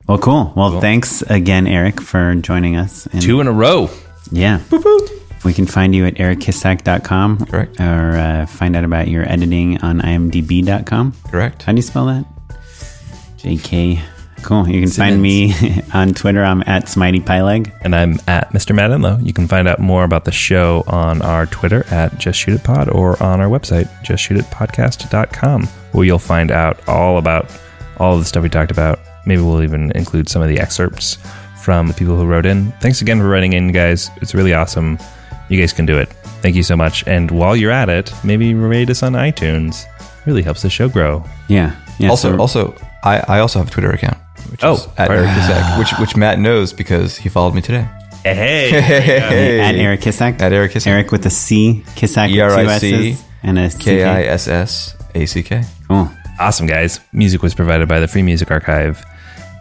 Well, 0.08 0.18
cool. 0.18 0.52
Well, 0.54 0.80
thanks 0.80 1.22
again, 1.22 1.66
Eric, 1.66 2.00
for 2.00 2.34
joining 2.36 2.76
us. 2.76 3.06
And 3.12 3.20
Two 3.22 3.40
in 3.40 3.46
a 3.48 3.52
row. 3.52 3.88
Yeah. 4.30 4.60
We 5.44 5.52
can 5.52 5.66
find 5.66 5.94
you 5.94 6.06
at 6.06 6.14
erickissack.com. 6.14 7.46
Correct. 7.46 7.80
Or 7.80 8.16
uh, 8.16 8.46
find 8.46 8.76
out 8.76 8.84
about 8.84 9.08
your 9.08 9.24
editing 9.28 9.78
on 9.82 10.00
imdb.com. 10.00 11.12
Correct. 11.30 11.62
How 11.64 11.72
do 11.72 11.76
you 11.76 11.82
spell 11.82 12.06
that? 12.06 12.24
JK. 13.38 14.00
Cool. 14.46 14.68
You 14.68 14.80
can 14.80 14.90
find 14.90 15.20
me 15.20 15.52
on 15.94 16.14
Twitter. 16.14 16.44
I'm 16.44 16.62
at 16.66 16.84
Smitey 16.84 17.20
Pyleg. 17.24 17.72
And 17.80 17.96
I'm 17.96 18.12
at 18.28 18.50
Mr. 18.52 18.72
Matt 18.74 18.92
Enlow. 18.92 19.18
You 19.26 19.32
can 19.32 19.48
find 19.48 19.66
out 19.66 19.80
more 19.80 20.04
about 20.04 20.24
the 20.24 20.30
show 20.30 20.84
on 20.86 21.20
our 21.22 21.46
Twitter 21.46 21.84
at 21.90 22.16
Just 22.18 22.38
Shoot 22.38 22.54
It 22.60 22.62
Pod 22.64 22.88
or 22.88 23.20
on 23.20 23.40
our 23.40 23.48
website, 23.48 23.86
justshootitpodcast.com, 24.04 25.66
where 25.92 26.04
you'll 26.04 26.20
find 26.20 26.52
out 26.52 26.78
all 26.88 27.18
about 27.18 27.50
all 27.98 28.14
of 28.14 28.20
the 28.20 28.24
stuff 28.24 28.44
we 28.44 28.48
talked 28.48 28.70
about. 28.70 29.00
Maybe 29.26 29.42
we'll 29.42 29.64
even 29.64 29.90
include 29.96 30.28
some 30.28 30.42
of 30.42 30.48
the 30.48 30.60
excerpts 30.60 31.18
from 31.60 31.88
the 31.88 31.94
people 31.94 32.16
who 32.16 32.24
wrote 32.26 32.46
in. 32.46 32.70
Thanks 32.80 33.02
again 33.02 33.18
for 33.18 33.28
writing 33.28 33.52
in, 33.54 33.72
guys. 33.72 34.10
It's 34.22 34.32
really 34.34 34.54
awesome. 34.54 34.98
You 35.48 35.58
guys 35.60 35.72
can 35.72 35.86
do 35.86 35.98
it. 35.98 36.08
Thank 36.42 36.54
you 36.54 36.62
so 36.62 36.76
much. 36.76 37.04
And 37.08 37.32
while 37.32 37.56
you're 37.56 37.72
at 37.72 37.88
it, 37.88 38.12
maybe 38.22 38.54
rate 38.54 38.90
us 38.90 39.02
on 39.02 39.14
iTunes. 39.14 39.84
It 40.00 40.26
Really 40.26 40.42
helps 40.42 40.62
the 40.62 40.70
show 40.70 40.88
grow. 40.88 41.24
Yeah. 41.48 41.74
yeah 41.98 42.10
also, 42.10 42.30
so- 42.32 42.38
also, 42.40 42.74
I, 43.02 43.18
I 43.26 43.38
also 43.40 43.58
have 43.58 43.68
a 43.68 43.70
Twitter 43.72 43.90
account, 43.90 44.18
which 44.56 44.64
Oh, 44.64 44.74
is 44.74 44.88
at. 44.98 45.10
Eric 45.10 45.28
Kissack, 45.30 45.78
which 45.78 45.90
which 46.00 46.16
Matt 46.16 46.38
knows 46.38 46.72
because 46.72 47.16
he 47.16 47.28
followed 47.28 47.54
me 47.54 47.60
today. 47.62 47.88
Hey. 48.24 48.70
Hey, 48.80 49.60
at 49.68 49.74
Eric 49.76 50.00
Kissack. 50.00 50.40
At 50.40 50.52
Eric 50.52 50.72
Kissack. 50.72 50.86
Eric 50.88 51.12
with 51.12 51.24
a 51.26 51.30
C. 51.30 51.84
Kissack 51.94 52.30
E-R-I-C, 52.30 53.16
and 53.42 53.58
a 53.58 53.70
C. 53.70 53.78
K 53.82 54.04
I 54.04 54.22
S 54.24 54.48
S 54.48 54.96
A 55.14 55.26
C 55.26 55.42
K. 55.42 55.62
Cool. 55.88 56.10
Awesome, 56.40 56.66
guys. 56.66 57.00
Music 57.12 57.42
was 57.42 57.54
provided 57.54 57.88
by 57.88 58.00
the 58.00 58.08
Free 58.08 58.22
Music 58.22 58.50
Archive. 58.50 59.04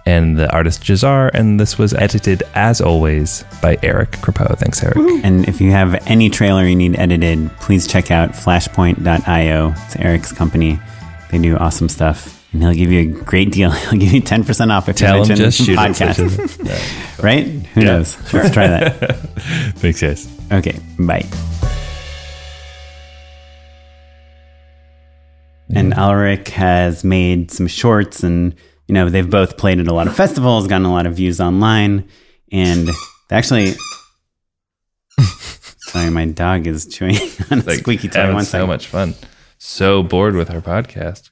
and 0.07 0.37
the 0.37 0.51
artist 0.53 0.83
Jahzzar. 0.83 1.31
And 1.33 1.59
this 1.59 1.77
was 1.79 1.93
edited, 1.93 2.43
as 2.53 2.79
always, 2.81 3.43
by 3.61 3.77
Eric 3.81 4.11
Crepeau. 4.13 4.55
Thanks, 4.57 4.83
Eric. 4.83 4.97
And 5.23 5.47
if 5.49 5.59
you 5.61 5.71
have 5.71 5.95
any 6.07 6.29
trailer 6.29 6.63
you 6.65 6.75
need 6.75 6.95
edited, 6.99 7.49
please 7.59 7.87
check 7.87 8.11
out 8.11 8.31
flashpoint.io. 8.31 9.73
It's 9.85 9.95
Eric's 9.95 10.31
company. 10.31 10.79
They 11.31 11.39
do 11.39 11.57
awesome 11.57 11.89
stuff. 11.89 12.34
And 12.55 12.63
he'll 12.63 12.73
give 12.73 12.89
you 12.89 13.01
a 13.01 13.05
great 13.25 13.51
deal. 13.51 13.69
He'll 13.91 13.99
give 13.99 14.13
you 14.13 14.21
10% 14.21 14.71
off 14.71 14.87
if 14.87 14.95
Tell 14.95 15.15
you 15.15 15.27
mention 15.27 15.35
just 15.35 15.57
shoot 15.57 15.73
it. 15.73 15.77
podcast. 15.77 17.19
right? 17.23 17.45
Who 17.45 17.81
Yeah. 17.81 17.85
knows? 17.87 18.33
Let's 18.33 18.53
try 18.53 18.67
that. 18.67 18.97
Thanks, 19.75 19.99
guys. 20.01 20.29
Okay, 20.53 20.79
bye. 20.97 21.25
And 25.73 25.93
Alaric 25.95 26.47
has 26.49 27.03
made 27.03 27.51
some 27.51 27.67
shorts, 27.67 28.23
and 28.23 28.55
you 28.87 28.93
know 28.93 29.09
they've 29.09 29.29
both 29.29 29.57
played 29.57 29.79
at 29.81 29.87
a 29.87 29.93
lot 29.93 30.07
of 30.07 30.15
festivals, 30.15 30.65
gotten 30.67 30.85
a 30.85 30.91
lot 30.93 31.05
of 31.07 31.15
views 31.15 31.41
online, 31.41 32.07
and 32.53 32.87
they 33.29 33.35
actually. 33.35 33.73
Sorry, 35.79 36.09
my 36.09 36.25
dog 36.25 36.67
is 36.67 36.85
chewing 36.85 37.17
on 37.51 37.59
a 37.59 37.63
Like, 37.63 37.79
squeaky 37.79 38.07
toy. 38.07 38.19
having 38.21 38.41
so 38.43 38.65
much 38.65 38.87
fun. 38.87 39.13
So 39.57 40.03
bored 40.03 40.35
with 40.35 40.49
our 40.51 40.61
podcast. 40.61 41.31